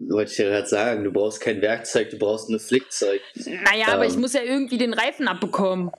wollte 0.00 0.32
ich 0.32 0.38
ja 0.38 0.48
gerade 0.48 0.66
sagen, 0.66 1.04
du 1.04 1.12
brauchst 1.12 1.40
kein 1.40 1.60
Werkzeug, 1.62 2.10
du 2.10 2.18
brauchst 2.18 2.50
nur 2.50 2.60
Flickzeug. 2.60 3.20
Naja, 3.34 3.86
ähm, 3.88 3.94
aber 3.94 4.06
ich 4.06 4.14
ähm. 4.14 4.20
muss 4.20 4.32
ja 4.32 4.42
irgendwie 4.42 4.78
den 4.78 4.92
Reifen 4.92 5.28
abbekommen. 5.28 5.90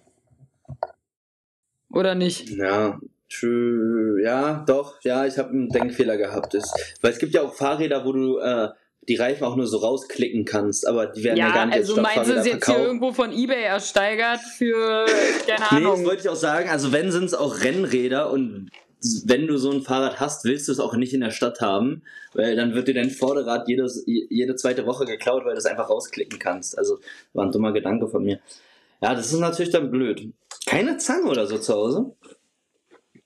Oder 1.91 2.15
nicht? 2.15 2.50
Ja, 2.50 3.00
true. 3.30 4.21
ja, 4.21 4.63
doch, 4.67 5.02
ja, 5.04 5.26
ich 5.26 5.38
habe 5.38 5.50
einen 5.50 5.69
Denkfehler 5.69 6.17
gehabt. 6.17 6.54
Das, 6.54 6.71
weil 7.02 7.12
es 7.12 7.19
gibt 7.19 7.34
ja 7.34 7.41
auch 7.41 7.54
Fahrräder, 7.54 8.06
wo 8.06 8.12
du 8.12 8.38
äh, 8.38 8.69
die 9.08 9.15
Reifen 9.15 9.45
auch 9.45 9.56
nur 9.56 9.67
so 9.67 9.78
rausklicken 9.78 10.43
kannst, 10.43 10.86
aber 10.86 11.08
die 11.08 11.24
werden 11.24 11.38
ja, 11.38 11.48
ja 11.48 11.54
gar 11.54 11.65
nicht 11.67 11.78
also 11.78 12.02
meinst 12.02 12.30
du 12.30 12.34
es 12.36 12.45
jetzt 12.45 12.65
hier 12.65 12.78
irgendwo 12.78 13.13
von 13.13 13.32
Ebay 13.32 13.63
ersteigert 13.63 14.41
für, 14.58 15.06
keine 15.48 15.71
Ahnung. 15.71 15.93
Nee, 15.93 15.98
das 15.98 16.06
wollte 16.06 16.21
ich 16.24 16.30
auch 16.30 16.36
sagen, 16.36 16.69
also 16.69 16.91
wenn 16.91 17.12
sind 17.12 17.24
es 17.24 17.34
auch 17.34 17.62
Rennräder 17.62 18.30
und 18.30 18.69
wenn 19.25 19.47
du 19.47 19.57
so 19.57 19.71
ein 19.71 19.81
Fahrrad 19.81 20.19
hast, 20.19 20.43
willst 20.45 20.67
du 20.67 20.71
es 20.71 20.79
auch 20.79 20.95
nicht 20.95 21.13
in 21.13 21.21
der 21.21 21.31
Stadt 21.31 21.62
haben, 21.62 22.03
weil 22.33 22.55
dann 22.55 22.73
wird 22.73 22.88
dir 22.88 22.95
dein 22.95 23.12
Vorderrad 23.12 23.67
jedes, 23.67 24.03
jede 24.05 24.55
zweite 24.55 24.86
Woche 24.86 25.05
geklaut, 25.05 25.45
weil 25.45 25.53
du 25.53 25.57
es 25.57 25.65
einfach 25.65 25.89
rausklicken 25.89 26.39
kannst. 26.39 26.77
Also 26.77 26.99
war 27.33 27.45
ein 27.45 27.51
dummer 27.51 27.73
Gedanke 27.73 28.07
von 28.07 28.23
mir. 28.23 28.39
Ja, 29.01 29.13
das 29.13 29.31
ist 29.31 29.39
natürlich 29.39 29.71
dann 29.71 29.91
blöd. 29.91 30.33
Keine 30.65 30.97
Zange 30.97 31.29
oder 31.29 31.45
so 31.45 31.60
zu 31.60 31.73
Hause? 31.73 32.15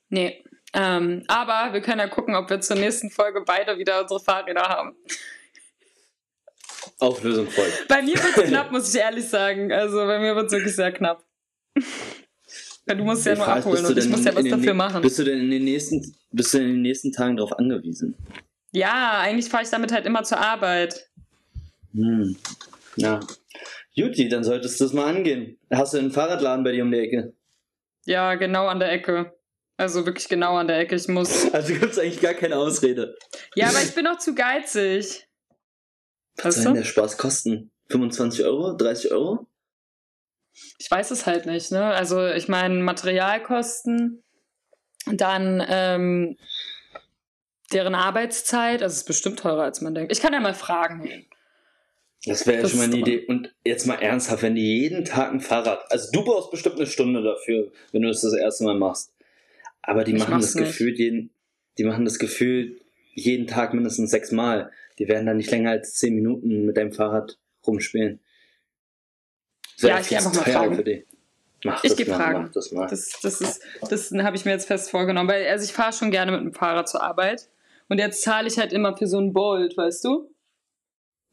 Nee. 0.09 0.43
Ähm, 0.73 1.23
aber 1.27 1.73
wir 1.73 1.81
können 1.81 1.99
ja 1.99 2.07
gucken, 2.07 2.35
ob 2.35 2.49
wir 2.49 2.61
zur 2.61 2.77
nächsten 2.77 3.09
Folge 3.09 3.43
beide 3.45 3.77
wieder 3.77 4.01
unsere 4.01 4.19
Fahrräder 4.19 4.63
haben. 4.63 4.95
Auflösung 6.99 7.47
voll. 7.47 7.71
Bei 7.87 8.01
mir 8.01 8.15
wird 8.15 8.37
es 8.37 8.43
knapp, 8.43 8.71
muss 8.71 8.93
ich 8.93 9.01
ehrlich 9.01 9.27
sagen. 9.27 9.71
Also 9.71 9.97
bei 9.97 10.19
mir 10.19 10.35
wird 10.35 10.47
es 10.47 10.51
wirklich 10.51 10.75
sehr 10.75 10.91
knapp. 10.91 11.23
Ja, 12.87 12.95
du 12.95 13.03
musst 13.03 13.25
ja 13.25 13.35
nur 13.35 13.47
abholen 13.47 13.85
und 13.85 13.97
ich 13.97 14.09
muss 14.09 14.23
ja 14.25 14.35
was 14.35 14.47
dafür 14.47 14.73
machen. 14.73 15.01
Bist 15.01 15.19
du 15.19 15.23
denn 15.23 15.39
in 15.39 15.51
den 15.51 15.63
nächsten, 15.63 16.15
bist 16.31 16.53
du 16.53 16.57
in 16.57 16.67
den 16.67 16.81
nächsten 16.81 17.11
Tagen 17.11 17.37
darauf 17.37 17.53
angewiesen? 17.57 18.15
Ja, 18.71 19.19
eigentlich 19.19 19.49
fahre 19.49 19.63
ich 19.63 19.69
damit 19.69 19.91
halt 19.91 20.05
immer 20.05 20.23
zur 20.23 20.39
Arbeit. 20.39 21.09
Hm. 21.93 22.35
Ja. 22.95 23.19
Juti, 23.93 24.29
dann 24.29 24.43
solltest 24.43 24.79
du 24.79 24.85
das 24.85 24.93
mal 24.93 25.13
angehen. 25.13 25.59
Hast 25.69 25.93
du 25.93 25.97
einen 25.97 26.11
Fahrradladen 26.11 26.63
bei 26.63 26.71
dir 26.71 26.83
um 26.83 26.91
die 26.91 26.99
Ecke? 26.99 27.33
Ja, 28.05 28.35
genau 28.35 28.67
an 28.67 28.79
der 28.79 28.91
Ecke. 28.91 29.33
Also 29.77 30.05
wirklich 30.05 30.29
genau 30.29 30.55
an 30.55 30.67
der 30.67 30.79
Ecke. 30.79 30.95
Ich 30.95 31.07
muss. 31.07 31.49
Also 31.53 31.73
gibt 31.73 31.91
es 31.91 31.99
eigentlich 31.99 32.21
gar 32.21 32.33
keine 32.33 32.57
Ausrede. 32.57 33.15
Ja, 33.55 33.67
aber 33.67 33.81
ich 33.81 33.93
bin 33.93 34.05
noch 34.05 34.17
zu 34.17 34.33
geizig. 34.33 35.27
Was 36.41 36.55
soll 36.55 36.65
denn 36.65 36.75
der 36.75 36.83
Spaß 36.83 37.17
kosten? 37.17 37.71
25 37.89 38.45
Euro? 38.45 38.75
30 38.77 39.11
Euro? 39.11 39.47
Ich 40.79 40.89
weiß 40.89 41.11
es 41.11 41.25
halt 41.25 41.45
nicht, 41.45 41.71
ne? 41.71 41.85
Also 41.85 42.27
ich 42.27 42.47
meine, 42.47 42.75
Materialkosten, 42.75 44.23
dann 45.07 45.63
ähm, 45.67 46.37
deren 47.71 47.95
Arbeitszeit, 47.95 48.83
also 48.83 48.93
es 48.93 48.99
ist 48.99 49.07
bestimmt 49.07 49.39
teurer, 49.39 49.63
als 49.63 49.81
man 49.81 49.95
denkt. 49.95 50.11
Ich 50.11 50.21
kann 50.21 50.33
ja 50.33 50.39
mal 50.39 50.53
fragen. 50.53 51.25
Das 52.25 52.45
wäre 52.45 52.61
ja 52.61 52.69
schon 52.69 52.79
mal 52.79 52.85
eine 52.85 52.97
Idee. 52.97 53.25
Und 53.25 53.53
jetzt 53.63 53.87
mal 53.87 53.95
ernsthaft, 53.95 54.43
wenn 54.43 54.55
die 54.55 54.79
jeden 54.79 55.05
Tag 55.05 55.31
ein 55.31 55.39
Fahrrad, 55.39 55.91
also 55.91 56.09
du 56.11 56.23
brauchst 56.23 56.51
bestimmt 56.51 56.75
eine 56.75 56.85
Stunde 56.85 57.23
dafür, 57.23 57.71
wenn 57.91 58.03
du 58.03 58.09
das 58.09 58.21
das 58.21 58.33
erste 58.33 58.63
Mal 58.63 58.77
machst. 58.77 59.13
Aber 59.81 60.03
die 60.03 60.13
ich 60.13 60.19
machen 60.19 60.39
das 60.39 60.53
gefühlt 60.53 60.99
jeden, 60.99 61.31
die 61.77 61.83
machen 61.83 62.05
das 62.05 62.19
gefühlt 62.19 62.79
jeden 63.13 63.47
Tag 63.47 63.73
mindestens 63.73 64.11
sechs 64.11 64.31
Mal. 64.31 64.71
Die 64.99 65.07
werden 65.07 65.25
dann 65.25 65.37
nicht 65.37 65.49
länger 65.49 65.71
als 65.71 65.95
zehn 65.95 66.13
Minuten 66.13 66.65
mit 66.65 66.77
deinem 66.77 66.91
Fahrrad 66.91 67.39
rumspielen. 67.65 68.19
Ja, 69.81 69.99
ich 69.99 70.09
gehe 70.09 70.17
einfach 70.17 70.33
mal 70.33 70.43
fragen. 70.43 70.75
Für. 70.75 71.03
Mach 71.63 71.83
ich 71.83 71.95
gehe 71.95 72.05
fragen. 72.05 72.43
Mach 72.43 72.51
das 72.51 72.71
mal. 72.71 72.87
Das, 72.87 73.19
das, 73.21 73.41
ist, 73.41 73.63
das 73.89 74.11
habe 74.11 74.35
ich 74.35 74.45
mir 74.45 74.51
jetzt 74.51 74.67
fest 74.67 74.89
vorgenommen, 74.89 75.29
weil 75.29 75.47
also 75.47 75.63
ich 75.63 75.73
fahre 75.73 75.93
schon 75.93 76.11
gerne 76.11 76.31
mit 76.31 76.41
dem 76.41 76.53
Fahrrad 76.53 76.89
zur 76.89 77.03
Arbeit 77.03 77.49
und 77.89 77.99
jetzt 77.99 78.21
zahle 78.21 78.47
ich 78.47 78.57
halt 78.57 78.73
immer 78.73 78.95
für 78.97 79.07
so 79.07 79.19
ein 79.19 79.33
Bolt, 79.33 79.77
weißt 79.77 80.03
du? 80.05 80.33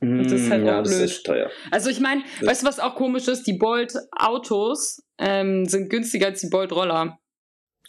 Und 0.00 0.24
das 0.24 0.32
ist 0.32 0.50
halt 0.50 0.62
mm, 0.62 0.66
ja, 0.66 0.78
auch 0.78 0.84
blöd. 0.84 0.94
Das 0.94 1.10
ist 1.10 1.26
teuer. 1.26 1.50
Also 1.70 1.90
ich 1.90 1.98
meine, 1.98 2.22
weißt 2.42 2.62
du, 2.62 2.66
was 2.66 2.78
auch 2.78 2.94
komisch 2.94 3.26
ist? 3.26 3.46
Die 3.46 3.54
Bolt-Autos 3.54 5.02
ähm, 5.18 5.66
sind 5.66 5.90
günstiger 5.90 6.26
als 6.26 6.40
die 6.40 6.48
Bolt-Roller. 6.48 7.18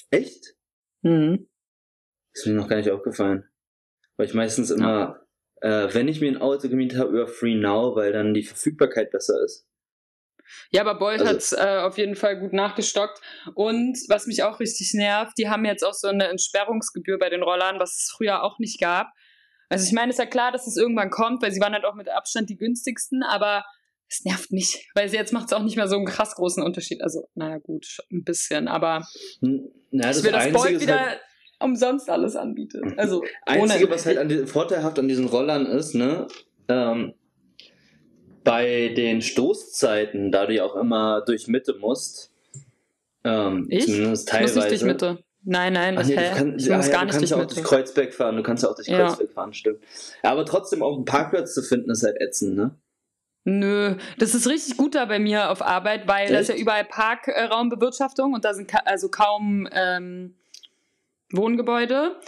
Echt? 0.10 0.56
Mhm. 1.04 1.48
Ist 2.34 2.48
mir 2.48 2.54
noch 2.54 2.67
gar 2.67 2.78
nicht 2.78 2.89
aufgefallen. 2.89 3.48
Weil 4.17 4.26
ich 4.26 4.34
meistens 4.34 4.72
immer, 4.72 5.24
ja. 5.62 5.86
äh, 5.86 5.93
wenn 5.93 6.08
ich 6.08 6.19
mir 6.19 6.32
ein 6.32 6.41
Auto 6.41 6.67
gemietet 6.67 7.00
habe, 7.00 7.12
über 7.12 7.28
Free 7.28 7.56
Now, 7.56 7.95
weil 7.95 8.12
dann 8.12 8.34
die 8.34 8.43
Verfügbarkeit 8.43 9.12
besser 9.12 9.43
ist. 9.43 9.68
Ja, 10.71 10.81
aber 10.81 10.95
Bolt 10.95 11.19
also, 11.19 11.31
hat 11.31 11.38
es 11.38 11.51
äh, 11.51 11.79
auf 11.81 11.97
jeden 11.97 12.15
Fall 12.15 12.39
gut 12.39 12.53
nachgestockt. 12.53 13.19
Und 13.55 13.97
was 14.07 14.27
mich 14.27 14.43
auch 14.43 14.59
richtig 14.59 14.93
nervt, 14.93 15.33
die 15.38 15.49
haben 15.49 15.65
jetzt 15.65 15.83
auch 15.83 15.93
so 15.93 16.07
eine 16.07 16.27
Entsperrungsgebühr 16.27 17.17
bei 17.19 17.29
den 17.29 17.43
Rollern, 17.43 17.79
was 17.79 17.91
es 17.91 18.13
früher 18.15 18.43
auch 18.43 18.59
nicht 18.59 18.79
gab. 18.79 19.07
Also 19.69 19.85
ich 19.85 19.93
meine, 19.93 20.12
ist 20.12 20.17
ja 20.19 20.25
klar, 20.25 20.51
dass 20.51 20.67
es 20.67 20.77
irgendwann 20.77 21.12
kommt, 21.12 21.43
weil 21.43 21.51
sie 21.51 21.62
waren 21.62 21.73
halt 21.73 21.85
auch 21.85 21.95
mit 21.95 22.09
Abstand 22.09 22.49
die 22.49 22.57
günstigsten, 22.57 23.23
aber 23.23 23.63
es 24.09 24.25
nervt 24.25 24.51
mich, 24.51 24.89
weil 24.95 25.07
jetzt 25.13 25.33
macht 25.33 25.47
es 25.47 25.53
auch 25.53 25.62
nicht 25.62 25.75
mehr 25.75 25.88
so 25.88 25.95
einen 25.95 26.05
krass 26.05 26.33
großen 26.35 26.63
Unterschied. 26.63 27.03
Also, 27.03 27.27
naja, 27.35 27.59
gut, 27.59 27.99
ein 28.12 28.23
bisschen, 28.23 28.67
aber 28.67 29.07
hm, 29.41 29.69
na, 29.91 30.07
das 30.07 30.19
ich 30.19 30.23
will, 30.23 30.31
dass 30.31 30.51
Bolt 30.51 30.81
wieder 30.81 30.99
halt 30.99 31.21
umsonst 31.59 32.09
alles 32.09 32.35
anbietet. 32.35 32.83
Also, 32.97 33.23
Einzige, 33.45 33.89
was 33.89 34.05
halt 34.05 34.17
an 34.17 34.29
die, 34.29 34.47
vorteilhaft 34.47 34.97
an 34.97 35.07
diesen 35.07 35.27
Rollern 35.27 35.65
ist, 35.67 35.93
ne, 35.93 36.27
ähm, 36.67 37.13
bei 38.43 38.89
den 38.95 39.21
Stoßzeiten, 39.21 40.32
da 40.32 40.45
du 40.45 40.54
ja 40.54 40.63
auch 40.63 40.75
immer 40.75 41.21
durch 41.21 41.47
Mitte 41.47 41.75
musst, 41.80 42.32
ähm, 43.23 43.67
ich? 43.69 43.86
zumindest 43.86 44.30
teilweise. 44.30 44.52
Ich 44.52 44.56
muss 44.56 44.63
nicht 44.65 44.82
durch 44.82 44.91
Mitte. 44.91 45.23
Nein, 45.43 45.73
nein, 45.73 45.97
Ach, 45.97 46.06
nee, 46.06 46.15
du, 46.15 46.21
kann, 46.21 46.60
ich 46.60 46.69
muss 46.69 46.88
ja, 46.88 46.91
gar 46.91 47.06
du 47.06 47.12
kannst 47.13 47.32
ja 47.32 47.38
auch 47.38 47.45
durch 47.45 47.63
Kreuzberg 47.63 48.13
fahren, 48.13 48.36
du 48.36 48.43
kannst 48.43 48.63
ja 48.63 48.69
auch 48.69 48.75
durch 48.75 48.88
Kreuzberg 48.88 49.32
fahren, 49.32 49.54
stimmt. 49.54 49.80
Ja, 50.21 50.32
aber 50.32 50.45
trotzdem 50.45 50.84
auch 50.84 50.95
einen 50.95 51.06
Parkplatz 51.06 51.54
zu 51.54 51.62
finden, 51.62 51.89
ist 51.91 52.04
halt 52.04 52.19
ätzend, 52.19 52.58
ne? 52.58 52.75
Nö, 53.45 53.95
das 54.17 54.36
ist 54.36 54.47
richtig 54.47 54.75
gut 54.75 54.95
da 54.95 55.06
bei 55.06 55.17
mir 55.17 55.49
auf 55.49 55.62
Arbeit, 55.62 56.08
weil 56.08 56.25
Echt? 56.25 56.34
da 56.34 56.39
ist 56.39 56.49
ja 56.49 56.56
überall 56.56 56.84
Parkraumbewirtschaftung 56.84 58.34
und 58.34 58.43
da 58.43 58.54
sind 58.54 58.67
ka 58.67 58.82
also 58.84 59.10
kaum 59.10 59.67
ähm, 59.71 60.36
Wohngebäude. 61.32 62.19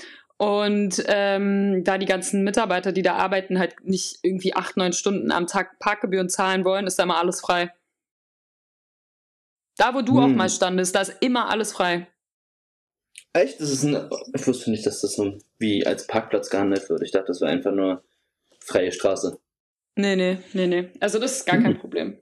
Und 0.42 1.04
ähm, 1.06 1.84
da 1.84 2.00
die 2.00 2.08
ganzen 2.08 2.44
Mitarbeiter, 2.44 2.92
die 2.92 3.04
da 3.04 3.14
arbeiten, 3.14 3.60
halt 3.60 3.76
nicht 3.86 4.18
irgendwie 4.24 4.56
acht, 4.56 4.76
neun 4.76 4.92
Stunden 4.92 5.32
am 5.32 5.46
Tag 5.46 5.78
Parkgebühren 5.78 6.30
zahlen 6.30 6.66
wollen, 6.66 6.88
ist 6.88 6.98
da 6.98 7.04
immer 7.04 7.20
alles 7.20 7.42
frei. 7.42 7.72
Da, 9.78 9.94
wo 9.94 10.02
du 10.02 10.14
hm. 10.14 10.24
auch 10.24 10.36
mal 10.36 10.50
standest, 10.50 10.96
da 10.96 11.02
ist 11.02 11.16
immer 11.22 11.48
alles 11.48 11.74
frei. 11.74 12.08
Echt? 13.34 13.62
Das 13.62 13.70
ist 13.70 13.84
ein. 13.84 14.10
Ich 14.34 14.48
wusste 14.48 14.72
nicht, 14.72 14.84
dass 14.84 15.02
das 15.02 15.14
so 15.14 15.38
wie 15.60 15.86
als 15.86 16.08
Parkplatz 16.08 16.50
gehandelt 16.50 16.90
wird. 16.90 17.04
Ich 17.04 17.12
dachte, 17.12 17.28
das 17.28 17.42
wäre 17.42 17.52
einfach 17.52 17.72
nur 17.72 18.04
freie 18.62 18.92
Straße. 18.92 19.40
Nee, 19.96 20.16
nee, 20.16 20.40
nee, 20.54 20.66
nee. 20.66 20.90
Also 21.00 21.20
das 21.20 21.38
ist 21.38 21.46
gar 21.46 21.58
kein 21.58 21.76
hm. 21.76 21.80
Problem. 21.80 22.18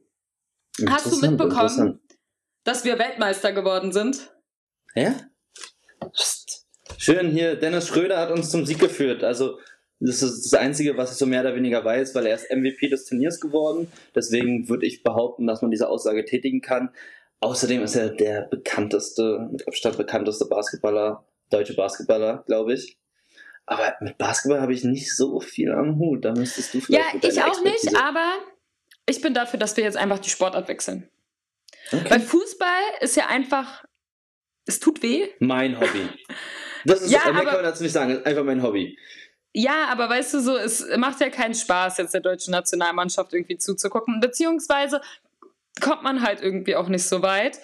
Hast 0.90 1.10
du 1.10 1.26
mitbekommen, 1.26 2.02
dass 2.66 2.84
wir 2.84 3.00
Weltmeister 3.00 3.54
geworden 3.54 3.94
sind? 3.94 4.36
Ja? 4.94 5.16
Schön 6.98 7.32
hier, 7.32 7.56
Dennis 7.56 7.88
Schröder 7.88 8.18
hat 8.18 8.32
uns 8.32 8.50
zum 8.50 8.66
Sieg 8.66 8.80
geführt. 8.80 9.24
Also 9.24 9.60
das 10.00 10.22
ist 10.22 10.46
das 10.46 10.54
Einzige, 10.60 10.98
was 10.98 11.12
ich 11.12 11.18
so 11.18 11.26
mehr 11.26 11.42
oder 11.42 11.56
weniger 11.56 11.84
weiß, 11.84 12.16
weil 12.16 12.26
er 12.26 12.36
ist 12.36 12.50
MVP 12.50 12.88
des 12.88 13.06
Turniers 13.06 13.40
geworden. 13.40 13.92
Deswegen 14.16 14.70
würde 14.70 14.86
ich 14.86 15.04
behaupten, 15.04 15.46
dass 15.46 15.62
man 15.62 15.72
diese 15.72 15.90
Aussage 15.90 16.24
tätigen 16.24 16.62
kann. 16.62 16.90
Außerdem 17.42 17.84
ist 17.84 17.96
er 17.96 18.10
der 18.10 18.44
bekannteste, 18.44 19.50
mit 19.52 19.68
Abstand 19.68 19.98
bekannteste 19.98 20.46
Basketballer, 20.46 21.26
deutsche 21.50 21.76
Basketballer, 21.76 22.44
glaube 22.48 22.74
ich. 22.74 22.98
Aber 23.66 23.94
mit 24.02 24.18
Basketball 24.18 24.62
habe 24.62 24.74
ich 24.74 24.84
nicht 24.84 25.16
so 25.16 25.40
viel 25.40 25.72
am 25.72 26.00
Hut. 26.00 26.26
Da 26.26 26.34
müsstest 26.34 26.74
du 26.74 26.82
vielleicht. 26.82 27.24
Ja, 27.24 27.30
ich 27.30 27.44
auch 27.44 27.64
nicht, 27.64 27.96
aber 27.96 28.40
ich 29.06 29.22
bin 29.22 29.34
dafür, 29.34 29.60
dass 29.60 29.78
wir 29.78 29.84
jetzt 29.84 29.98
einfach 29.98 30.20
die 30.20 30.30
Sportart 30.30 30.68
wechseln. 30.68 31.10
Okay. 31.92 32.10
Weil 32.10 32.20
Fußball 32.20 32.82
ist 33.02 33.16
ja 33.16 33.28
einfach. 33.28 33.86
Es 34.66 34.80
tut 34.80 35.02
weh. 35.04 35.30
Mein 35.40 35.80
Hobby. 35.80 36.08
Das 36.86 37.02
ist, 37.02 37.12
ja, 37.12 37.32
mehr 37.32 37.44
kann 37.44 37.56
man 37.56 37.64
dazu 37.64 37.84
nicht 37.84 37.94
sagen, 37.94 38.24
einfach 38.24 38.44
mein 38.44 38.64
Hobby. 38.64 38.98
Ja, 39.54 39.88
aber 39.90 40.10
weißt 40.10 40.36
du 40.36 40.40
so, 40.42 40.56
es 40.56 40.86
macht 40.98 41.20
ja 41.22 41.30
keinen 41.30 41.56
Spaß, 41.56 41.98
jetzt 41.98 42.14
der 42.14 42.22
deutschen 42.22 42.52
Nationalmannschaft 42.52 43.34
irgendwie 43.34 43.58
zuzugucken. 43.58 44.20
Beziehungsweise 44.20 45.02
kommt 45.82 46.04
man 46.04 46.22
halt 46.22 46.42
irgendwie 46.42 46.76
auch 46.76 46.88
nicht 46.88 47.04
so 47.04 47.22
weit. 47.22 47.60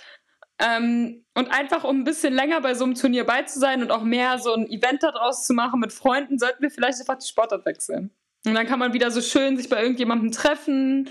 Ähm, 0.58 1.26
und 1.36 1.52
einfach 1.52 1.84
um 1.84 2.00
ein 2.00 2.04
bisschen 2.06 2.34
länger 2.34 2.62
bei 2.62 2.76
so 2.76 2.86
einem 2.86 2.96
Turnier 2.96 3.26
bei 3.26 3.44
zu 3.44 3.60
sein 3.60 3.82
und 3.82 3.92
auch 3.92 4.04
mehr 4.04 4.40
so 4.40 4.54
ein 4.54 4.70
Event 4.70 5.04
daraus 5.04 5.46
zu 5.46 5.54
machen 5.54 5.82
mit 5.82 5.92
Freunden, 5.92 6.40
sollten 6.40 6.64
wir 6.64 6.72
vielleicht 6.72 7.00
einfach 7.00 7.18
die 7.18 7.28
Sportart 7.28 7.66
wechseln. 7.66 8.12
Und 8.46 8.54
dann 8.54 8.66
kann 8.66 8.80
man 8.80 8.94
wieder 8.94 9.12
so 9.12 9.22
schön 9.22 9.58
sich 9.58 9.70
bei 9.70 9.82
irgendjemandem 9.82 10.32
treffen. 10.32 11.10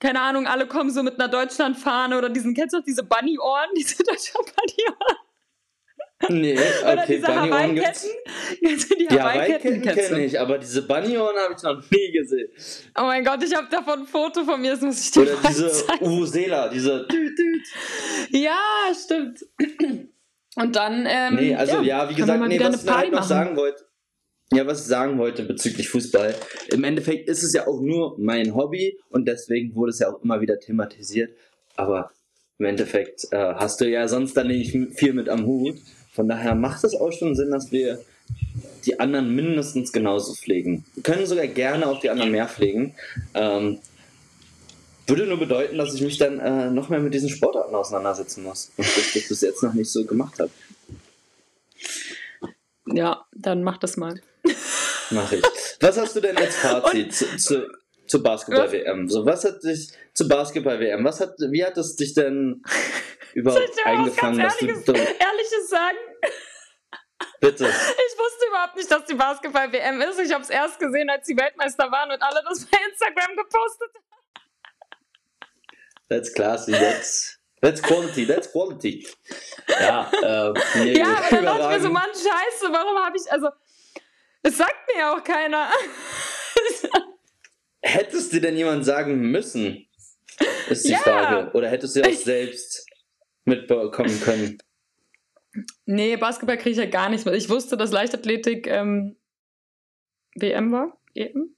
Keine 0.00 0.20
Ahnung, 0.20 0.46
alle 0.48 0.66
kommen 0.66 0.90
so 0.90 1.02
mit 1.02 1.20
einer 1.20 1.28
Deutschlandfahne 1.28 2.18
oder 2.18 2.28
diesen, 2.28 2.54
kennst 2.54 2.72
du 2.72 2.78
noch 2.78 2.84
diese 2.84 3.04
Bunny-Ohren? 3.04 3.70
Diese 3.76 4.02
Deutschland-Bunny-Ohren? 4.02 5.16
Nee, 6.28 6.52
okay, 6.82 6.92
Oder 6.92 7.06
diese 7.06 7.26
Hawaii-Ketten. 7.26 8.10
Die 8.98 9.08
Hawaii-Ketten 9.08 9.80
Hawaii 9.80 9.94
kenne 9.94 10.24
ich, 10.24 10.38
aber 10.38 10.58
diese 10.58 10.82
Bunny-Ohren 10.82 11.36
habe 11.36 11.54
ich 11.56 11.62
noch 11.62 11.82
nie 11.90 12.12
gesehen. 12.12 12.48
Oh 12.96 13.02
mein 13.02 13.24
Gott, 13.24 13.42
ich 13.42 13.54
habe 13.54 13.68
davon 13.70 14.00
ein 14.00 14.06
Foto 14.06 14.44
von 14.44 14.60
mir, 14.60 14.72
das 14.72 14.80
muss 14.80 15.04
ich 15.04 15.10
dir 15.10 15.22
Oder 15.22 15.36
diese 15.48 15.84
Uvusela, 16.00 16.68
diese 16.68 17.06
Ja, 18.30 18.58
stimmt. 18.94 19.44
Und 20.56 20.76
dann, 20.76 21.06
ähm, 21.08 21.34
Nee, 21.36 21.54
also 21.54 21.76
ja, 21.76 21.82
ja 21.82 22.10
wie 22.10 22.14
gesagt, 22.14 22.46
nee, 22.46 22.60
was 22.60 22.84
ich 22.84 22.90
halt 22.90 23.10
noch 23.10 23.20
machen. 23.20 23.28
sagen 23.28 23.56
wollte, 23.56 23.84
ja, 24.52 24.66
was 24.66 24.80
ich 24.80 24.86
sagen 24.86 25.18
wollte 25.18 25.44
bezüglich 25.44 25.88
Fußball. 25.88 26.34
Im 26.70 26.84
Endeffekt 26.84 27.28
ist 27.28 27.42
es 27.42 27.54
ja 27.54 27.66
auch 27.66 27.80
nur 27.80 28.16
mein 28.18 28.54
Hobby 28.54 28.98
und 29.08 29.26
deswegen 29.26 29.74
wurde 29.74 29.90
es 29.90 29.98
ja 29.98 30.12
auch 30.12 30.22
immer 30.22 30.42
wieder 30.42 30.58
thematisiert. 30.60 31.34
Aber 31.76 32.10
im 32.58 32.66
Endeffekt 32.66 33.26
äh, 33.30 33.54
hast 33.54 33.80
du 33.80 33.88
ja 33.88 34.06
sonst 34.08 34.36
dann 34.36 34.48
nicht 34.48 34.76
viel 34.98 35.14
mit 35.14 35.30
am 35.30 35.46
Hut. 35.46 35.76
Von 36.12 36.28
daher 36.28 36.54
macht 36.54 36.84
es 36.84 36.94
auch 36.94 37.10
schon 37.10 37.34
Sinn, 37.34 37.50
dass 37.50 37.72
wir 37.72 37.98
die 38.84 39.00
anderen 39.00 39.34
mindestens 39.34 39.92
genauso 39.92 40.34
pflegen. 40.34 40.84
Wir 40.94 41.02
können 41.02 41.26
sogar 41.26 41.46
gerne 41.46 41.86
auch 41.86 42.00
die 42.00 42.10
anderen 42.10 42.30
mehr 42.30 42.48
pflegen. 42.48 42.94
Ähm, 43.34 43.78
würde 45.06 45.26
nur 45.26 45.38
bedeuten, 45.38 45.78
dass 45.78 45.94
ich 45.94 46.02
mich 46.02 46.18
dann 46.18 46.38
äh, 46.38 46.70
noch 46.70 46.88
mehr 46.88 47.00
mit 47.00 47.14
diesen 47.14 47.28
Sportarten 47.28 47.74
auseinandersetzen 47.74 48.44
muss. 48.44 48.70
Und 48.76 48.86
das 48.86 49.16
ich 49.16 49.28
bis 49.28 49.40
jetzt 49.40 49.62
noch 49.62 49.74
nicht 49.74 49.90
so 49.90 50.04
gemacht 50.04 50.38
habe. 50.38 50.50
Ja, 52.86 53.24
dann 53.32 53.62
mach 53.62 53.78
das 53.78 53.96
mal. 53.96 54.20
Mach 55.10 55.32
ich. 55.32 55.42
Was 55.80 55.98
hast 55.98 56.16
du 56.16 56.20
denn 56.20 56.36
als 56.36 56.56
Fazit 56.56 57.12
zu, 57.14 57.36
zu, 57.36 57.68
zur 58.12 58.22
Basketball-WM? 58.22 59.08
So, 59.08 59.24
was 59.24 59.44
hat 59.44 59.62
dich 59.64 59.90
zur 60.12 60.28
Basketball-WM? 60.28 61.02
Was 61.04 61.20
hat, 61.20 61.34
wie 61.50 61.64
hat 61.64 61.78
es 61.78 61.96
dich 61.96 62.12
denn 62.12 62.62
überhaupt 63.34 63.70
eingefangen, 63.84 64.38
dass 64.38 64.58
du, 64.58 64.66
Ehrliches 64.66 65.68
sagen? 65.68 65.96
Bitte. 67.40 67.64
Ich 68.12 68.18
wusste 68.18 68.46
überhaupt 68.48 68.76
nicht, 68.76 68.90
dass 68.90 69.04
die 69.06 69.14
Basketball-WM 69.14 70.00
ist. 70.02 70.20
Ich 70.20 70.32
habe 70.32 70.42
es 70.42 70.50
erst 70.50 70.78
gesehen, 70.78 71.08
als 71.08 71.26
die 71.26 71.36
Weltmeister 71.36 71.90
waren 71.90 72.10
und 72.10 72.22
alle 72.22 72.42
das 72.48 72.66
bei 72.66 72.78
Instagram 72.90 73.36
gepostet 73.36 73.90
That's 76.08 76.32
classy. 76.34 76.72
That's, 76.72 77.38
that's 77.62 77.80
quality. 77.80 78.26
That's 78.26 78.52
quality. 78.52 79.06
Ja, 79.66 80.10
äh, 80.22 80.52
nee, 80.74 80.98
ja 80.98 81.06
aber 81.06 81.28
dann 81.30 81.44
dachte 81.44 81.62
ich 81.62 81.68
mir 81.68 81.80
so, 81.80 81.90
Mann, 81.90 82.10
scheiße, 82.10 82.70
warum 82.70 83.02
habe 83.02 83.16
ich, 83.16 83.32
also, 83.32 83.48
es 84.42 84.58
sagt 84.58 84.86
mir 84.88 85.00
ja 85.00 85.14
auch 85.14 85.24
keiner. 85.24 85.70
Hättest 87.92 88.32
dir 88.32 88.40
denn 88.40 88.56
jemand 88.56 88.84
sagen 88.84 89.30
müssen? 89.30 89.86
Ist 90.70 90.86
die 90.86 90.92
ja. 90.92 90.98
Frage. 90.98 91.50
Oder 91.52 91.68
hättest 91.68 91.96
du 91.96 92.00
das 92.02 92.24
selbst 92.24 92.86
mitbekommen 93.44 94.20
können? 94.22 94.58
Nee, 95.84 96.16
Basketball 96.16 96.56
kriege 96.56 96.70
ich 96.70 96.78
ja 96.78 96.86
gar 96.86 97.10
nicht 97.10 97.26
mit. 97.26 97.34
Ich 97.34 97.50
wusste, 97.50 97.76
dass 97.76 97.92
Leichtathletik 97.92 98.66
ähm, 98.66 99.16
WM 100.34 100.72
war, 100.72 100.96
eben. 101.14 101.56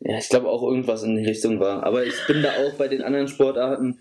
Ja, 0.00 0.18
ich 0.18 0.28
glaube 0.28 0.48
auch 0.48 0.62
irgendwas 0.62 1.02
in 1.04 1.16
die 1.16 1.24
Richtung 1.24 1.60
war. 1.60 1.84
Aber 1.84 2.04
ich 2.04 2.14
bin 2.26 2.42
da 2.42 2.50
auch 2.50 2.74
bei 2.74 2.88
den 2.88 3.02
anderen 3.02 3.28
Sportarten. 3.28 4.00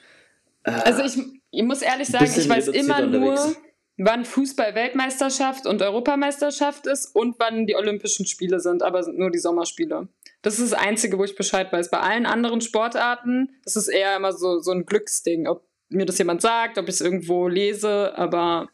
Äh, 0.63 0.71
also 0.71 1.03
ich, 1.03 1.17
ich 1.51 1.63
muss 1.63 1.81
ehrlich 1.81 2.09
sagen, 2.09 2.25
ich 2.25 2.49
weiß 2.49 2.67
immer 2.69 3.03
unterwegs. 3.03 3.45
nur, 3.45 3.55
wann 3.97 4.25
Fußball-Weltmeisterschaft 4.25 5.65
und 5.65 5.81
Europameisterschaft 5.81 6.87
ist 6.87 7.15
und 7.15 7.35
wann 7.39 7.67
die 7.67 7.75
Olympischen 7.75 8.25
Spiele 8.25 8.59
sind, 8.59 8.83
aber 8.83 9.03
sind 9.03 9.17
nur 9.17 9.31
die 9.31 9.39
Sommerspiele. 9.39 10.09
Das 10.41 10.59
ist 10.59 10.71
das 10.71 10.79
Einzige, 10.79 11.17
wo 11.17 11.23
ich 11.23 11.35
Bescheid 11.35 11.71
weiß. 11.71 11.91
Bei 11.91 11.99
allen 11.99 12.25
anderen 12.25 12.61
Sportarten, 12.61 13.49
das 13.63 13.75
ist 13.75 13.87
eher 13.87 14.15
immer 14.15 14.33
so, 14.33 14.59
so 14.59 14.71
ein 14.71 14.85
Glücksding, 14.85 15.47
ob 15.47 15.67
mir 15.89 16.05
das 16.05 16.17
jemand 16.17 16.41
sagt, 16.41 16.77
ob 16.77 16.87
ich 16.87 16.95
es 16.95 17.01
irgendwo 17.01 17.47
lese, 17.47 18.17
aber. 18.17 18.69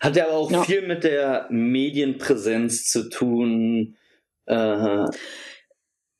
Hat 0.00 0.16
ja 0.16 0.26
aber 0.26 0.34
auch 0.34 0.50
ja. 0.50 0.62
viel 0.62 0.86
mit 0.86 1.04
der 1.04 1.46
Medienpräsenz 1.50 2.88
zu 2.88 3.08
tun. 3.08 3.96
Äh, 4.46 5.06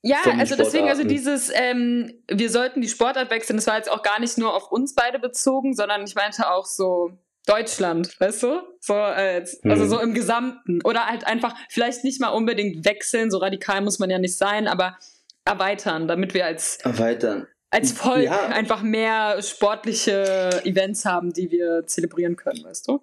ja, 0.06 0.20
also 0.38 0.54
deswegen, 0.54 0.88
also 0.88 1.02
dieses, 1.02 1.50
ähm, 1.54 2.12
wir 2.28 2.50
sollten 2.50 2.82
die 2.82 2.88
Sportart 2.88 3.30
wechseln, 3.30 3.56
das 3.56 3.66
war 3.66 3.78
jetzt 3.78 3.90
auch 3.90 4.02
gar 4.02 4.20
nicht 4.20 4.36
nur 4.36 4.54
auf 4.54 4.70
uns 4.70 4.94
beide 4.94 5.18
bezogen, 5.18 5.74
sondern 5.74 6.04
ich 6.04 6.14
meinte 6.14 6.50
auch 6.50 6.66
so, 6.66 7.12
Deutschland, 7.46 8.18
weißt 8.20 8.42
du? 8.42 8.62
So, 8.80 8.94
äh, 8.94 9.44
also 9.64 9.85
mhm. 9.85 9.88
so 9.88 10.00
im 10.00 10.14
Gesamten. 10.14 10.80
Oder 10.83 11.07
halt 11.07 11.26
einfach, 11.26 11.54
vielleicht 11.68 12.04
nicht 12.04 12.20
mal 12.20 12.30
unbedingt 12.30 12.85
wechseln, 12.85 13.30
so 13.30 13.38
radikal 13.38 13.80
muss 13.83 13.98
man 13.98 14.11
ja 14.11 14.18
nicht 14.18 14.37
sein, 14.37 14.66
aber 14.66 14.96
erweitern, 15.44 16.09
damit 16.09 16.33
wir 16.33 16.46
als, 16.46 16.78
erweitern. 16.83 17.46
als 17.70 17.92
Volk 17.92 18.24
ja. 18.24 18.46
einfach 18.46 18.83
mehr 18.83 19.42
sportliche 19.42 20.62
Events 20.64 21.04
haben, 21.04 21.33
die 21.33 21.50
wir 21.50 21.87
zelebrieren 21.87 22.37
können, 22.37 22.64
weißt 22.64 22.88
du? 22.88 23.02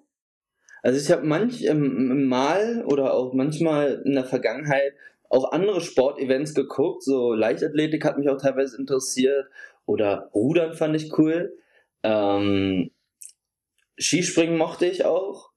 Also 0.82 0.98
ich 0.98 1.12
habe 1.12 1.24
manch 1.24 1.64
ähm, 1.64 2.26
mal 2.26 2.84
oder 2.86 3.14
auch 3.14 3.32
manchmal 3.34 4.02
in 4.04 4.14
der 4.14 4.24
Vergangenheit 4.24 4.94
auch 5.28 5.52
andere 5.52 5.80
Sportevents 5.80 6.54
geguckt, 6.54 7.04
so 7.04 7.32
Leichtathletik 7.32 8.04
hat 8.04 8.18
mich 8.18 8.28
auch 8.28 8.36
teilweise 8.36 8.76
interessiert 8.76 9.46
oder 9.86 10.28
Rudern 10.34 10.74
fand 10.74 10.96
ich 10.96 11.16
cool. 11.16 11.56
Ähm, 12.02 12.90
Skispringen 14.02 14.56
mochte 14.56 14.86
ich 14.86 15.04
auch. 15.04 15.50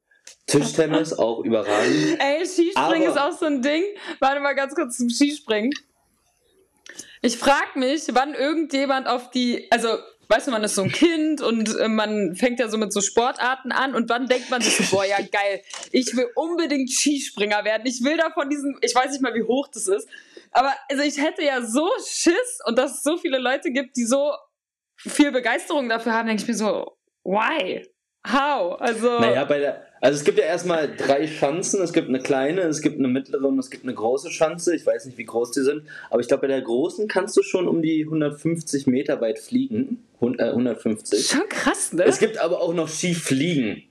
Tischtennis 0.47 1.13
auch 1.17 1.43
überragend. 1.43 2.19
Ey, 2.19 2.45
Skispringen 2.45 3.10
ist 3.10 3.17
auch 3.17 3.31
so 3.31 3.45
ein 3.45 3.62
Ding. 3.62 3.84
Warte 4.19 4.39
mal 4.39 4.53
ganz 4.53 4.75
kurz 4.75 4.97
zum 4.97 5.10
Skispringen. 5.10 5.73
Ich 7.21 7.38
frag 7.38 7.75
mich, 7.75 8.03
wann 8.12 8.36
irgendjemand 8.36 9.08
auf 9.08 9.31
die, 9.31 9.69
also 9.71 9.97
weißt 10.27 10.47
du, 10.47 10.51
man 10.51 10.63
ist 10.63 10.75
so 10.75 10.84
ein 10.84 10.91
Kind 10.91 11.41
und 11.41 11.75
äh, 11.77 11.88
man 11.88 12.36
fängt 12.36 12.60
ja 12.60 12.67
so 12.67 12.77
mit 12.77 12.93
so 12.93 13.01
Sportarten 13.01 13.71
an 13.71 13.95
und 13.95 14.10
wann 14.10 14.27
denkt 14.27 14.49
man 14.49 14.62
sich 14.62 14.75
so, 14.75 14.95
boah, 14.95 15.05
ja 15.05 15.17
geil, 15.31 15.62
ich 15.91 16.15
will 16.15 16.27
unbedingt 16.36 16.91
Skispringer 16.91 17.63
werden. 17.63 17.86
Ich 17.86 18.03
will 18.03 18.17
da 18.17 18.29
von 18.31 18.49
diesem, 18.49 18.77
ich 18.81 18.93
weiß 18.93 19.12
nicht 19.12 19.21
mal, 19.21 19.34
wie 19.34 19.43
hoch 19.43 19.67
das 19.73 19.88
ist, 19.88 20.08
aber 20.51 20.73
also 20.89 21.03
ich 21.03 21.17
hätte 21.17 21.43
ja 21.43 21.62
so 21.62 21.89
Schiss 22.08 22.60
und 22.65 22.77
dass 22.77 22.97
es 22.97 23.03
so 23.03 23.17
viele 23.17 23.39
Leute 23.39 23.71
gibt, 23.71 23.97
die 23.97 24.05
so 24.05 24.34
viel 24.97 25.31
Begeisterung 25.31 25.89
dafür 25.89 26.13
haben, 26.13 26.27
denke 26.27 26.43
ich 26.43 26.47
mir 26.47 26.55
so, 26.55 26.97
why? 27.23 27.88
How? 28.26 28.80
Also. 28.80 29.20
Naja, 29.20 29.46
bei 29.46 29.60
der. 29.60 29.86
Also 30.02 30.20
es 30.20 30.24
gibt 30.24 30.38
ja 30.38 30.46
erstmal 30.46 30.96
drei 30.96 31.28
Schanzen. 31.28 31.82
Es 31.82 31.94
gibt 31.94 32.10
eine 32.10 32.20
kleine, 32.20 32.62
es 32.62 32.82
gibt 32.82 33.00
eine 33.00 33.08
mittlere 33.08 33.48
und 33.48 33.58
es 33.58 33.70
gibt 33.70 33.84
eine 33.84 33.94
große 33.94 34.30
Schanze. 34.30 34.76
Ich 34.76 34.86
weiß 34.86 35.06
nicht, 35.06 35.18
wie 35.18 35.26
groß 35.26 35.52
die 35.52 35.62
sind. 35.62 35.84
Aber 36.10 36.22
ich 36.22 36.28
glaube, 36.28 36.42
bei 36.42 36.48
der 36.48 36.62
großen 36.62 37.08
kannst 37.08 37.36
du 37.38 37.44
schon 37.44 37.68
um 37.68 37.82
die 37.82 38.04
150 38.04 38.88
Meter 38.88 39.22
weit 39.22 39.40
fliegen. 39.40 40.04
150. 40.22 41.20
Äh, 41.20 41.24
schon 41.24 41.50
krass, 41.50 41.94
ne? 41.94 42.04
Es 42.04 42.20
gibt 42.20 42.38
aber 42.38 42.62
auch 42.62 42.74
noch 42.74 42.88
Skifliegen. 42.88 43.84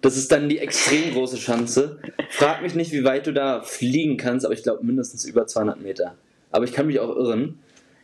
Das 0.00 0.16
ist 0.16 0.30
dann 0.30 0.48
die 0.48 0.58
extrem 0.58 1.12
große 1.12 1.38
Schanze. 1.38 1.98
Frag 2.30 2.62
mich 2.62 2.74
nicht, 2.74 2.92
wie 2.92 3.04
weit 3.04 3.26
du 3.26 3.32
da 3.32 3.62
fliegen 3.62 4.16
kannst, 4.16 4.44
aber 4.44 4.54
ich 4.54 4.62
glaube 4.62 4.84
mindestens 4.84 5.24
über 5.24 5.46
200 5.46 5.80
Meter. 5.80 6.14
Aber 6.50 6.64
ich 6.64 6.72
kann 6.72 6.86
mich 6.86 7.00
auch 7.00 7.14
irren. 7.14 7.58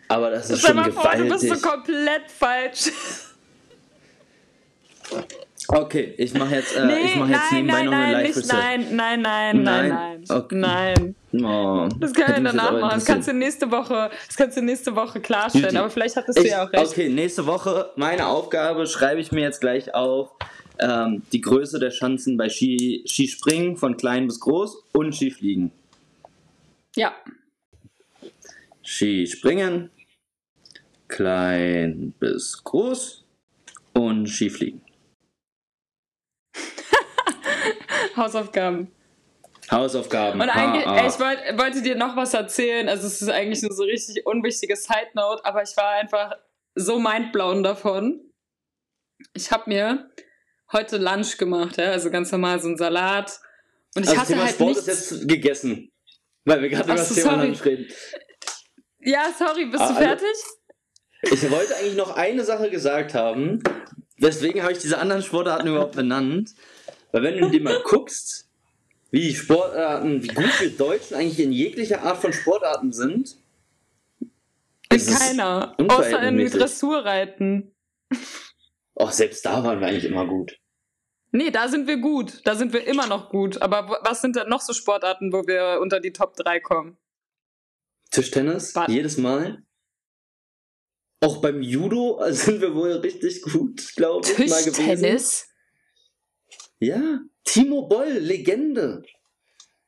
Aber 0.08 0.30
das 0.30 0.50
ist 0.50 0.66
schon 0.66 0.76
gewaltig. 0.76 0.94
Vor, 0.94 1.16
du 1.16 1.28
bist 1.28 1.62
so 1.62 1.68
komplett 1.68 2.30
falsch. 2.30 2.90
Okay, 5.74 6.14
ich 6.18 6.32
mache 6.34 6.54
jetzt, 6.54 6.76
äh, 6.76 6.86
nee, 6.86 7.16
mach 7.16 7.28
jetzt 7.28 7.50
nein, 7.50 7.64
nebenbei 7.66 7.82
nein, 7.82 7.84
noch 7.86 7.92
eine 7.92 8.12
live 8.12 8.36
nicht, 8.36 8.52
Nein, 8.52 8.86
nein, 8.92 9.22
nein, 9.22 9.62
nein, 9.62 9.88
nein. 9.88 10.24
Okay. 10.28 10.54
Nein. 10.54 11.14
Oh, 11.32 11.88
das 11.98 12.12
können 12.12 12.44
wir 12.44 12.52
danach 12.52 12.72
machen. 12.72 12.90
Das 12.94 13.04
kannst 13.04 13.26
du 13.26 13.32
nächste 13.32 13.68
Woche, 13.72 14.08
das 14.28 14.36
kannst 14.36 14.56
du 14.56 14.62
nächste 14.62 14.94
Woche 14.94 15.20
klarstellen, 15.20 15.66
Juti. 15.66 15.78
aber 15.78 15.90
vielleicht 15.90 16.14
hattest 16.14 16.38
ich, 16.38 16.44
du 16.44 16.50
ja 16.50 16.64
auch 16.64 16.72
recht. 16.72 16.86
Okay, 16.86 17.08
nächste 17.08 17.46
Woche, 17.46 17.90
meine 17.96 18.28
Aufgabe 18.28 18.86
schreibe 18.86 19.20
ich 19.20 19.32
mir 19.32 19.40
jetzt 19.40 19.60
gleich 19.60 19.92
auf. 19.94 20.30
Ähm, 20.78 21.22
die 21.32 21.40
Größe 21.40 21.80
der 21.80 21.90
Schanzen 21.90 22.36
bei 22.36 22.48
Ski, 22.48 23.04
Skispringen 23.08 23.76
von 23.76 23.96
klein 23.96 24.28
bis 24.28 24.38
groß 24.38 24.84
und 24.92 25.12
Skifliegen. 25.12 25.72
Ja. 26.94 27.12
Skispringen, 28.84 29.90
klein 31.08 32.14
bis 32.20 32.62
groß 32.62 33.24
und 33.94 34.28
Skifliegen. 34.28 34.83
Hausaufgaben. 38.16 38.90
Hausaufgaben. 39.70 40.40
Und 40.40 40.48
eigentlich, 40.50 40.86
ey, 40.86 41.08
ich 41.08 41.18
wollt, 41.18 41.58
wollte 41.58 41.82
dir 41.82 41.96
noch 41.96 42.16
was 42.16 42.34
erzählen. 42.34 42.88
Also, 42.88 43.06
es 43.06 43.22
ist 43.22 43.30
eigentlich 43.30 43.62
nur 43.62 43.72
so 43.72 43.84
richtig 43.84 44.26
unwichtige 44.26 44.76
Side 44.76 45.10
Note, 45.14 45.44
aber 45.44 45.62
ich 45.62 45.76
war 45.76 45.90
einfach 45.90 46.36
so 46.74 46.98
mindblown 46.98 47.62
davon. 47.62 48.20
Ich 49.32 49.50
habe 49.50 49.70
mir 49.70 50.10
heute 50.72 50.98
Lunch 50.98 51.38
gemacht, 51.38 51.78
ja? 51.78 51.92
also 51.92 52.10
ganz 52.10 52.30
normal 52.30 52.60
so 52.60 52.68
ein 52.68 52.76
Salat. 52.76 53.40
Und 53.94 54.02
ich 54.02 54.08
also 54.10 54.20
hatte 54.20 54.32
Thema 54.32 54.44
halt 54.44 54.54
Sport 54.54 54.70
nichts... 54.70 54.88
ist 54.88 55.10
jetzt 55.10 55.28
gegessen, 55.28 55.92
weil 56.44 56.62
wir 56.62 56.68
gerade 56.68 56.84
über 56.84 56.96
das 56.96 57.14
Thema 57.14 57.30
sorry. 57.30 57.46
Lunch 57.46 57.64
reden. 57.64 57.86
Ja, 59.00 59.32
sorry, 59.36 59.66
bist 59.66 59.82
ah, 59.82 59.88
du 59.88 59.94
fertig? 59.94 60.28
Also, 61.22 61.46
ich 61.46 61.50
wollte 61.50 61.76
eigentlich 61.76 61.96
noch 61.96 62.16
eine 62.16 62.44
Sache 62.44 62.70
gesagt 62.70 63.14
haben. 63.14 63.62
Deswegen 64.18 64.62
habe 64.62 64.72
ich 64.72 64.78
diese 64.78 64.98
anderen 64.98 65.22
Sportarten 65.22 65.68
überhaupt 65.68 65.96
benannt. 65.96 66.50
Weil 67.14 67.22
wenn 67.22 67.38
du 67.38 67.48
dir 67.48 67.62
mal 67.62 67.80
guckst, 67.84 68.50
wie 69.12 69.20
die 69.20 69.34
Sportarten, 69.36 70.20
wie 70.20 70.26
gut 70.26 70.60
wir 70.60 70.70
Deutschen 70.70 71.14
eigentlich 71.16 71.38
in 71.38 71.52
jeglicher 71.52 72.02
Art 72.02 72.20
von 72.20 72.32
Sportarten 72.32 72.92
sind. 72.92 73.36
In 74.90 75.06
keiner. 75.06 75.76
Außer 75.78 76.20
in 76.22 76.38
Dressurreiten. 76.50 77.72
Ach, 78.96 79.12
selbst 79.12 79.46
da 79.46 79.62
waren 79.62 79.78
wir 79.78 79.86
eigentlich 79.86 80.06
immer 80.06 80.26
gut. 80.26 80.58
Nee, 81.30 81.52
da 81.52 81.68
sind 81.68 81.86
wir 81.86 81.98
gut. 81.98 82.40
Da 82.42 82.56
sind 82.56 82.72
wir 82.72 82.84
immer 82.84 83.06
noch 83.06 83.28
gut. 83.28 83.62
Aber 83.62 84.00
was 84.02 84.20
sind 84.20 84.34
denn 84.34 84.48
noch 84.48 84.60
so 84.60 84.72
Sportarten, 84.72 85.32
wo 85.32 85.46
wir 85.46 85.78
unter 85.80 86.00
die 86.00 86.12
Top 86.12 86.34
3 86.34 86.58
kommen? 86.58 86.96
Tischtennis? 88.10 88.72
Bad. 88.72 88.88
Jedes 88.88 89.18
Mal? 89.18 89.62
Auch 91.20 91.40
beim 91.40 91.62
Judo 91.62 92.20
sind 92.30 92.60
wir 92.60 92.74
wohl 92.74 92.90
richtig 92.94 93.40
gut, 93.42 93.94
glaube 93.94 94.26
ich, 94.26 94.36
mal 94.50 94.64
gewesen. 94.64 94.74
Tischtennis? 94.74 95.53
Ja, 96.84 97.20
Timo 97.44 97.88
Boll, 97.88 98.12
Legende. 98.18 99.02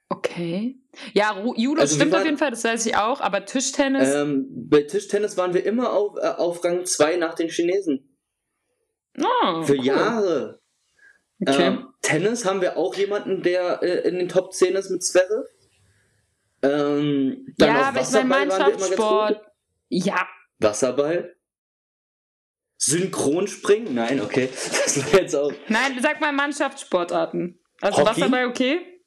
Okay. 0.08 0.78
Ja, 1.12 1.44
Judo 1.56 1.80
also 1.80 1.96
stimmt 1.96 2.12
waren, 2.12 2.20
auf 2.20 2.26
jeden 2.26 2.38
Fall, 2.38 2.50
das 2.50 2.64
weiß 2.64 2.86
ich 2.86 2.96
auch, 2.96 3.20
aber 3.20 3.44
Tischtennis. 3.44 4.14
Ähm, 4.14 4.46
bei 4.68 4.82
Tischtennis 4.82 5.36
waren 5.36 5.52
wir 5.52 5.64
immer 5.66 5.92
auf, 5.92 6.16
äh, 6.16 6.28
auf 6.28 6.64
Rang 6.64 6.86
2 6.86 7.16
nach 7.16 7.34
den 7.34 7.48
Chinesen. 7.48 8.16
Oh, 9.18 9.62
Für 9.62 9.76
cool. 9.76 9.84
Jahre. 9.84 10.60
Okay. 11.40 11.66
Ähm, 11.66 11.88
Tennis 12.00 12.44
haben 12.44 12.62
wir 12.62 12.78
auch 12.78 12.94
jemanden, 12.94 13.42
der 13.42 13.82
äh, 13.82 14.08
in 14.08 14.16
den 14.16 14.28
Top 14.28 14.54
10 14.54 14.74
ist 14.74 14.90
mit 14.90 15.02
Zverev. 15.02 15.48
Ähm, 16.62 17.54
ja, 17.58 17.88
aber 17.88 18.00
ich 18.00 18.10
meine 18.12 18.26
Mannschaftssport. 18.26 19.42
Ja. 19.88 20.26
Wasserball? 20.58 21.35
Synchronspringen? 22.78 23.94
Nein, 23.94 24.20
okay. 24.20 24.48
Das 24.84 25.12
war 25.12 25.20
jetzt 25.20 25.34
auch. 25.34 25.52
Nein, 25.68 25.98
sag 26.00 26.20
mal 26.20 26.32
Mannschaftssportarten. 26.32 27.58
Also 27.80 27.98
Hockey? 27.98 28.08
Wasserball 28.08 28.46
okay? 28.46 29.02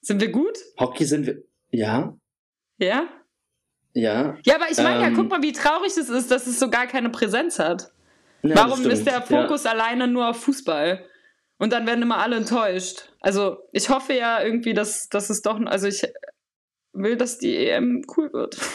Sind 0.00 0.20
wir 0.20 0.30
gut? 0.30 0.58
Hockey 0.78 1.04
sind 1.04 1.26
wir. 1.26 1.42
Ja. 1.70 2.16
Ja? 2.78 3.08
Ja. 3.94 4.36
Ja, 4.44 4.56
aber 4.56 4.70
ich 4.70 4.76
meine 4.78 4.96
ähm, 4.96 5.02
ja, 5.02 5.10
guck 5.10 5.30
mal, 5.30 5.42
wie 5.42 5.52
traurig 5.52 5.96
es 5.96 6.08
ist, 6.08 6.30
dass 6.30 6.46
es 6.46 6.58
so 6.58 6.68
gar 6.68 6.86
keine 6.86 7.10
Präsenz 7.10 7.58
hat. 7.58 7.92
Ja, 8.42 8.56
Warum 8.56 8.84
ist 8.90 9.06
der 9.06 9.22
Fokus 9.22 9.64
ja. 9.64 9.70
alleine 9.70 10.06
nur 10.08 10.28
auf 10.28 10.42
Fußball? 10.42 11.06
Und 11.58 11.72
dann 11.72 11.86
werden 11.86 12.02
immer 12.02 12.18
alle 12.18 12.36
enttäuscht. 12.36 13.10
Also, 13.20 13.58
ich 13.72 13.88
hoffe 13.88 14.12
ja 14.12 14.42
irgendwie, 14.42 14.74
dass, 14.74 15.08
dass 15.08 15.30
es 15.30 15.40
doch. 15.40 15.58
Also, 15.64 15.86
ich 15.86 16.02
will, 16.92 17.16
dass 17.16 17.38
die 17.38 17.56
EM 17.56 18.02
cool 18.16 18.32
wird. 18.32 18.58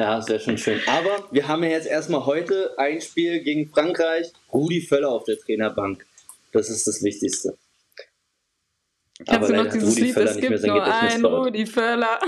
Ja, 0.00 0.16
das 0.16 0.28
wäre 0.30 0.40
schon 0.40 0.56
schön. 0.56 0.80
Aber 0.86 1.28
wir 1.30 1.46
haben 1.46 1.62
ja 1.62 1.68
jetzt 1.68 1.86
erstmal 1.86 2.24
heute 2.24 2.72
ein 2.78 3.02
Spiel 3.02 3.40
gegen 3.40 3.68
Frankreich. 3.68 4.32
Rudi 4.50 4.80
Völler 4.80 5.10
auf 5.10 5.24
der 5.24 5.38
Trainerbank. 5.38 6.06
Das 6.52 6.70
ist 6.70 6.86
das 6.86 7.02
Wichtigste. 7.02 7.58
Kennst 9.18 9.30
Aber 9.30 9.46
du 9.48 9.56
noch 9.56 9.70
dieses 9.70 9.90
Rudi 9.90 10.00
Lied? 10.00 10.14
Völler 10.14 10.30
es 10.30 10.36
gibt 10.38 10.62
nur 10.62 10.84
ein 10.84 11.24
Rudi 11.26 11.66
Völler. 11.66 12.18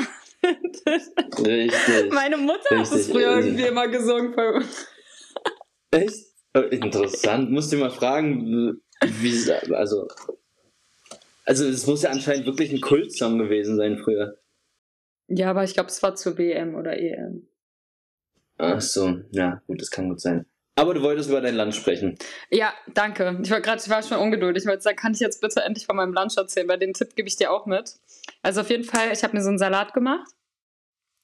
Richtig. 1.38 2.12
Meine 2.12 2.36
Mutter 2.36 2.58
richtig, 2.72 2.78
hat 2.78 2.92
das 2.92 3.06
früher 3.06 3.36
irgendwie 3.38 3.62
immer 3.62 3.88
gesungen. 3.88 4.34
Echt? 5.92 6.26
Oh, 6.54 6.60
interessant. 6.60 7.50
Musst 7.50 7.72
du 7.72 7.78
mal 7.78 7.90
fragen, 7.90 8.82
wie 9.00 9.52
also 9.74 10.08
also 11.46 11.66
es 11.66 11.86
muss 11.86 12.02
ja 12.02 12.10
anscheinend 12.10 12.44
wirklich 12.44 12.70
ein 12.70 12.82
Kultsong 12.82 13.38
gewesen 13.38 13.78
sein 13.78 13.96
früher. 13.96 14.36
Ja, 15.28 15.48
aber 15.48 15.64
ich 15.64 15.72
glaube, 15.72 15.88
es 15.88 16.02
war 16.02 16.14
zur 16.16 16.36
WM 16.36 16.74
oder 16.74 16.98
EM. 16.98 17.48
Ach 18.58 18.80
so, 18.80 19.20
ja, 19.30 19.62
gut, 19.66 19.80
das 19.80 19.90
kann 19.90 20.08
gut 20.08 20.20
sein. 20.20 20.46
Aber 20.74 20.94
du 20.94 21.02
wolltest 21.02 21.28
über 21.28 21.40
dein 21.40 21.54
Land 21.54 21.74
sprechen. 21.74 22.16
Ja, 22.50 22.72
danke. 22.94 23.38
Ich 23.42 23.50
war 23.50 23.60
gerade, 23.60 23.82
ich 23.82 23.90
war 23.90 24.02
schon 24.02 24.18
ungeduldig. 24.18 24.64
Wollte 24.66 24.82
sagen, 24.82 24.96
kann 24.96 25.12
ich 25.12 25.20
jetzt 25.20 25.40
bitte 25.42 25.62
endlich 25.62 25.84
von 25.84 25.96
meinem 25.96 26.14
Lunch 26.14 26.36
erzählen, 26.36 26.66
weil 26.66 26.78
den 26.78 26.94
Tipp 26.94 27.14
gebe 27.14 27.28
ich 27.28 27.36
dir 27.36 27.52
auch 27.52 27.66
mit. 27.66 27.96
Also 28.42 28.62
auf 28.62 28.70
jeden 28.70 28.84
Fall, 28.84 29.12
ich 29.12 29.22
habe 29.22 29.36
mir 29.36 29.42
so 29.42 29.50
einen 29.50 29.58
Salat 29.58 29.92
gemacht. 29.92 30.30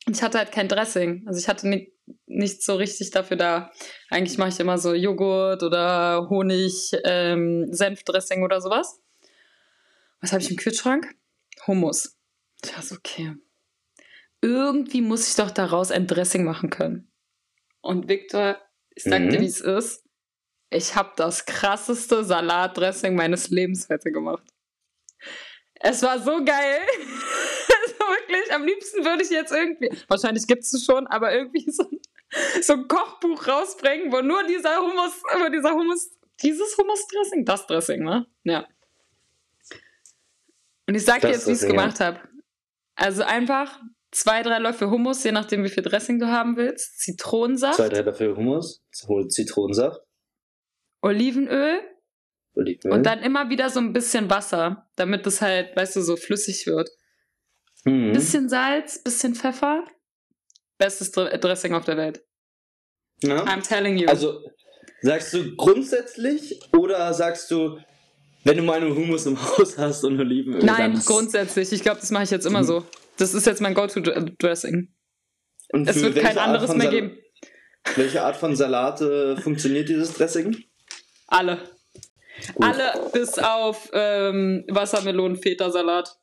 Ich 0.07 0.23
hatte 0.23 0.39
halt 0.39 0.53
kein 0.53 0.69
Dressing. 0.69 1.25
Also 1.27 1.41
ich 1.41 1.49
hatte 1.49 1.67
nicht, 1.67 1.93
nicht 2.27 2.63
so 2.63 2.77
richtig 2.77 3.11
dafür 3.11 3.39
da. 3.39 3.71
Eigentlich 4.11 4.37
mache 4.37 4.51
ich 4.51 4.61
immer 4.61 4.77
so 4.77 4.93
Joghurt 4.93 5.63
oder 5.63 6.29
Honig, 6.29 6.93
ähm, 7.05 7.73
Senfdressing 7.73 8.43
oder 8.43 8.61
sowas. 8.61 9.01
Was 10.21 10.33
habe 10.33 10.43
ich 10.43 10.51
im 10.51 10.57
Kühlschrank? 10.57 11.15
Hummus. 11.67 12.19
Ich 12.65 12.71
so, 12.85 12.97
okay. 12.97 13.35
Irgendwie 14.41 15.01
muss 15.01 15.29
ich 15.29 15.37
doch 15.37 15.51
daraus 15.51 15.91
ein 15.91 16.07
Dressing 16.07 16.45
machen 16.45 16.71
können. 16.71 17.08
Und 17.81 18.09
Victor, 18.09 18.61
ich 18.95 19.05
sag 19.05 19.23
mhm. 19.23 19.31
dir, 19.31 19.41
wie 19.41 19.47
es 19.47 19.61
ist. 19.61 20.05
Ich 20.71 20.95
habe 20.95 21.13
das 21.17 21.47
krasseste 21.47 22.25
Salatdressing 22.25 23.15
meines 23.15 23.49
Lebens 23.49 23.89
heute 23.89 24.13
gemacht. 24.13 24.45
Es 25.75 26.03
war 26.03 26.19
so 26.19 26.45
geil. 26.45 26.81
also 27.83 27.95
wirklich, 27.99 28.53
am 28.53 28.65
liebsten 28.65 29.05
würde 29.05 29.23
ich 29.23 29.31
jetzt 29.31 29.53
irgendwie, 29.53 29.91
wahrscheinlich 30.09 30.47
gibt 30.47 30.65
es 30.65 30.85
schon, 30.85 31.07
aber 31.07 31.33
irgendwie 31.33 31.71
so, 31.71 31.89
so 32.61 32.73
ein 32.75 32.89
Kochbuch 32.89 33.47
rausbringen, 33.47 34.13
wo 34.13 34.21
nur 34.21 34.45
dieser 34.45 34.79
Hummus, 34.79 35.23
wo 35.23 35.49
dieser 35.49 35.73
Hummus, 35.73 36.11
dieses 36.43 36.77
Hummusdressing, 36.77 37.45
das 37.45 37.67
Dressing, 37.67 38.05
ne? 38.05 38.27
Ja. 38.45 38.67
Und 40.87 40.95
ich 40.95 41.05
sag 41.05 41.21
das 41.21 41.31
dir 41.31 41.35
jetzt, 41.35 41.47
wie 41.47 41.53
ich 41.53 41.63
es 41.63 41.67
gemacht 41.67 42.01
habe. 42.01 42.21
Also 42.95 43.23
einfach 43.23 43.81
zwei, 44.19 44.43
drei 44.43 44.59
Löffel 44.59 44.91
Hummus, 44.91 45.23
je 45.25 45.33
nachdem, 45.33 45.65
wie 45.65 45.69
viel 45.69 45.83
Dressing 45.83 46.19
du 46.19 46.27
haben 46.27 46.57
willst. 46.57 47.01
Zitronensaft. 47.01 47.77
Zwei, 47.77 47.89
drei 47.89 48.01
Löffel 48.01 48.37
Hummus, 48.37 48.83
Zitronensaft. 49.29 50.01
Olivenöl. 51.03 51.81
Olivenöl. 52.55 52.99
Und 52.99 53.07
dann 53.07 53.21
immer 53.23 53.51
wieder 53.51 53.71
so 53.71 53.81
ein 53.81 53.93
bisschen 53.93 54.29
Wasser, 54.31 54.89
damit 54.97 55.27
es 55.27 55.41
halt, 55.41 55.77
weißt 55.77 55.97
du, 55.97 56.03
so 56.03 56.17
flüssig 56.17 56.67
wird. 56.67 56.91
Mhm. 57.85 58.13
Bisschen 58.13 58.49
Salz, 58.49 59.03
bisschen 59.03 59.35
Pfeffer. 59.35 59.85
Bestes 60.79 61.11
Dressing 61.11 61.75
auf 61.75 61.85
der 61.85 61.97
Welt. 61.97 62.25
Ja. 63.23 63.45
I'm 63.45 63.67
telling 63.67 63.97
you. 63.97 64.09
Also, 64.09 64.41
sagst 65.03 65.33
du 65.35 65.57
grundsätzlich 65.57 66.61
oder 66.73 67.13
sagst 67.15 67.51
du, 67.51 67.79
wenn 68.45 68.57
du 68.57 68.63
mal 68.63 68.81
einen 68.81 68.95
Hummus 68.95 69.27
im 69.27 69.41
Haus 69.59 69.77
hast 69.77 70.05
und 70.05 70.21
Olivenöl? 70.21 70.65
Nein, 70.65 71.01
grundsätzlich. 71.05 71.73
Ich 71.73 71.83
glaube, 71.83 72.01
das 72.01 72.11
mache 72.11 72.25
ich 72.25 72.31
jetzt 72.31 72.47
immer 72.47 72.63
mhm. 72.63 72.67
so. 72.67 72.87
Das 73.19 73.35
ist 73.35 73.47
jetzt 73.47 73.61
mein 73.61 73.75
Go-To-Dressing. 73.75 74.95
Es 75.87 76.03
wird 76.03 76.17
kein 76.17 76.39
anderes 76.39 76.75
mehr 76.75 76.89
geben. 76.89 77.19
Welche 77.97 78.23
Art 78.23 78.37
von 78.37 78.57
Salate 78.57 79.37
funktioniert 79.37 79.89
dieses 79.89 80.15
Dressing? 80.15 80.65
Alle. 81.27 81.59
Gut. 82.55 82.65
Alle 82.65 83.11
bis 83.13 83.39
auf 83.39 83.91
ähm, 83.93 84.65
Wassermelonen-Feta-Salat. 84.69 86.19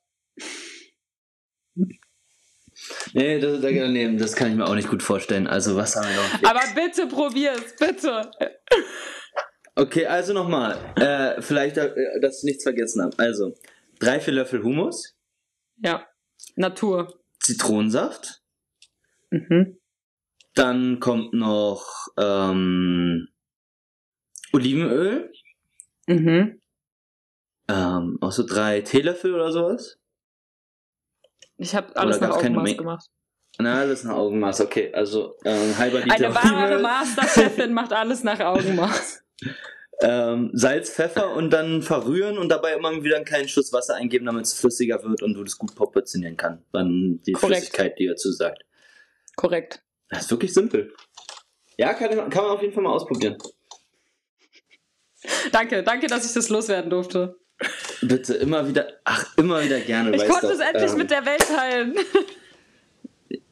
Nee 3.13 3.39
das, 3.39 3.59
nee, 3.61 4.17
das 4.17 4.35
kann 4.35 4.51
ich 4.51 4.55
mir 4.55 4.65
auch 4.65 4.75
nicht 4.75 4.89
gut 4.89 5.03
vorstellen. 5.03 5.47
Also 5.47 5.75
Wassermelonen. 5.75 6.31
Aber 6.43 6.61
bitte 6.73 7.07
probier's, 7.07 7.75
bitte. 7.77 8.31
Okay, 9.75 10.05
also 10.05 10.33
nochmal. 10.33 10.77
Äh, 10.95 11.41
vielleicht, 11.41 11.77
äh, 11.77 11.93
dass 12.21 12.39
ich 12.39 12.43
nichts 12.45 12.63
vergessen 12.63 13.03
habe. 13.03 13.17
Also, 13.17 13.53
drei, 13.99 14.19
vier 14.19 14.33
Löffel 14.33 14.63
Hummus. 14.63 15.17
Ja. 15.83 16.07
Natur. 16.55 17.19
Zitronensaft. 17.39 18.41
Mhm. 19.29 19.77
Dann 20.53 20.99
kommt 20.99 21.33
noch 21.33 22.07
ähm, 22.17 23.27
Olivenöl. 24.53 25.31
Mhm. 26.07 26.61
Ähm, 27.67 28.17
auch 28.21 28.31
so 28.31 28.45
drei 28.45 28.81
Teelöffel 28.81 29.33
oder 29.33 29.51
sowas. 29.51 29.97
Ich 31.57 31.75
habe 31.75 31.95
alles 31.95 32.19
nach 32.19 32.31
Augenmaß 32.31 32.77
gemacht. 32.77 33.09
Na, 33.57 33.79
alles 33.79 34.03
nach 34.03 34.15
Augenmaß, 34.15 34.61
okay. 34.61 34.93
Also 34.93 35.35
ähm, 35.45 35.77
halber 35.77 36.01
Liter 36.01 36.13
Eine 36.13 36.35
wahre 36.35 36.79
Masterchefin 36.79 37.73
macht 37.73 37.93
alles 37.93 38.23
nach 38.23 38.39
Augenmaß. 38.41 39.23
Ähm, 40.01 40.51
Salz, 40.53 40.89
Pfeffer 40.89 41.33
und 41.35 41.51
dann 41.51 41.81
verrühren 41.81 42.37
und 42.37 42.49
dabei 42.49 42.73
immer 42.73 43.03
wieder 43.03 43.15
einen 43.15 43.25
kleinen 43.25 43.47
Schuss 43.47 43.71
Wasser 43.73 43.95
eingeben, 43.95 44.25
damit 44.25 44.45
es 44.45 44.53
flüssiger 44.53 45.01
wird 45.03 45.21
und 45.21 45.33
du 45.33 45.43
das 45.43 45.57
gut 45.57 45.75
proportionieren 45.75 46.37
kannst. 46.37 46.63
Dann 46.73 47.21
die 47.25 47.33
Korrekt. 47.33 47.57
Flüssigkeit, 47.57 47.99
die 47.99 48.07
dazu 48.07 48.31
sagt. 48.31 48.63
Korrekt. 49.35 49.83
Das 50.09 50.23
ist 50.23 50.31
wirklich 50.31 50.53
simpel. 50.53 50.93
Ja, 51.77 51.93
kann, 51.93 52.09
kann 52.29 52.43
man 52.43 52.51
auf 52.53 52.61
jeden 52.61 52.73
Fall 52.73 52.83
mal 52.83 52.93
ausprobieren. 52.93 53.37
Danke, 55.51 55.83
danke, 55.83 56.07
dass 56.07 56.25
ich 56.25 56.33
das 56.33 56.49
loswerden 56.49 56.89
durfte. 56.89 57.37
Bitte, 58.01 58.35
immer 58.35 58.67
wieder, 58.67 58.87
ach, 59.05 59.37
immer 59.37 59.63
wieder 59.63 59.79
gerne. 59.79 60.15
Ich 60.15 60.27
konnte 60.27 60.47
es 60.47 60.59
endlich 60.59 60.91
ähm, 60.91 60.97
mit 60.97 61.09
der 61.09 61.25
Welt 61.25 61.41
teilen. 61.47 61.95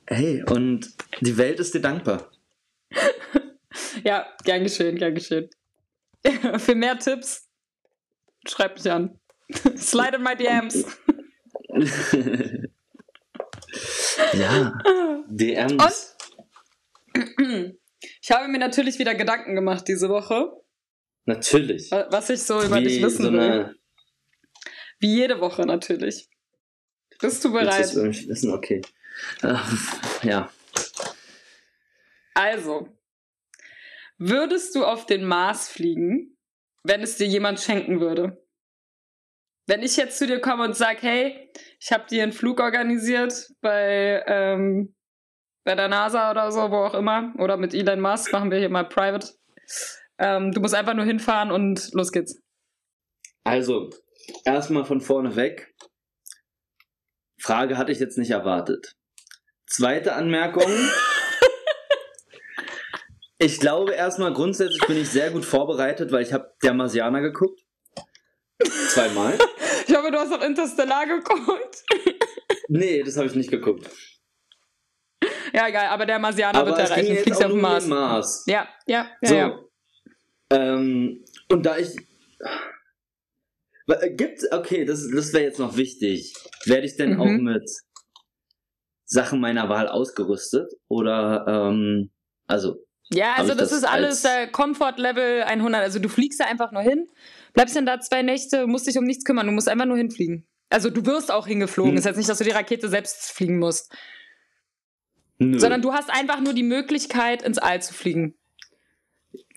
Hey, 0.06 0.44
und 0.44 0.92
die 1.22 1.38
Welt 1.38 1.60
ist 1.60 1.74
dir 1.74 1.82
dankbar. 1.82 2.30
ja, 4.04 4.28
gern 4.44 4.64
geschehen, 4.64 4.98
gern 4.98 5.16
geschehen. 5.16 5.50
Für 6.60 6.76
mehr 6.76 6.98
Tipps, 7.00 7.50
schreibt 8.48 8.78
mich 8.78 8.92
an. 8.92 9.20
Slide 9.78 10.18
in 10.18 10.24
my 10.24 10.36
DMs. 10.36 10.86
ja, 14.34 14.74
DMs. 15.28 16.16
Und 17.14 17.76
ich 18.22 18.32
habe 18.32 18.48
mir 18.48 18.60
natürlich 18.60 19.00
wieder 19.00 19.16
Gedanken 19.16 19.56
gemacht 19.56 19.88
diese 19.88 20.10
Woche. 20.10 20.52
Natürlich. 21.26 21.92
Was 21.92 22.30
ich 22.30 22.44
so 22.44 22.62
über 22.62 22.80
Wie 22.80 22.84
dich 22.84 23.02
wissen 23.02 23.24
so 23.24 23.34
will. 23.34 23.76
Wie 25.00 25.16
jede 25.16 25.40
Woche 25.40 25.66
natürlich. 25.66 26.30
Bist 27.20 27.44
du 27.46 27.52
bereit? 27.52 27.96
Willst 27.96 28.26
du 28.26 28.30
wissen? 28.30 28.54
Okay. 28.54 28.82
Uh, 29.44 29.58
ja. 30.24 30.52
Also, 32.34 32.90
würdest 34.30 34.76
du 34.76 34.86
auf 34.86 35.06
den 35.06 35.26
Mars 35.26 35.70
fliegen, 35.70 36.38
wenn 36.84 37.02
es 37.02 37.18
dir 37.18 37.28
jemand 37.28 37.60
schenken 37.60 38.00
würde? 38.00 38.44
Wenn 39.68 39.82
ich 39.82 39.96
jetzt 39.96 40.18
zu 40.18 40.28
dir 40.28 40.42
komme 40.42 40.64
und 40.66 40.76
sage, 40.76 41.00
hey, 41.02 41.52
ich 41.80 41.92
habe 41.92 42.06
dir 42.08 42.24
einen 42.24 42.34
Flug 42.34 42.60
organisiert 42.60 43.52
bei, 43.62 44.24
ähm, 44.28 44.96
bei 45.66 45.76
der 45.76 45.88
NASA 45.88 46.32
oder 46.32 46.52
so, 46.52 46.70
wo 46.72 46.78
auch 46.78 46.94
immer, 46.94 47.34
oder 47.38 47.58
mit 47.58 47.74
Elon 47.74 48.02
Musk, 48.02 48.32
machen 48.34 48.52
wir 48.52 48.60
hier 48.60 48.70
mal 48.70 48.88
private. 48.88 49.34
Ähm, 50.18 50.52
du 50.52 50.60
musst 50.60 50.76
einfach 50.76 50.94
nur 50.94 51.06
hinfahren 51.06 51.52
und 51.52 51.94
los 51.94 52.12
geht's. 52.12 52.42
Also, 53.46 53.90
erstmal 54.46 54.86
von 54.86 55.02
vorne 55.02 55.36
weg. 55.36 55.74
Frage 57.42 57.78
hatte 57.78 57.92
ich 57.92 58.00
jetzt 58.00 58.18
nicht 58.18 58.32
erwartet. 58.32 58.96
Zweite 59.66 60.14
Anmerkung. 60.14 60.72
ich 63.44 63.60
glaube 63.60 63.94
erstmal 63.94 64.34
grundsätzlich 64.34 64.82
bin 64.88 64.98
ich 64.98 65.10
sehr 65.10 65.32
gut 65.32 65.46
vorbereitet, 65.46 66.12
weil 66.12 66.24
ich 66.24 66.34
habe 66.34 66.54
der 66.64 66.74
Marsianer 66.74 67.22
geguckt. 67.22 67.62
Zweimal. 68.90 69.38
Ich 69.86 69.94
hoffe, 69.94 70.12
du 70.12 70.18
hast 70.18 70.32
auch 70.32 70.42
Interstellar 70.42 71.06
geguckt. 71.06 71.84
nee, 72.70 73.04
das 73.04 73.18
habe 73.18 73.28
ich 73.28 73.36
nicht 73.36 73.52
geguckt. 73.52 73.90
Ja, 75.54 75.68
egal, 75.68 75.88
aber 75.88 76.06
der 76.06 76.20
Marsianer 76.20 76.58
aber 76.58 76.70
wird 76.70 76.90
erreichen. 76.90 77.18
Fliegst 77.18 77.44
auf 77.44 77.52
dem 77.52 77.60
Mars. 77.60 77.86
Mars. 77.86 78.46
Ja, 78.48 78.70
ja, 78.88 79.12
ja. 79.22 79.28
So. 79.28 79.36
ja. 79.36 79.60
Ähm, 80.52 81.26
und 81.50 81.66
da 81.66 81.78
ich. 81.78 81.98
Äh, 83.88 84.12
Gibt 84.12 84.40
okay, 84.54 84.86
das, 84.86 85.06
das 85.14 85.34
wäre 85.34 85.44
jetzt 85.44 85.60
noch 85.60 85.76
wichtig. 85.76 86.34
Werde 86.66 86.86
ich 86.86 86.96
denn 86.96 87.16
mhm. 87.16 87.22
auch 87.22 87.26
mit 87.28 87.70
Sachen 89.04 89.42
meiner 89.42 89.68
Wahl 89.68 89.90
ausgerüstet? 89.90 90.72
Oder, 90.88 91.46
ähm, 91.46 92.10
also. 92.48 92.86
Ja, 93.14 93.36
also 93.36 93.54
das, 93.54 93.70
das, 93.70 93.80
ist 93.80 93.84
alles 93.84 94.22
der 94.22 94.48
Comfort 94.48 94.96
Level 94.98 95.44
100. 95.44 95.82
Also 95.82 96.00
du 96.00 96.10
fliegst 96.10 96.40
da 96.40 96.46
einfach 96.46 96.72
nur 96.72 96.82
hin, 96.82 97.08
bleibst 97.54 97.76
dann 97.76 97.86
da 97.86 98.00
zwei 98.00 98.22
Nächte, 98.22 98.68
musst 98.68 98.88
dich 98.88 98.98
um 98.98 99.06
nichts 99.06 99.26
kümmern, 99.26 99.46
du 99.46 99.52
musst 99.52 99.70
einfach 99.70 99.86
nur 99.86 99.98
hinfliegen. 99.98 100.46
Also 100.70 100.90
du 100.90 101.06
wirst 101.06 101.32
auch 101.32 101.46
hingeflogen. 101.48 101.92
Hm. 101.92 101.98
Ist 101.98 102.06
jetzt 102.06 102.18
nicht, 102.18 102.30
dass 102.30 102.40
du 102.40 102.44
die 102.44 102.52
Rakete 102.52 102.90
selbst 102.90 103.32
fliegen 103.32 103.60
musst. 103.60 103.94
Nö. 105.38 105.60
Sondern 105.60 105.82
du 105.82 105.94
hast 105.94 106.10
einfach 106.10 106.40
nur 106.40 106.54
die 106.54 106.64
Möglichkeit, 106.64 107.42
ins 107.44 107.58
All 107.58 107.82
zu 107.82 107.94
fliegen. 107.94 108.36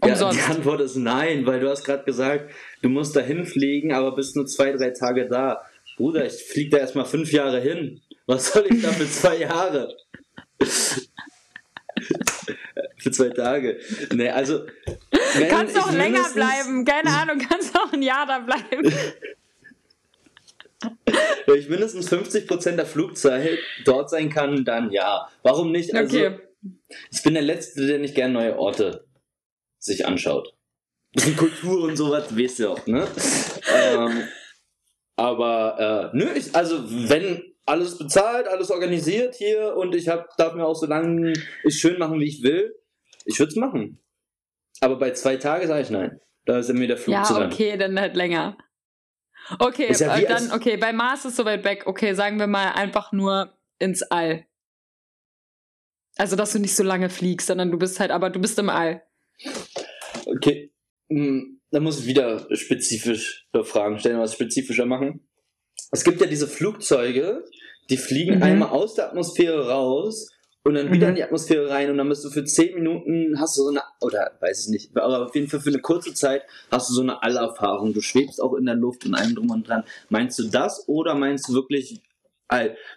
Umsonst. 0.01 0.39
Ja, 0.39 0.47
die 0.47 0.57
Antwort 0.57 0.81
ist 0.83 0.97
nein, 0.97 1.47
weil 1.47 1.61
du 1.61 1.71
hast 1.71 1.85
gerade 1.85 2.05
gesagt, 2.05 2.51
du 2.83 2.89
musst 2.89 3.17
da 3.17 3.21
hinfliegen, 3.21 3.93
aber 3.93 4.15
bist 4.15 4.37
nur 4.37 4.47
zwei, 4.47 4.73
drei 4.73 4.91
Tage 4.91 5.27
da. 5.29 5.63
Bruder, 5.97 6.27
ich 6.27 6.35
fliege 6.35 6.71
da 6.71 6.79
erstmal 6.79 7.07
fünf 7.07 7.33
Jahre 7.33 7.61
hin. 7.61 8.03
Was 8.27 8.53
soll 8.53 8.67
ich 8.69 8.83
da 8.83 8.89
für 8.93 9.09
zwei 9.09 9.39
Jahre? 9.39 9.97
Für 13.07 13.13
zwei 13.13 13.29
Tage. 13.29 13.79
Nee, 14.13 14.31
also. 14.31 14.67
Kannst 15.49 15.79
auch 15.79 15.93
länger 15.93 16.25
bleiben, 16.35 16.85
keine 16.85 17.11
Ahnung, 17.11 17.39
kannst 17.39 17.79
auch 17.79 17.93
ein 17.93 18.03
Jahr 18.03 18.27
da 18.27 18.41
bleiben. 18.41 18.93
Wenn 21.47 21.55
ich 21.55 21.69
mindestens 21.69 22.11
50% 22.11 22.73
der 22.73 22.87
Flugzeit 22.87 23.59
dort 23.85 24.11
sein 24.11 24.29
kann, 24.29 24.65
dann 24.65 24.91
ja. 24.91 25.29
Warum 25.43 25.71
nicht? 25.71 25.95
Also, 25.95 26.17
okay. 26.17 26.41
Ich 27.13 27.23
bin 27.23 27.35
der 27.35 27.45
Letzte, 27.45 27.87
der 27.87 27.99
nicht 27.99 28.17
gerne 28.17 28.35
neue 28.35 28.59
Orte 28.59 29.07
sich 29.79 30.05
anschaut. 30.05 30.53
Kultur 31.37 31.85
und 31.85 31.97
sowas, 31.97 32.37
weißt 32.37 32.59
du 32.59 32.71
auch, 32.71 32.87
ne? 32.87 33.07
ähm, 33.75 34.25
aber 35.15 36.13
äh, 36.13 36.17
nö, 36.17 36.27
ich, 36.35 36.55
also 36.55 36.83
wenn 37.09 37.43
alles 37.65 37.97
bezahlt, 37.97 38.49
alles 38.49 38.71
organisiert 38.71 39.35
hier 39.37 39.75
und 39.77 39.95
ich 39.95 40.09
hab, 40.09 40.37
darf 40.37 40.55
mir 40.55 40.67
auch 40.67 40.77
so 40.77 40.87
lange 40.87 41.33
es 41.65 41.77
schön 41.77 41.99
machen, 41.99 42.21
wie 42.21 42.29
ich 42.29 42.43
will, 42.43 42.75
ich 43.27 43.39
würde 43.39 43.51
es 43.51 43.57
machen. 43.57 44.03
Aber 44.81 44.99
bei 44.99 45.13
zwei 45.13 45.37
Tagen 45.37 45.67
sage 45.67 45.83
ich 45.83 45.91
nein. 45.91 46.21
Da 46.45 46.59
ist 46.59 46.73
mir 46.73 46.87
der 46.87 46.97
Flug 46.97 47.15
ja, 47.15 47.25
zu 47.25 47.35
lang. 47.35 47.53
okay, 47.53 47.77
dann 47.77 47.99
halt 47.99 48.15
länger. 48.15 48.57
Okay, 49.59 49.93
ja 49.93 50.17
äh, 50.17 50.27
dann, 50.27 50.53
okay, 50.53 50.77
bei 50.77 50.93
Mars 50.93 51.25
ist 51.25 51.37
so 51.37 51.45
weit 51.45 51.65
weg. 51.65 51.85
Okay, 51.87 52.15
sagen 52.15 52.39
wir 52.39 52.47
mal 52.47 52.73
einfach 52.73 53.13
nur 53.13 53.57
ins 53.79 54.03
All. 54.03 54.47
Also, 56.17 56.35
dass 56.37 56.53
du 56.53 56.59
nicht 56.59 56.75
so 56.75 56.83
lange 56.83 57.11
fliegst, 57.11 57.49
sondern 57.49 57.71
du 57.71 57.79
bist 57.79 58.01
halt, 58.01 58.11
aber 58.11 58.31
du 58.31 58.41
bist 58.41 58.59
im 58.59 58.71
All. 58.71 59.03
Okay. 60.25 60.73
Hm, 61.09 61.61
da 61.71 61.81
muss 61.81 62.01
ich 62.01 62.07
wieder 62.07 62.47
spezifisch 62.57 63.47
Fragen 63.65 63.99
stellen, 63.99 64.19
was 64.19 64.33
spezifischer 64.33 64.87
machen. 64.87 65.29
Es 65.93 66.05
gibt 66.05 66.21
ja 66.21 66.27
diese 66.27 66.49
Flugzeuge, 66.49 67.45
die 67.91 67.97
fliegen 67.97 68.37
mhm. 68.37 68.43
einmal 68.43 68.69
aus 68.71 68.95
der 68.95 69.09
Atmosphäre 69.09 69.69
raus 69.69 70.29
und 70.67 70.75
dann 70.75 70.91
wieder 70.91 71.07
mhm. 71.07 71.11
in 71.11 71.15
die 71.15 71.23
Atmosphäre 71.23 71.71
rein 71.71 71.91
und 71.91 71.97
dann 71.97 72.09
bist 72.09 72.25
du 72.25 72.31
für 72.31 72.45
10 72.45 72.75
Minuten, 72.75 73.39
hast 73.39 73.57
du 73.57 73.63
so 73.63 73.69
eine, 73.69 73.83
oder 74.01 74.33
weiß 74.41 74.65
ich 74.65 74.73
nicht, 74.73 74.97
aber 74.97 75.27
auf 75.27 75.35
jeden 75.37 75.49
Fall 75.49 75.61
für 75.61 75.69
eine 75.69 75.81
kurze 75.81 76.13
Zeit 76.13 76.43
hast 76.73 76.91
du 76.91 76.95
so 76.95 77.03
eine 77.03 77.23
Allerfahrung. 77.23 77.95
Du 77.95 78.01
schwebst 78.01 78.43
auch 78.43 78.55
in 78.55 78.67
der 78.67 78.75
Luft 78.75 79.07
und 79.07 79.15
allem 79.15 79.37
drum 79.37 79.49
und 79.51 79.69
dran. 79.69 79.85
Meinst 80.09 80.41
du 80.41 80.49
das 80.49 80.89
oder 80.89 81.15
meinst 81.15 81.49
du 81.49 81.55
wirklich 81.55 82.03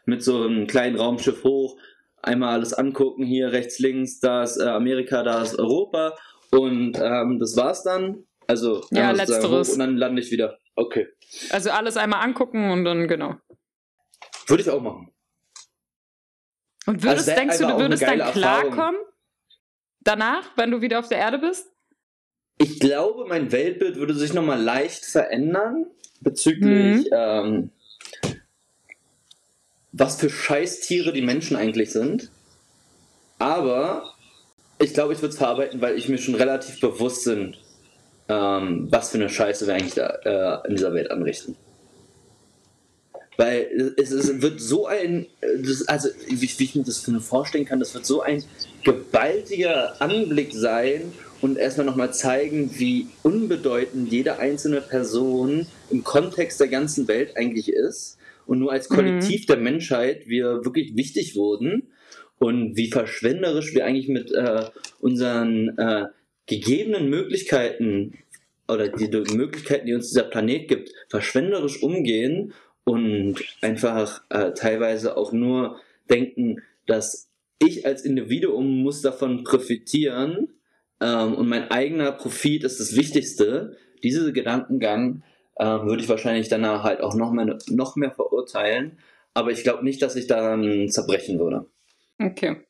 mit 0.06 0.24
so 0.24 0.42
einem 0.42 0.66
kleinen 0.66 0.96
Raumschiff 0.96 1.44
hoch, 1.44 1.78
einmal 2.24 2.54
alles 2.54 2.74
angucken, 2.74 3.24
hier 3.24 3.52
rechts, 3.52 3.78
links, 3.78 4.20
da 4.20 4.42
ist 4.42 4.58
äh, 4.58 4.64
Amerika, 4.64 5.22
da 5.22 5.44
ist 5.44 5.60
Europa 5.60 6.18
und 6.50 6.98
ähm, 7.00 7.38
das 7.40 7.56
war's 7.56 7.84
dann. 7.84 8.24
Also 8.48 8.84
ja, 8.90 9.12
letzteres. 9.12 9.74
und 9.74 9.80
dann 9.80 9.96
lande 9.96 10.24
ich 10.24 10.32
wieder. 10.32 10.58
Okay. 10.76 11.08
Also 11.52 11.70
alles 11.70 11.98
einmal 11.98 12.24
angucken 12.24 12.72
und 12.72 12.84
dann 12.84 13.08
genau. 13.08 13.36
Würde 14.48 14.64
ich 14.64 14.70
auch 14.72 14.82
machen. 14.82 15.12
Und 16.90 17.04
würdest, 17.04 17.30
also 17.30 17.40
denkst 17.40 17.58
du, 17.60 17.68
du 17.68 17.78
würdest 17.78 18.02
dann 18.02 18.32
klarkommen? 18.32 19.00
Danach, 20.00 20.50
wenn 20.56 20.72
du 20.72 20.82
wieder 20.82 20.98
auf 20.98 21.08
der 21.08 21.20
Erde 21.20 21.38
bist? 21.38 21.68
Ich 22.58 22.80
glaube, 22.80 23.28
mein 23.28 23.52
Weltbild 23.52 23.98
würde 23.98 24.16
sich 24.16 24.34
nochmal 24.34 24.60
leicht 24.60 25.06
verändern 25.06 25.86
bezüglich 26.22 27.06
mhm. 27.06 27.10
ähm, 27.12 27.72
was 29.92 30.20
für 30.20 30.32
Scheißtiere 30.32 31.14
die 31.14 31.22
Menschen 31.22 31.56
eigentlich 31.56 31.92
sind. 31.92 32.32
Aber 33.38 34.16
ich 34.80 34.96
glaube, 34.96 35.14
ich 35.14 35.20
würde 35.22 35.34
es 35.34 35.38
verarbeiten, 35.38 35.82
weil 35.82 35.96
ich 35.96 36.10
mir 36.10 36.18
schon 36.18 36.34
relativ 36.34 36.80
bewusst 36.80 37.26
bin, 37.26 37.56
ähm, 38.30 38.88
was 38.90 39.12
für 39.12 39.20
eine 39.20 39.30
Scheiße 39.30 39.68
wir 39.68 39.76
eigentlich 39.76 39.94
da, 39.94 40.08
äh, 40.64 40.68
in 40.68 40.76
dieser 40.76 40.96
Welt 40.96 41.12
anrichten. 41.12 41.56
Weil 43.40 43.94
es, 43.96 44.12
es 44.12 44.42
wird 44.42 44.60
so 44.60 44.86
ein, 44.86 45.26
das, 45.64 45.88
also 45.88 46.10
wie, 46.28 46.42
wie 46.42 46.64
ich 46.66 46.76
mir 46.76 46.84
das 46.84 47.10
vorstellen 47.22 47.64
kann, 47.64 47.80
das 47.80 47.94
wird 47.94 48.06
so 48.06 48.22
ein 48.22 48.44
gewaltiger 48.84 50.02
Anblick 50.02 50.54
sein 50.54 51.14
und 51.40 51.58
erstmal 51.58 51.86
nochmal 51.86 52.14
zeigen, 52.14 52.70
wie 52.78 53.08
unbedeutend 53.24 54.12
jede 54.12 54.40
einzelne 54.40 54.82
Person 54.82 55.68
im 55.90 56.04
Kontext 56.04 56.60
der 56.60 56.68
ganzen 56.68 57.08
Welt 57.08 57.38
eigentlich 57.38 57.72
ist 57.72 58.18
und 58.46 58.60
nur 58.60 58.74
als 58.74 58.90
Kollektiv 58.90 59.44
mhm. 59.44 59.48
der 59.48 59.58
Menschheit 59.58 60.28
wir 60.28 60.66
wirklich 60.66 60.98
wichtig 60.98 61.38
wurden 61.38 61.94
und 62.40 62.76
wie 62.76 62.92
verschwenderisch 62.92 63.74
wir 63.74 63.86
eigentlich 63.86 64.10
mit 64.10 64.34
äh, 64.34 64.66
unseren 65.00 65.78
äh, 65.78 66.08
gegebenen 66.46 67.10
Möglichkeiten 67.10 68.16
oder 68.68 68.90
die, 68.90 69.10
die 69.10 69.34
Möglichkeiten, 69.34 69.88
die 69.88 69.94
uns 69.94 70.10
dieser 70.10 70.24
Planet 70.24 70.68
gibt, 70.68 70.92
verschwenderisch 71.08 71.82
umgehen 71.82 72.54
und 72.90 73.36
einfach 73.62 74.24
äh, 74.30 74.52
teilweise 74.54 75.16
auch 75.16 75.32
nur 75.32 75.80
denken, 76.10 76.64
dass 76.88 77.30
ich 77.60 77.86
als 77.86 78.02
Individuum 78.02 78.82
muss 78.82 79.04
davon 79.04 79.44
profitieren 79.44 80.48
ähm, 81.00 81.36
und 81.36 81.48
mein 81.48 81.70
eigener 81.70 82.12
Profit 82.12 82.64
ist 82.64 82.80
das 82.80 82.96
Wichtigste. 82.96 83.78
Diese 84.02 84.34
Gedankengang 84.34 85.22
äh, 85.58 85.66
würde 85.66 86.02
ich 86.02 86.10
wahrscheinlich 86.10 86.50
danach 86.50 86.84
halt 86.84 87.02
auch 87.02 87.14
noch 87.14 87.32
mehr, 87.32 87.60
noch 87.68 87.96
mehr 87.96 88.10
verurteilen, 88.10 88.98
aber 89.36 89.52
ich 89.52 89.62
glaube 89.62 89.84
nicht, 89.84 90.02
dass 90.02 90.16
ich 90.16 90.26
daran 90.26 90.90
zerbrechen 90.90 91.38
würde. 91.38 91.68
Okay. 92.20 92.66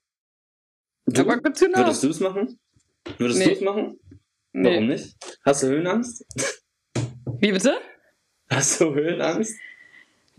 Du, 1.06 1.22
aber 1.22 1.54
to 1.54 1.68
know. 1.68 1.78
Würdest 1.78 2.04
du 2.04 2.10
es 2.10 2.20
machen? 2.20 2.60
Würdest 3.18 3.40
nee. 3.40 3.46
du 3.46 3.52
es 3.52 3.62
machen? 3.62 4.00
Warum 4.52 4.88
nee. 4.88 4.96
nicht? 4.96 5.16
Hast 5.46 5.64
du 5.64 5.68
Höhenangst? 5.68 6.26
Wie 7.40 7.54
bitte? 7.54 7.78
Hast 8.50 8.82
du 8.82 8.94
Höhenangst? 8.94 9.56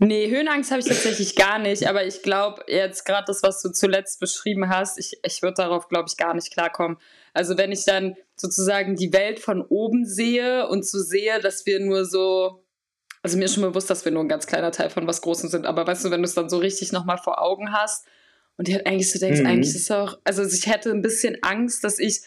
Nee, 0.03 0.31
Höhenangst 0.31 0.71
habe 0.71 0.81
ich 0.81 0.87
tatsächlich 0.87 1.35
gar 1.35 1.59
nicht, 1.59 1.87
aber 1.87 2.03
ich 2.03 2.23
glaube, 2.23 2.63
jetzt 2.65 3.05
gerade 3.05 3.25
das, 3.27 3.43
was 3.43 3.61
du 3.61 3.69
zuletzt 3.69 4.19
beschrieben 4.19 4.67
hast, 4.67 4.97
ich, 4.97 5.19
ich 5.23 5.43
würde 5.43 5.57
darauf, 5.57 5.89
glaube 5.89 6.05
ich, 6.09 6.17
gar 6.17 6.33
nicht 6.33 6.51
klarkommen. 6.51 6.97
Also 7.35 7.55
wenn 7.55 7.71
ich 7.71 7.85
dann 7.85 8.15
sozusagen 8.35 8.95
die 8.95 9.13
Welt 9.13 9.39
von 9.39 9.61
oben 9.61 10.03
sehe 10.05 10.67
und 10.67 10.87
so 10.87 10.97
sehe, 10.97 11.39
dass 11.39 11.67
wir 11.67 11.79
nur 11.79 12.05
so, 12.05 12.65
also 13.21 13.37
mir 13.37 13.45
ist 13.45 13.53
schon 13.53 13.61
bewusst, 13.61 13.91
dass 13.91 14.03
wir 14.03 14.11
nur 14.11 14.23
ein 14.23 14.27
ganz 14.27 14.47
kleiner 14.47 14.71
Teil 14.71 14.89
von 14.89 15.05
was 15.05 15.21
Großem 15.21 15.49
sind, 15.49 15.67
aber 15.67 15.85
weißt 15.85 16.03
du, 16.03 16.09
wenn 16.09 16.23
du 16.23 16.27
es 16.27 16.33
dann 16.33 16.49
so 16.49 16.57
richtig 16.57 16.91
nochmal 16.91 17.19
vor 17.19 17.39
Augen 17.39 17.71
hast 17.71 18.07
und 18.57 18.67
dir 18.67 18.77
halt 18.77 18.87
eigentlich 18.87 19.11
so 19.11 19.19
denkst, 19.19 19.41
mhm. 19.41 19.45
eigentlich 19.45 19.75
ist 19.75 19.83
es 19.83 19.91
auch, 19.91 20.17
also 20.23 20.43
ich 20.43 20.65
hätte 20.65 20.89
ein 20.89 21.03
bisschen 21.03 21.37
Angst, 21.43 21.83
dass 21.83 21.99
ich 21.99 22.21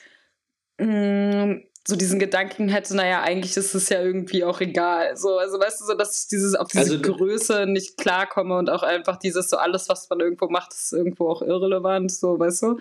mh, 0.79 1.47
mm, 1.47 1.65
so 1.87 1.97
diesen 1.97 2.19
Gedanken 2.19 2.69
hätte, 2.69 2.97
naja, 2.97 3.23
eigentlich 3.23 3.57
ist 3.57 3.75
es 3.75 3.91
ja 3.91 4.01
irgendwie 4.01 4.43
auch 4.45 4.61
egal. 4.61 5.17
So, 5.17 5.37
also 5.39 5.61
weißt 5.61 5.83
du, 5.83 5.85
so, 5.85 5.95
dass 5.95 6.23
ich 6.23 6.29
dieses, 6.29 6.55
auf 6.55 6.69
diese 6.69 6.99
also, 6.99 7.01
Größe 7.01 7.67
nicht 7.67 7.99
klarkomme 7.99 8.57
und 8.57 8.71
auch 8.71 8.83
einfach 8.83 9.19
dieses, 9.19 9.51
so 9.51 9.59
alles, 9.59 9.89
was 9.89 10.09
man 10.09 10.21
irgendwo 10.21 10.49
macht, 10.49 10.73
ist 10.73 10.93
irgendwo 10.93 11.29
auch 11.29 11.43
irrelevant, 11.43 12.11
so, 12.11 12.39
weißt 12.39 12.63
du? 12.63 12.81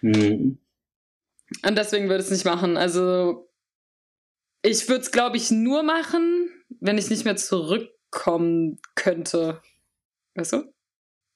Mhm. 0.00 0.58
Und 1.64 1.78
deswegen 1.78 2.08
würde 2.08 2.20
ich 2.20 2.26
es 2.26 2.30
nicht 2.30 2.44
machen. 2.44 2.76
Also, 2.76 3.48
ich 4.62 4.88
würde 4.88 5.02
es, 5.02 5.10
glaube 5.10 5.36
ich, 5.36 5.50
nur 5.50 5.82
machen, 5.82 6.50
wenn 6.80 6.98
ich 6.98 7.10
nicht 7.10 7.24
mehr 7.24 7.36
zurückkommen 7.36 8.78
könnte. 8.94 9.60
Weißt 10.34 10.52
du? 10.52 10.72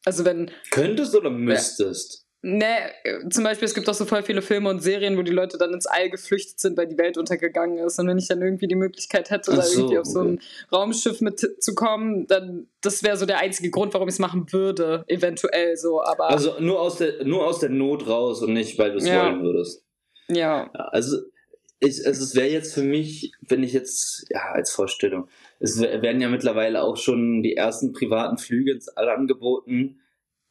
Also, 0.05 0.25
wenn. 0.25 0.51
Könntest 0.71 1.15
oder 1.15 1.31
müsstest? 1.31 2.27
Ne, 2.43 2.91
zum 3.29 3.45
Beispiel, 3.45 3.67
es 3.67 3.75
gibt 3.75 3.87
auch 3.91 3.95
so 3.95 4.07
voll 4.07 4.23
viele 4.23 4.41
Filme 4.41 4.71
und 4.71 4.81
Serien, 4.81 5.19
wo 5.19 5.23
die 5.23 5.31
Leute 5.31 5.59
dann 5.59 5.75
ins 5.75 5.85
All 5.85 6.09
geflüchtet 6.09 6.59
sind, 6.59 6.79
weil 6.79 6.87
die 6.87 6.97
Welt 6.97 7.19
untergegangen 7.19 7.77
ist. 7.79 7.99
Und 7.99 8.07
wenn 8.07 8.17
ich 8.17 8.29
dann 8.29 8.41
irgendwie 8.41 8.67
die 8.67 8.77
Möglichkeit 8.77 9.29
hätte, 9.29 9.55
da 9.55 9.61
so, 9.61 9.81
irgendwie 9.81 9.99
auf 9.99 10.07
so 10.07 10.21
ein 10.21 10.41
Raumschiff 10.73 11.21
mitzukommen, 11.21 12.27
dann 12.29 12.69
das 12.81 13.03
wäre 13.03 13.19
so 13.19 13.27
der 13.27 13.41
einzige 13.41 13.71
Grund, 13.71 13.93
warum 13.93 14.09
ich 14.09 14.15
es 14.15 14.19
machen 14.19 14.51
würde, 14.53 15.05
eventuell 15.07 15.77
so. 15.77 16.03
Aber 16.03 16.31
also 16.31 16.59
nur 16.61 16.81
aus 16.81 16.97
der, 16.97 17.25
nur 17.25 17.47
aus 17.47 17.59
der 17.59 17.69
Not 17.69 18.09
raus 18.09 18.43
und 18.43 18.55
nicht, 18.55 18.79
weil 18.79 18.93
du 18.93 18.97
es 18.97 19.07
ja. 19.07 19.23
wollen 19.23 19.43
würdest. 19.43 19.85
Ja. 20.29 20.71
ja 20.75 20.85
also 20.93 21.19
ich, 21.81 22.07
also 22.07 22.25
es 22.25 22.35
wäre 22.35 22.49
jetzt 22.49 22.73
für 22.73 22.83
mich, 22.83 23.33
wenn 23.41 23.63
ich 23.63 23.75
jetzt, 23.75 24.27
ja, 24.31 24.53
als 24.53 24.71
Vorstellung, 24.71 25.29
es 25.59 25.81
werden 25.81 26.21
ja 26.21 26.29
mittlerweile 26.29 26.83
auch 26.83 26.97
schon 26.97 27.43
die 27.43 27.57
ersten 27.57 27.93
privaten 27.93 28.39
Flüge 28.39 28.73
ins 28.73 28.89
All 28.89 29.09
angeboten. 29.11 30.01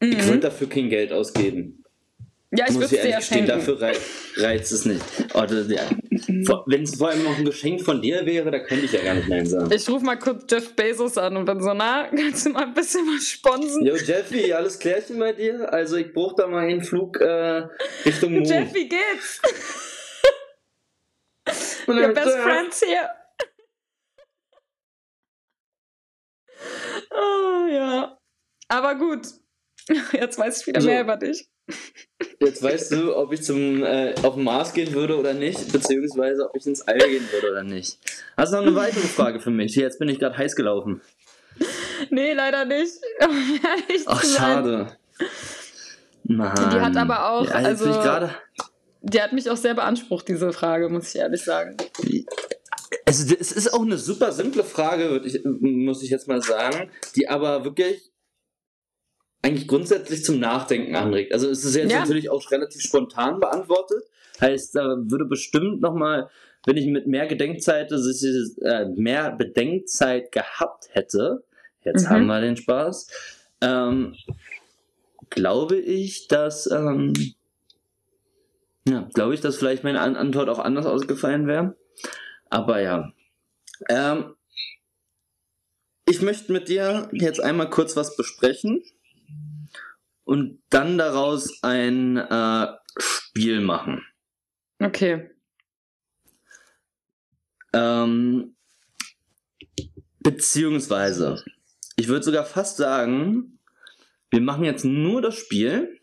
Mhm. 0.02 0.12
Ich 0.12 0.26
würde 0.28 0.40
dafür 0.40 0.68
kein 0.70 0.90
Geld 0.90 1.12
ausgeben. 1.12 1.79
Ja, 2.52 2.66
ich 2.68 2.76
würde 2.76 2.88
dir 2.88 3.22
schenken. 3.22 3.48
Dafür 3.48 3.80
rei 3.80 3.96
reizt 4.38 4.72
es 4.72 4.86
nicht. 4.86 5.04
Oh, 5.36 5.44
ja. 5.44 5.88
Wenn 6.66 6.82
es 6.82 6.96
vor 6.96 7.10
allem 7.10 7.24
noch 7.24 7.38
ein 7.38 7.46
Geschenk 7.46 7.82
von 7.82 8.02
dir 8.02 8.26
wäre, 8.26 8.50
da 8.50 8.58
könnte 8.60 8.86
ich 8.86 8.92
ja 8.92 9.04
gar 9.04 9.14
nicht 9.14 9.30
Nein 9.30 9.46
sagen. 9.46 9.72
Ich 9.72 9.88
rufe 9.88 10.04
mal 10.04 10.18
kurz 10.18 10.46
Jeff 10.50 10.76
Bezos 10.76 11.20
an 11.20 11.38
und 11.38 11.46
dann 11.46 11.62
so, 11.62 11.76
na, 11.76 12.10
kannst 12.10 12.48
du 12.48 12.50
mal 12.50 12.64
ein 12.64 12.74
bisschen 12.74 13.06
was 13.06 13.28
sponsen? 13.28 13.86
Jo, 13.86 13.96
Jeffy, 13.96 14.52
alles 14.52 14.80
klärchen 14.80 15.20
bei 15.20 15.34
dir? 15.34 15.72
Also 15.72 15.98
ich 15.98 16.12
brauche 16.12 16.38
da 16.38 16.48
mal 16.48 16.66
einen 16.66 16.84
Flug 16.84 17.22
äh, 17.22 17.68
Richtung 18.06 18.34
Moon. 18.34 18.46
Jeffy, 18.46 18.88
geht's? 18.88 19.42
Your 21.88 22.14
best 22.14 22.38
friends 22.38 22.82
here. 22.82 23.10
oh 27.12 27.68
ja. 27.72 28.18
Aber 28.68 28.96
gut. 28.96 29.28
Jetzt 30.12 30.38
weiß 30.38 30.62
ich 30.62 30.68
wieder 30.68 30.82
so. 30.82 30.88
mehr 30.88 31.02
über 31.02 31.18
dich. 31.18 31.49
Jetzt 32.40 32.64
weißt 32.64 32.92
du, 32.94 33.16
ob 33.16 33.34
ich 33.34 33.44
zum 33.44 33.84
äh, 33.84 34.14
auf 34.24 34.36
den 34.36 34.44
Mars 34.44 34.74
gehen 34.74 34.94
würde 34.94 35.18
oder 35.18 35.34
nicht, 35.34 35.72
beziehungsweise 35.72 36.50
ob 36.50 36.56
ich 36.56 36.66
ins 36.66 36.82
All 36.82 36.98
gehen 36.98 37.28
würde 37.32 37.52
oder 37.52 37.64
nicht. 37.64 37.98
Hast 38.38 38.54
du 38.54 38.58
noch 38.58 38.66
eine 38.66 38.76
weitere 38.76 39.08
Frage 39.08 39.40
für 39.40 39.52
mich? 39.52 39.76
Jetzt 39.76 40.00
bin 40.00 40.10
ich 40.10 40.20
gerade 40.20 40.38
heiß 40.38 40.56
gelaufen. 40.56 41.02
Nee, 42.10 42.34
leider 42.34 42.66
nicht. 42.66 42.94
Ach, 44.06 44.24
schade. 44.24 44.98
Mann. 46.24 46.70
Die 46.72 46.80
hat 46.80 46.96
aber 46.96 47.32
auch, 47.32 47.46
ja, 47.46 47.56
also, 47.56 48.30
die 49.02 49.22
hat 49.22 49.34
mich 49.34 49.50
auch 49.50 49.58
sehr 49.58 49.74
beansprucht, 49.74 50.28
diese 50.28 50.54
Frage, 50.54 50.90
muss 50.90 51.14
ich 51.14 51.22
ehrlich 51.22 51.44
sagen. 51.44 51.76
Es, 53.06 53.32
es 53.32 53.52
ist 53.52 53.74
auch 53.74 53.82
eine 53.82 53.98
super 53.98 54.32
simple 54.32 54.64
Frage, 54.64 55.22
ich, 55.26 55.44
muss 55.44 56.04
ich 56.04 56.10
jetzt 56.10 56.28
mal 56.28 56.42
sagen, 56.42 56.92
die 57.16 57.28
aber 57.28 57.66
wirklich 57.66 58.12
eigentlich 59.42 59.68
grundsätzlich 59.68 60.24
zum 60.24 60.40
Nachdenken 60.40 60.96
anregt. 60.96 61.34
Also 61.34 61.50
es 61.50 61.64
ist 61.64 61.76
jetzt 61.76 61.92
ja. 61.92 62.00
natürlich 62.00 62.30
auch 62.30 62.52
relativ 62.52 62.82
spontan 62.82 63.40
beantwortet. 63.40 64.04
Heißt, 64.42 64.76
da 64.76 64.98
würde 65.00 65.26
bestimmt 65.26 65.82
nochmal, 65.82 66.30
wenn 66.66 66.78
ich 66.78 66.88
mit 66.88 67.08
mehr 67.08 67.28
Gedenkzeit, 67.28 67.92
also 67.92 68.10
äh, 68.62 68.86
mehr 68.96 69.32
Bedenkzeit 69.32 70.32
gehabt 70.32 70.90
hätte, 70.92 71.44
jetzt 71.84 72.06
mhm. 72.06 72.10
haben 72.10 72.26
wir 72.28 72.42
den 72.42 72.58
Spaß, 72.58 73.08
ähm, 73.62 74.16
glaube 75.30 75.78
ich, 75.78 76.28
dass, 76.28 76.70
ähm, 76.70 77.14
ja, 78.88 79.10
glaube 79.14 79.34
ich, 79.34 79.42
dass 79.42 79.58
vielleicht 79.58 79.84
meine 79.84 80.02
Antwort 80.02 80.50
auch 80.50 80.60
anders 80.60 80.86
ausgefallen 80.86 81.48
wäre. 81.48 81.76
Aber 82.50 82.82
ja. 82.82 83.12
Ähm, 83.88 84.36
ich 86.06 86.22
möchte 86.22 86.52
mit 86.52 86.68
dir 86.70 87.08
jetzt 87.14 87.40
einmal 87.40 87.70
kurz 87.70 87.96
was 87.96 88.18
besprechen 88.18 88.84
und 90.30 90.62
dann 90.70 91.00
daraus 91.00 91.64
ein 91.64 92.16
äh, 92.16 92.68
Spiel 93.00 93.62
machen. 93.62 94.06
Okay. 94.80 95.32
Ähm, 97.74 98.56
beziehungsweise, 100.20 101.44
ich 101.96 102.10
würde 102.10 102.26
sogar 102.26 102.46
fast 102.46 102.78
sagen, 102.78 103.58
wir 104.30 104.42
machen 104.42 104.66
jetzt 104.66 104.86
nur 104.86 105.24
das 105.24 105.34
Spiel 105.34 106.00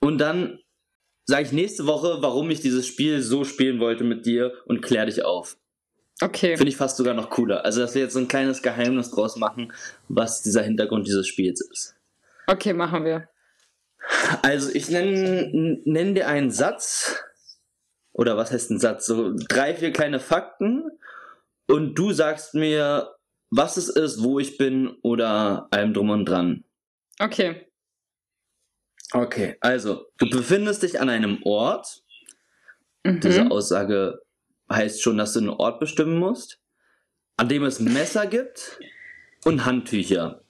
und 0.00 0.18
dann 0.18 0.58
sage 1.24 1.44
ich 1.44 1.52
nächste 1.52 1.86
Woche, 1.86 2.18
warum 2.20 2.50
ich 2.50 2.60
dieses 2.60 2.86
Spiel 2.86 3.22
so 3.22 3.44
spielen 3.44 3.80
wollte 3.80 4.04
mit 4.04 4.26
dir 4.26 4.52
und 4.66 4.82
klär 4.82 5.06
dich 5.06 5.24
auf. 5.24 5.56
Okay. 6.20 6.58
Finde 6.58 6.68
ich 6.68 6.76
fast 6.76 6.98
sogar 6.98 7.14
noch 7.14 7.30
cooler. 7.30 7.64
Also, 7.64 7.80
dass 7.80 7.94
wir 7.94 8.02
jetzt 8.02 8.12
so 8.12 8.18
ein 8.18 8.28
kleines 8.28 8.60
Geheimnis 8.60 9.10
draus 9.10 9.36
machen, 9.36 9.72
was 10.08 10.42
dieser 10.42 10.62
Hintergrund 10.62 11.06
dieses 11.06 11.26
Spiels 11.26 11.62
ist. 11.62 11.96
Okay, 12.46 12.72
machen 12.72 13.04
wir. 13.04 13.28
Also 14.42 14.70
ich 14.74 14.90
nenne 14.90 15.80
nenn 15.84 16.14
dir 16.14 16.28
einen 16.28 16.50
Satz, 16.50 17.22
oder 18.12 18.36
was 18.36 18.52
heißt 18.52 18.70
ein 18.70 18.78
Satz? 18.78 19.06
So 19.06 19.34
drei, 19.34 19.74
vier 19.74 19.92
kleine 19.92 20.20
Fakten 20.20 20.90
und 21.66 21.94
du 21.94 22.12
sagst 22.12 22.54
mir, 22.54 23.14
was 23.50 23.76
es 23.76 23.88
ist, 23.88 24.22
wo 24.22 24.38
ich 24.38 24.56
bin 24.56 24.96
oder 25.02 25.68
allem 25.70 25.94
drum 25.94 26.10
und 26.10 26.26
dran. 26.26 26.64
Okay. 27.18 27.66
Okay, 29.12 29.56
also 29.60 30.06
du 30.18 30.28
befindest 30.28 30.82
dich 30.82 31.00
an 31.00 31.08
einem 31.08 31.40
Ort. 31.44 32.02
Mhm. 33.04 33.20
Diese 33.20 33.50
Aussage 33.50 34.20
heißt 34.70 35.02
schon, 35.02 35.18
dass 35.18 35.34
du 35.34 35.40
einen 35.40 35.50
Ort 35.50 35.78
bestimmen 35.78 36.18
musst, 36.18 36.60
an 37.36 37.48
dem 37.48 37.64
es 37.64 37.80
Messer 37.80 38.26
gibt 38.26 38.78
und 39.44 39.64
Handtücher. 39.64 40.43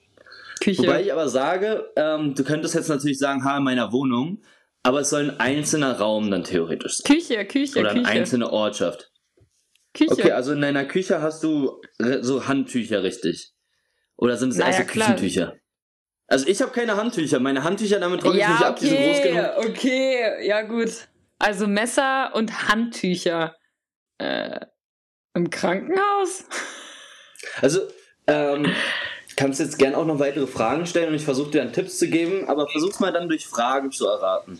Küche. 0.65 0.81
Wobei 0.81 1.03
ich 1.03 1.13
aber 1.13 1.29
sage, 1.29 1.91
ähm, 1.95 2.33
du 2.33 2.43
könntest 2.43 2.73
jetzt 2.73 2.89
natürlich 2.89 3.19
sagen, 3.19 3.43
ha, 3.43 3.57
in 3.57 3.63
meiner 3.63 3.91
Wohnung, 3.91 4.41
aber 4.81 5.01
es 5.01 5.11
soll 5.11 5.29
ein 5.29 5.39
einzelner 5.39 5.99
Raum 5.99 6.31
dann 6.31 6.43
theoretisch 6.43 6.97
sein. 6.97 7.15
Küche, 7.15 7.45
Küche, 7.45 7.79
Oder 7.79 7.91
eine 7.91 8.05
einzelne 8.05 8.51
Ortschaft. 8.51 9.11
Küche. 9.93 10.11
Okay, 10.11 10.31
also 10.31 10.53
in 10.53 10.61
deiner 10.61 10.85
Küche 10.85 11.21
hast 11.21 11.43
du 11.43 11.81
so 12.21 12.47
Handtücher, 12.47 13.03
richtig? 13.03 13.53
Oder 14.17 14.37
sind 14.37 14.49
es 14.49 14.57
naja, 14.57 14.77
erst 14.77 14.89
so 14.89 14.99
Küchentücher? 14.99 15.55
Also 16.27 16.47
ich 16.47 16.61
habe 16.61 16.71
keine 16.71 16.97
Handtücher. 16.97 17.39
Meine 17.39 17.63
Handtücher, 17.63 17.99
damit 17.99 18.21
trockne 18.21 18.39
ja, 18.39 18.47
ich 18.47 18.51
mich 18.51 18.59
okay, 18.59 18.67
ab, 18.67 18.79
die 18.79 18.87
sind 18.87 18.97
groß 18.97 19.21
genug. 19.21 19.69
Okay, 19.69 20.47
ja 20.47 20.61
gut. 20.63 21.07
Also 21.37 21.67
Messer 21.67 22.31
und 22.33 22.67
Handtücher. 22.69 23.55
Äh, 24.17 24.59
Im 25.35 25.49
Krankenhaus? 25.49 26.45
Also, 27.61 27.81
ähm, 28.27 28.73
kannst 29.35 29.59
jetzt 29.59 29.77
gern 29.77 29.95
auch 29.95 30.05
noch 30.05 30.19
weitere 30.19 30.47
Fragen 30.47 30.85
stellen 30.85 31.09
und 31.09 31.15
ich 31.15 31.23
versuche 31.25 31.51
dir 31.51 31.63
dann 31.63 31.73
Tipps 31.73 31.97
zu 31.97 32.07
geben, 32.07 32.47
aber 32.47 32.67
versuch's 32.67 32.99
mal 32.99 33.11
dann 33.11 33.27
durch 33.29 33.47
Fragen 33.47 33.91
zu 33.91 34.07
erraten. 34.07 34.59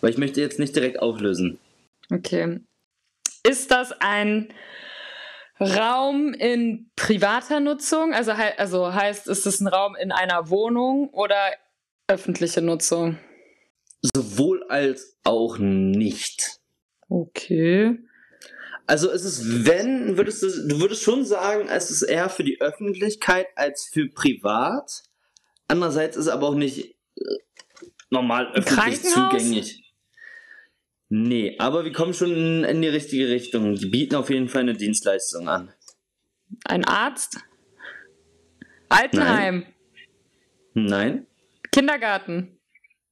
Weil 0.00 0.10
ich 0.10 0.18
möchte 0.18 0.40
jetzt 0.40 0.58
nicht 0.58 0.76
direkt 0.76 1.00
auflösen. 1.00 1.58
Okay. 2.10 2.60
Ist 3.42 3.70
das 3.70 3.92
ein 4.00 4.52
Raum 5.60 6.34
in 6.34 6.90
privater 6.96 7.60
Nutzung? 7.60 8.12
Also, 8.12 8.32
also 8.32 8.92
heißt, 8.92 9.28
ist 9.28 9.46
es 9.46 9.60
ein 9.60 9.68
Raum 9.68 9.96
in 9.96 10.12
einer 10.12 10.50
Wohnung 10.50 11.08
oder 11.10 11.36
öffentliche 12.08 12.60
Nutzung? 12.60 13.18
Sowohl 14.14 14.64
als 14.68 15.16
auch 15.24 15.58
nicht. 15.58 16.58
Okay. 17.08 17.98
Also 18.86 19.10
es 19.10 19.24
ist, 19.24 19.66
wenn, 19.66 20.16
würdest 20.16 20.42
du, 20.42 20.68
du 20.68 20.80
würdest 20.80 21.02
schon 21.02 21.24
sagen, 21.24 21.68
es 21.68 21.90
ist 21.90 22.02
eher 22.02 22.28
für 22.28 22.44
die 22.44 22.60
Öffentlichkeit 22.60 23.48
als 23.56 23.84
für 23.84 24.08
privat. 24.08 25.02
Andererseits 25.66 26.16
ist 26.16 26.26
es 26.26 26.32
aber 26.32 26.48
auch 26.48 26.54
nicht 26.54 26.94
äh, 27.16 27.22
normal 28.10 28.52
öffentlich 28.54 29.02
zugänglich. 29.02 29.82
Nee, 31.08 31.56
aber 31.58 31.84
wir 31.84 31.92
kommen 31.92 32.14
schon 32.14 32.64
in, 32.64 32.82
die 32.82 32.88
richtige 32.88 33.28
Richtung. 33.28 33.74
Die 33.74 33.86
bieten 33.86 34.16
auf 34.16 34.30
jeden 34.30 34.48
Fall 34.48 34.62
eine 34.62 34.74
Dienstleistung 34.74 35.48
an. 35.48 35.72
Ein 36.64 36.84
Arzt? 36.84 37.38
Altenheim? 38.88 39.66
Nein. 40.74 40.86
Nein. 40.86 41.26
Kindergarten? 41.72 42.58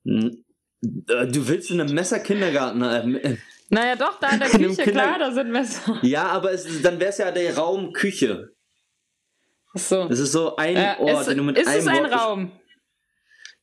Äh, 0.04 1.26
du 1.26 1.48
willst 1.48 1.70
in 1.70 1.80
einem 1.80 1.94
Messer-Kindergarten? 1.94 2.82
Äh, 3.16 3.36
naja, 3.74 3.96
doch, 3.96 4.20
da 4.20 4.28
in 4.28 4.38
der 4.38 4.48
Küche, 4.50 4.82
in 4.82 4.90
klar, 4.92 5.18
da 5.18 5.32
sind 5.32 5.50
Messer. 5.50 5.98
Ja, 6.02 6.26
aber 6.26 6.52
es, 6.52 6.82
dann 6.82 7.00
wäre 7.00 7.10
es 7.10 7.18
ja 7.18 7.30
der 7.30 7.56
Raum 7.56 7.92
Küche. 7.92 8.54
Ach 9.74 9.80
so. 9.80 10.08
Das 10.08 10.20
ist 10.20 10.30
so 10.30 10.54
ein 10.56 10.76
äh, 10.76 10.96
Ort, 11.00 11.20
ist, 11.20 11.28
den 11.28 11.38
du 11.38 11.44
mit 11.44 11.58
ist 11.58 11.66
einem 11.66 11.78
es 11.80 11.86
ein 11.88 12.04
Wort 12.04 12.12
Raum? 12.12 12.60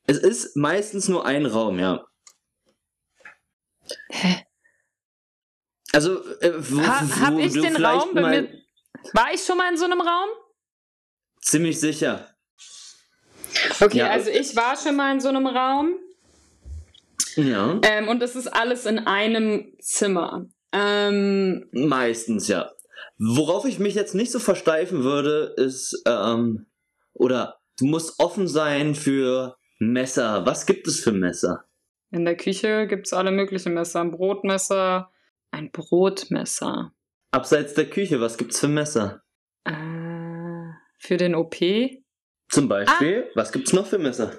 Es 0.06 0.18
ist 0.18 0.56
meistens 0.56 1.08
nur 1.08 1.24
ein 1.24 1.46
Raum, 1.46 1.78
ja. 1.78 2.04
Hä? 4.10 4.44
Also, 5.92 6.22
äh, 6.40 6.52
wo, 6.58 6.82
ha, 6.82 7.00
hab 7.20 7.38
ich 7.38 7.52
den 7.52 7.76
Raum 7.76 8.12
mal... 8.14 8.52
War 9.14 9.32
ich 9.32 9.42
schon 9.42 9.56
mal 9.56 9.70
in 9.70 9.78
so 9.78 9.86
einem 9.86 10.00
Raum? 10.00 10.28
Ziemlich 11.40 11.80
sicher. 11.80 12.34
Okay, 13.80 13.98
ja. 13.98 14.10
also 14.10 14.30
ich 14.30 14.54
war 14.54 14.76
schon 14.76 14.96
mal 14.96 15.12
in 15.12 15.20
so 15.20 15.28
einem 15.28 15.46
Raum. 15.46 15.94
Ja. 17.36 17.80
Ähm, 17.82 18.08
und 18.08 18.22
es 18.22 18.36
ist 18.36 18.48
alles 18.48 18.86
in 18.86 18.98
einem 18.98 19.72
Zimmer. 19.80 20.46
Ähm, 20.72 21.68
Meistens, 21.72 22.48
ja. 22.48 22.70
Worauf 23.18 23.64
ich 23.66 23.78
mich 23.78 23.94
jetzt 23.94 24.14
nicht 24.14 24.32
so 24.32 24.38
versteifen 24.38 25.04
würde, 25.04 25.54
ist, 25.56 26.02
ähm, 26.06 26.66
oder 27.12 27.60
du 27.78 27.86
musst 27.86 28.18
offen 28.18 28.48
sein 28.48 28.94
für 28.94 29.56
Messer. 29.78 30.46
Was 30.46 30.66
gibt 30.66 30.86
es 30.86 31.00
für 31.00 31.12
Messer? 31.12 31.64
In 32.10 32.24
der 32.24 32.36
Küche 32.36 32.86
gibt 32.86 33.06
es 33.06 33.12
alle 33.12 33.30
möglichen 33.30 33.74
Messer. 33.74 34.00
Ein 34.00 34.10
Brotmesser, 34.10 35.10
ein 35.50 35.70
Brotmesser. 35.70 36.92
Abseits 37.30 37.74
der 37.74 37.88
Küche, 37.88 38.20
was 38.20 38.36
gibt's 38.36 38.60
für 38.60 38.68
Messer? 38.68 39.22
Äh, 39.64 39.72
für 40.98 41.16
den 41.16 41.34
OP? 41.34 41.56
Zum 42.50 42.68
Beispiel, 42.68 43.26
ah. 43.28 43.32
was 43.34 43.52
gibt's 43.52 43.72
noch 43.72 43.86
für 43.86 43.98
Messer? 43.98 44.38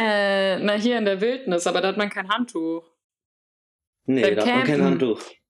Äh, 0.00 0.60
na, 0.60 0.74
hier 0.74 0.96
in 0.96 1.04
der 1.04 1.20
Wildnis, 1.20 1.66
aber 1.66 1.80
da 1.80 1.88
hat 1.88 1.96
man 1.96 2.08
kein 2.08 2.28
Handtuch. 2.28 2.88
Nee, 4.04 4.22
Beim 4.22 4.36
da 4.36 4.46
hat 4.46 4.54
man 4.54 4.64
kein 4.64 4.84
Handtuch. 4.84 5.18
Richtig. 5.18 5.42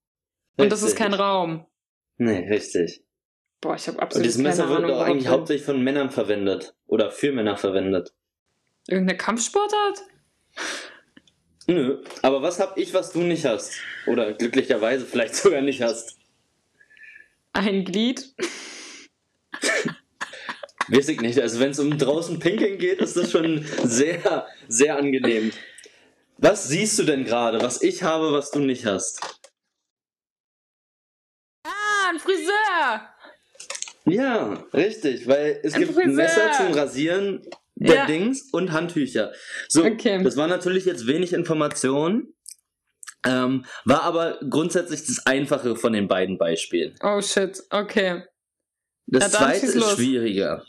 Und 0.57 0.73
das 0.73 0.83
ist 0.83 0.97
kein 0.97 1.13
Raum. 1.13 1.67
Nee, 2.17 2.49
richtig. 2.49 3.05
Boah, 3.61 3.75
ich 3.75 3.87
habe 3.89 4.01
absolut 4.01 4.25
Und 4.25 4.27
dieses 4.27 4.41
Messer 4.41 4.71
wird 4.71 4.89
doch 4.89 5.03
eigentlich 5.03 5.29
hauptsächlich 5.29 5.67
von 5.67 5.83
Männern 5.83 6.09
verwendet. 6.09 6.75
Oder 6.87 7.11
für 7.11 7.31
Männer 7.31 7.59
verwendet. 7.59 8.15
Irgendeine 8.87 9.19
Kampfsportart? 9.19 10.01
Nö, 11.67 12.03
aber 12.23 12.41
was 12.41 12.59
hab 12.59 12.79
ich, 12.79 12.95
was 12.95 13.13
du 13.13 13.21
nicht 13.21 13.45
hast? 13.45 13.79
Oder 14.07 14.33
glücklicherweise 14.33 15.05
vielleicht 15.05 15.35
sogar 15.35 15.61
nicht 15.61 15.83
hast? 15.83 16.19
Ein 17.53 17.85
Glied? 17.85 18.35
Weiß 20.89 21.09
ich 21.09 21.21
nicht. 21.21 21.41
Also 21.41 21.61
wenn 21.61 21.71
es 21.71 21.79
um 21.79 21.97
draußen 21.97 22.39
pinkeln 22.39 22.79
geht, 22.79 23.01
ist 23.01 23.17
das 23.17 23.31
schon 23.31 23.65
sehr, 23.85 24.47
sehr 24.69 24.97
angenehm. 24.97 25.53
Was 26.39 26.69
siehst 26.69 26.99
du 26.99 27.03
denn 27.03 27.25
gerade, 27.25 27.61
was 27.61 27.83
ich 27.83 28.03
habe, 28.03 28.33
was 28.33 28.51
du 28.51 28.61
nicht 28.61 28.87
hast? 28.87 29.21
Ah, 31.65 32.11
ein 32.11 32.19
Friseur! 32.19 33.15
Ja, 34.05 34.65
richtig, 34.73 35.27
weil 35.27 35.61
es 35.63 35.75
ein 35.75 35.81
gibt 35.81 35.95
Friseur. 35.95 36.15
Messer 36.15 36.53
zum 36.57 36.73
Rasieren, 36.73 37.43
der 37.75 37.95
ja. 37.95 38.07
Dings 38.07 38.49
und 38.53 38.73
Handtücher. 38.73 39.33
So, 39.69 39.85
okay. 39.85 40.23
das 40.23 40.37
war 40.37 40.47
natürlich 40.47 40.85
jetzt 40.85 41.07
wenig 41.07 41.33
Information. 41.33 42.33
Ähm, 43.27 43.65
war 43.85 44.03
aber 44.05 44.39
grundsätzlich 44.49 45.05
das 45.05 45.27
Einfache 45.27 45.77
von 45.77 45.93
den 45.93 46.09
beiden 46.09 46.39
Beispielen. 46.39 46.95
Oh 47.03 47.21
shit, 47.21 47.61
okay. 47.71 48.23
Das 49.07 49.33
ja, 49.33 49.39
zweite 49.39 49.67
ist 49.67 49.75
los. 49.75 49.97
schwieriger. 49.97 50.65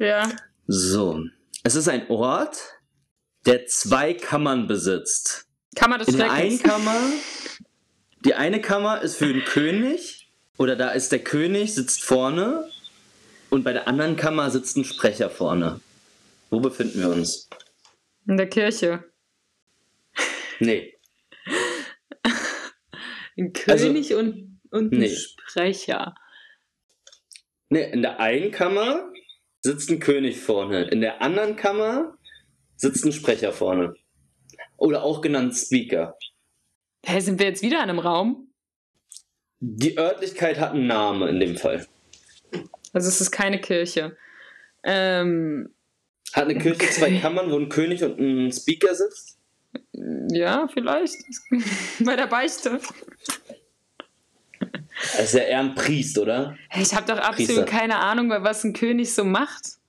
Ja. 0.00 0.32
So. 0.66 1.26
Es 1.62 1.74
ist 1.74 1.86
ein 1.86 2.08
Ort, 2.08 2.56
der 3.44 3.66
zwei 3.66 4.14
Kammern 4.14 4.66
besitzt. 4.66 5.46
Kammer 5.76 5.98
des 5.98 6.08
In 6.08 6.16
der 6.16 6.32
einen 6.32 6.58
Kammer, 6.58 6.98
die 8.24 8.34
eine 8.34 8.62
Kammer 8.62 9.02
ist 9.02 9.16
für 9.16 9.30
den 9.30 9.44
König, 9.44 10.32
oder 10.56 10.74
da 10.74 10.90
ist 10.90 11.12
der 11.12 11.22
König, 11.22 11.74
sitzt 11.74 12.02
vorne, 12.02 12.66
und 13.50 13.62
bei 13.62 13.74
der 13.74 13.88
anderen 13.88 14.16
Kammer 14.16 14.50
sitzt 14.50 14.78
ein 14.78 14.84
Sprecher 14.84 15.28
vorne. 15.28 15.80
Wo 16.48 16.60
befinden 16.60 17.00
wir 17.00 17.10
uns? 17.10 17.50
In 18.26 18.38
der 18.38 18.48
Kirche. 18.48 19.04
Nee. 20.60 20.98
ein 23.36 23.52
König 23.52 24.12
also, 24.12 24.18
und, 24.18 24.60
und 24.70 24.92
ein 24.92 24.98
nee. 24.98 25.14
Sprecher. 25.14 26.14
Nee, 27.68 27.90
in 27.92 28.00
der 28.00 28.18
einen 28.18 28.50
Kammer 28.50 29.09
sitzt 29.62 29.90
ein 29.90 30.00
König 30.00 30.40
vorne. 30.40 30.84
In 30.84 31.00
der 31.00 31.22
anderen 31.22 31.56
Kammer 31.56 32.14
sitzt 32.76 33.04
ein 33.04 33.12
Sprecher 33.12 33.52
vorne. 33.52 33.94
Oder 34.76 35.02
auch 35.02 35.20
genannt 35.20 35.54
Speaker. 35.54 36.16
Hä, 37.04 37.20
sind 37.20 37.38
wir 37.38 37.46
jetzt 37.46 37.62
wieder 37.62 37.82
in 37.82 37.90
einem 37.90 37.98
Raum? 37.98 38.48
Die 39.60 39.98
Örtlichkeit 39.98 40.58
hat 40.58 40.72
einen 40.72 40.86
Namen 40.86 41.28
in 41.28 41.40
dem 41.40 41.56
Fall. 41.56 41.86
Also 42.92 43.08
es 43.08 43.20
ist 43.20 43.30
keine 43.30 43.60
Kirche. 43.60 44.16
Ähm, 44.82 45.74
hat 46.32 46.44
eine 46.44 46.58
Kirche 46.58 46.82
okay. 46.82 46.90
zwei 46.90 47.18
Kammern, 47.18 47.50
wo 47.50 47.58
ein 47.58 47.68
König 47.68 48.02
und 48.02 48.18
ein 48.18 48.52
Speaker 48.52 48.94
sitzt? 48.94 49.38
Ja, 49.92 50.68
vielleicht. 50.72 51.16
Bei 52.04 52.16
der 52.16 52.26
Beichte. 52.26 52.80
Das 55.00 55.20
ist 55.20 55.34
ja 55.34 55.42
eher 55.42 55.60
ein 55.60 55.74
Priest, 55.74 56.18
oder? 56.18 56.56
Ich 56.78 56.94
habe 56.94 57.06
doch 57.06 57.18
absolut 57.18 57.46
Priester. 57.46 57.64
keine 57.64 57.98
Ahnung, 57.98 58.30
was 58.30 58.64
ein 58.64 58.72
König 58.72 59.12
so 59.12 59.24
macht. 59.24 59.80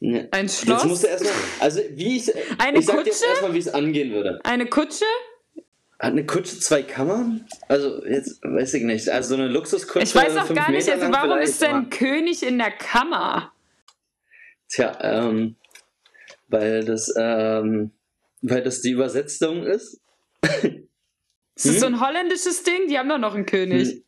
Ein 0.00 0.48
Schloss? 0.48 0.82
Jetzt 0.82 0.86
musst 0.86 1.02
du 1.02 1.08
erstmal, 1.08 1.32
also 1.58 1.80
wie 1.90 2.18
ich, 2.18 2.32
eine 2.58 2.78
ich 2.78 2.86
sag 2.86 2.96
Kutsche? 2.96 3.04
dir 3.04 3.10
jetzt 3.10 3.24
erstmal, 3.24 3.54
wie 3.54 3.58
es 3.58 3.68
angehen 3.68 4.12
würde. 4.12 4.38
Eine 4.44 4.66
Kutsche? 4.66 5.04
Hat 5.98 6.12
eine 6.12 6.24
Kutsche 6.24 6.60
zwei 6.60 6.84
Kammern? 6.84 7.44
Also, 7.66 8.04
jetzt 8.06 8.40
weiß 8.44 8.74
ich 8.74 8.84
nicht. 8.84 9.08
Also, 9.08 9.30
so 9.30 9.34
eine 9.34 9.48
Luxuskutsche. 9.48 10.04
Ich 10.04 10.14
weiß 10.14 10.36
auch 10.36 10.54
gar 10.54 10.70
nicht, 10.70 10.88
also, 10.88 11.10
warum 11.10 11.38
ist 11.38 11.60
denn 11.60 11.74
ein 11.74 11.90
König 11.90 12.44
in 12.46 12.58
der 12.58 12.70
Kammer? 12.70 13.52
Tja, 14.68 14.96
ähm, 15.00 15.56
weil 16.46 16.84
das, 16.84 17.12
ähm, 17.16 17.90
weil 18.42 18.62
das 18.62 18.80
die 18.82 18.90
Übersetzung 18.90 19.64
ist. 19.64 20.00
ist 20.42 20.84
das 21.56 21.72
hm? 21.72 21.78
so 21.78 21.86
ein 21.86 22.00
holländisches 22.00 22.62
Ding? 22.62 22.86
Die 22.88 22.96
haben 22.96 23.08
doch 23.08 23.18
noch 23.18 23.34
einen 23.34 23.46
König. 23.46 24.04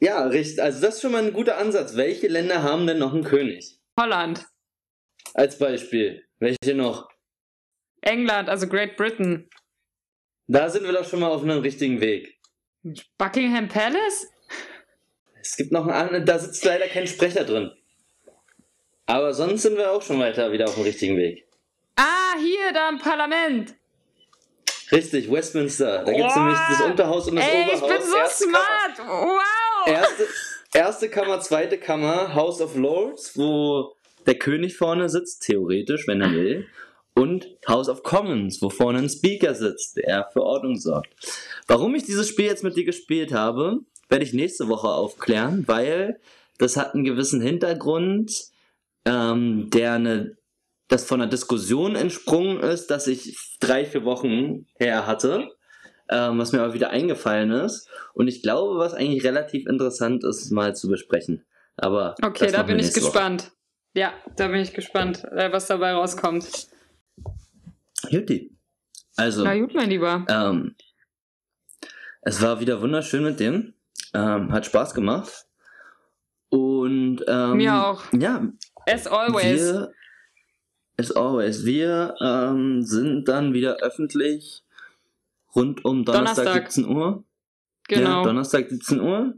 Ja, 0.00 0.24
richtig. 0.26 0.62
Also 0.62 0.80
das 0.80 0.96
ist 0.96 1.02
schon 1.02 1.12
mal 1.12 1.24
ein 1.24 1.32
guter 1.32 1.58
Ansatz. 1.58 1.96
Welche 1.96 2.26
Länder 2.28 2.62
haben 2.62 2.86
denn 2.86 2.98
noch 2.98 3.14
einen 3.14 3.24
König? 3.24 3.78
Holland. 3.98 4.46
Als 5.34 5.58
Beispiel. 5.58 6.24
Welche 6.38 6.74
noch? 6.74 7.08
England, 8.02 8.48
also 8.48 8.66
Great 8.68 8.96
Britain. 8.96 9.48
Da 10.48 10.68
sind 10.68 10.84
wir 10.84 10.92
doch 10.92 11.08
schon 11.08 11.20
mal 11.20 11.30
auf 11.30 11.42
einem 11.42 11.60
richtigen 11.60 12.00
Weg. 12.00 12.38
Buckingham 13.18 13.68
Palace? 13.68 14.28
Es 15.40 15.56
gibt 15.56 15.72
noch 15.72 15.86
einen, 15.86 16.24
da 16.24 16.38
sitzt 16.38 16.64
leider 16.64 16.86
kein 16.86 17.06
Sprecher 17.06 17.44
drin. 17.44 17.72
Aber 19.06 19.32
sonst 19.32 19.62
sind 19.62 19.76
wir 19.76 19.92
auch 19.92 20.02
schon 20.02 20.18
weiter 20.18 20.52
wieder 20.52 20.66
auf 20.66 20.74
dem 20.74 20.84
richtigen 20.84 21.16
Weg. 21.16 21.46
Ah, 21.96 22.34
hier, 22.38 22.72
da 22.72 22.88
im 22.88 22.98
Parlament. 22.98 23.74
Richtig, 24.92 25.30
Westminster. 25.30 26.04
Da 26.04 26.12
gibt 26.12 26.28
es 26.28 26.36
nämlich 26.36 26.58
das 26.68 26.80
Unterhaus 26.82 27.28
und 27.28 27.36
das 27.36 27.44
ey, 27.44 27.64
Oberhaus. 27.64 27.82
Ich 27.82 27.88
bin 27.88 28.02
so 28.02 28.46
smart. 28.46 28.96
Kammer. 28.96 29.22
Wow. 29.22 29.65
Erste, 29.86 30.26
erste 30.74 31.08
Kammer, 31.08 31.40
zweite 31.40 31.78
Kammer, 31.78 32.34
House 32.34 32.60
of 32.60 32.74
Lords, 32.74 33.38
wo 33.38 33.94
der 34.26 34.34
König 34.34 34.76
vorne 34.76 35.08
sitzt, 35.08 35.42
theoretisch, 35.42 36.08
wenn 36.08 36.20
er 36.20 36.32
will. 36.32 36.66
Und 37.14 37.46
House 37.68 37.88
of 37.88 38.02
Commons, 38.02 38.60
wo 38.60 38.68
vorne 38.68 38.98
ein 38.98 39.08
Speaker 39.08 39.54
sitzt, 39.54 39.96
der 39.96 40.28
für 40.32 40.42
Ordnung 40.42 40.76
sorgt. 40.76 41.08
Warum 41.68 41.94
ich 41.94 42.02
dieses 42.02 42.28
Spiel 42.28 42.46
jetzt 42.46 42.64
mit 42.64 42.76
dir 42.76 42.84
gespielt 42.84 43.32
habe, 43.32 43.78
werde 44.08 44.24
ich 44.24 44.32
nächste 44.32 44.68
Woche 44.68 44.88
aufklären, 44.88 45.62
weil 45.68 46.20
das 46.58 46.76
hat 46.76 46.94
einen 46.94 47.04
gewissen 47.04 47.40
Hintergrund, 47.40 48.48
ähm, 49.04 49.70
der 49.70 49.92
eine, 49.92 50.36
das 50.88 51.04
von 51.04 51.20
einer 51.20 51.30
Diskussion 51.30 51.94
entsprungen 51.94 52.58
ist, 52.60 52.88
dass 52.88 53.06
ich 53.06 53.36
drei, 53.60 53.84
vier 53.84 54.04
Wochen 54.04 54.66
her 54.78 55.06
hatte, 55.06 55.48
ähm, 56.08 56.38
was 56.38 56.52
mir 56.52 56.62
aber 56.62 56.74
wieder 56.74 56.90
eingefallen 56.90 57.50
ist. 57.50 57.88
Und 58.14 58.28
ich 58.28 58.42
glaube, 58.42 58.78
was 58.78 58.94
eigentlich 58.94 59.24
relativ 59.24 59.66
interessant 59.66 60.24
ist, 60.24 60.50
mal 60.50 60.74
zu 60.74 60.88
besprechen. 60.88 61.44
Aber 61.76 62.14
okay, 62.22 62.50
da 62.50 62.62
bin 62.62 62.78
ich 62.78 62.92
gespannt. 62.92 63.44
Woche. 63.44 63.52
Ja, 63.94 64.12
da 64.36 64.48
bin 64.48 64.60
ich 64.60 64.74
gespannt, 64.74 65.24
äh, 65.24 65.50
was 65.52 65.66
dabei 65.66 65.92
rauskommt. 65.92 66.68
Juti. 68.08 68.56
Also. 69.16 69.44
Na 69.44 69.56
gut, 69.58 69.74
mein 69.74 69.88
Lieber. 69.88 70.24
Ähm, 70.28 70.74
es 72.22 72.42
war 72.42 72.60
wieder 72.60 72.80
wunderschön 72.80 73.24
mit 73.24 73.40
dem. 73.40 73.74
Ähm, 74.12 74.52
hat 74.52 74.66
Spaß 74.66 74.94
gemacht. 74.94 75.46
Und 76.50 77.24
ähm, 77.26 77.56
mir 77.56 77.86
auch. 77.86 78.04
Ja. 78.12 78.46
As 78.86 79.06
always. 79.06 79.60
Wir, 79.60 79.92
as 80.98 81.12
always. 81.12 81.64
Wir 81.64 82.14
ähm, 82.20 82.82
sind 82.82 83.26
dann 83.28 83.52
wieder 83.52 83.76
öffentlich 83.76 84.62
rund 85.56 85.84
um 85.84 86.04
Donnerstag, 86.04 86.44
Donnerstag. 86.44 86.72
17 86.72 86.96
Uhr. 86.96 87.24
Genau. 87.88 88.18
Ja, 88.18 88.22
Donnerstag 88.22 88.68
17 88.68 89.00
Uhr. 89.00 89.34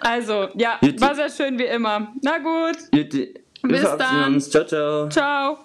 Also, 0.00 0.48
ja, 0.54 0.78
Jutti. 0.80 1.00
war 1.00 1.14
sehr 1.14 1.30
schön 1.30 1.58
wie 1.58 1.64
immer. 1.64 2.12
Na 2.22 2.38
gut. 2.38 2.76
Jutti. 2.92 3.34
Bis 3.62 3.82
dann. 3.96 4.34
Uns. 4.34 4.50
Ciao, 4.50 4.64
ciao. 4.64 5.08
Ciao. 5.08 5.58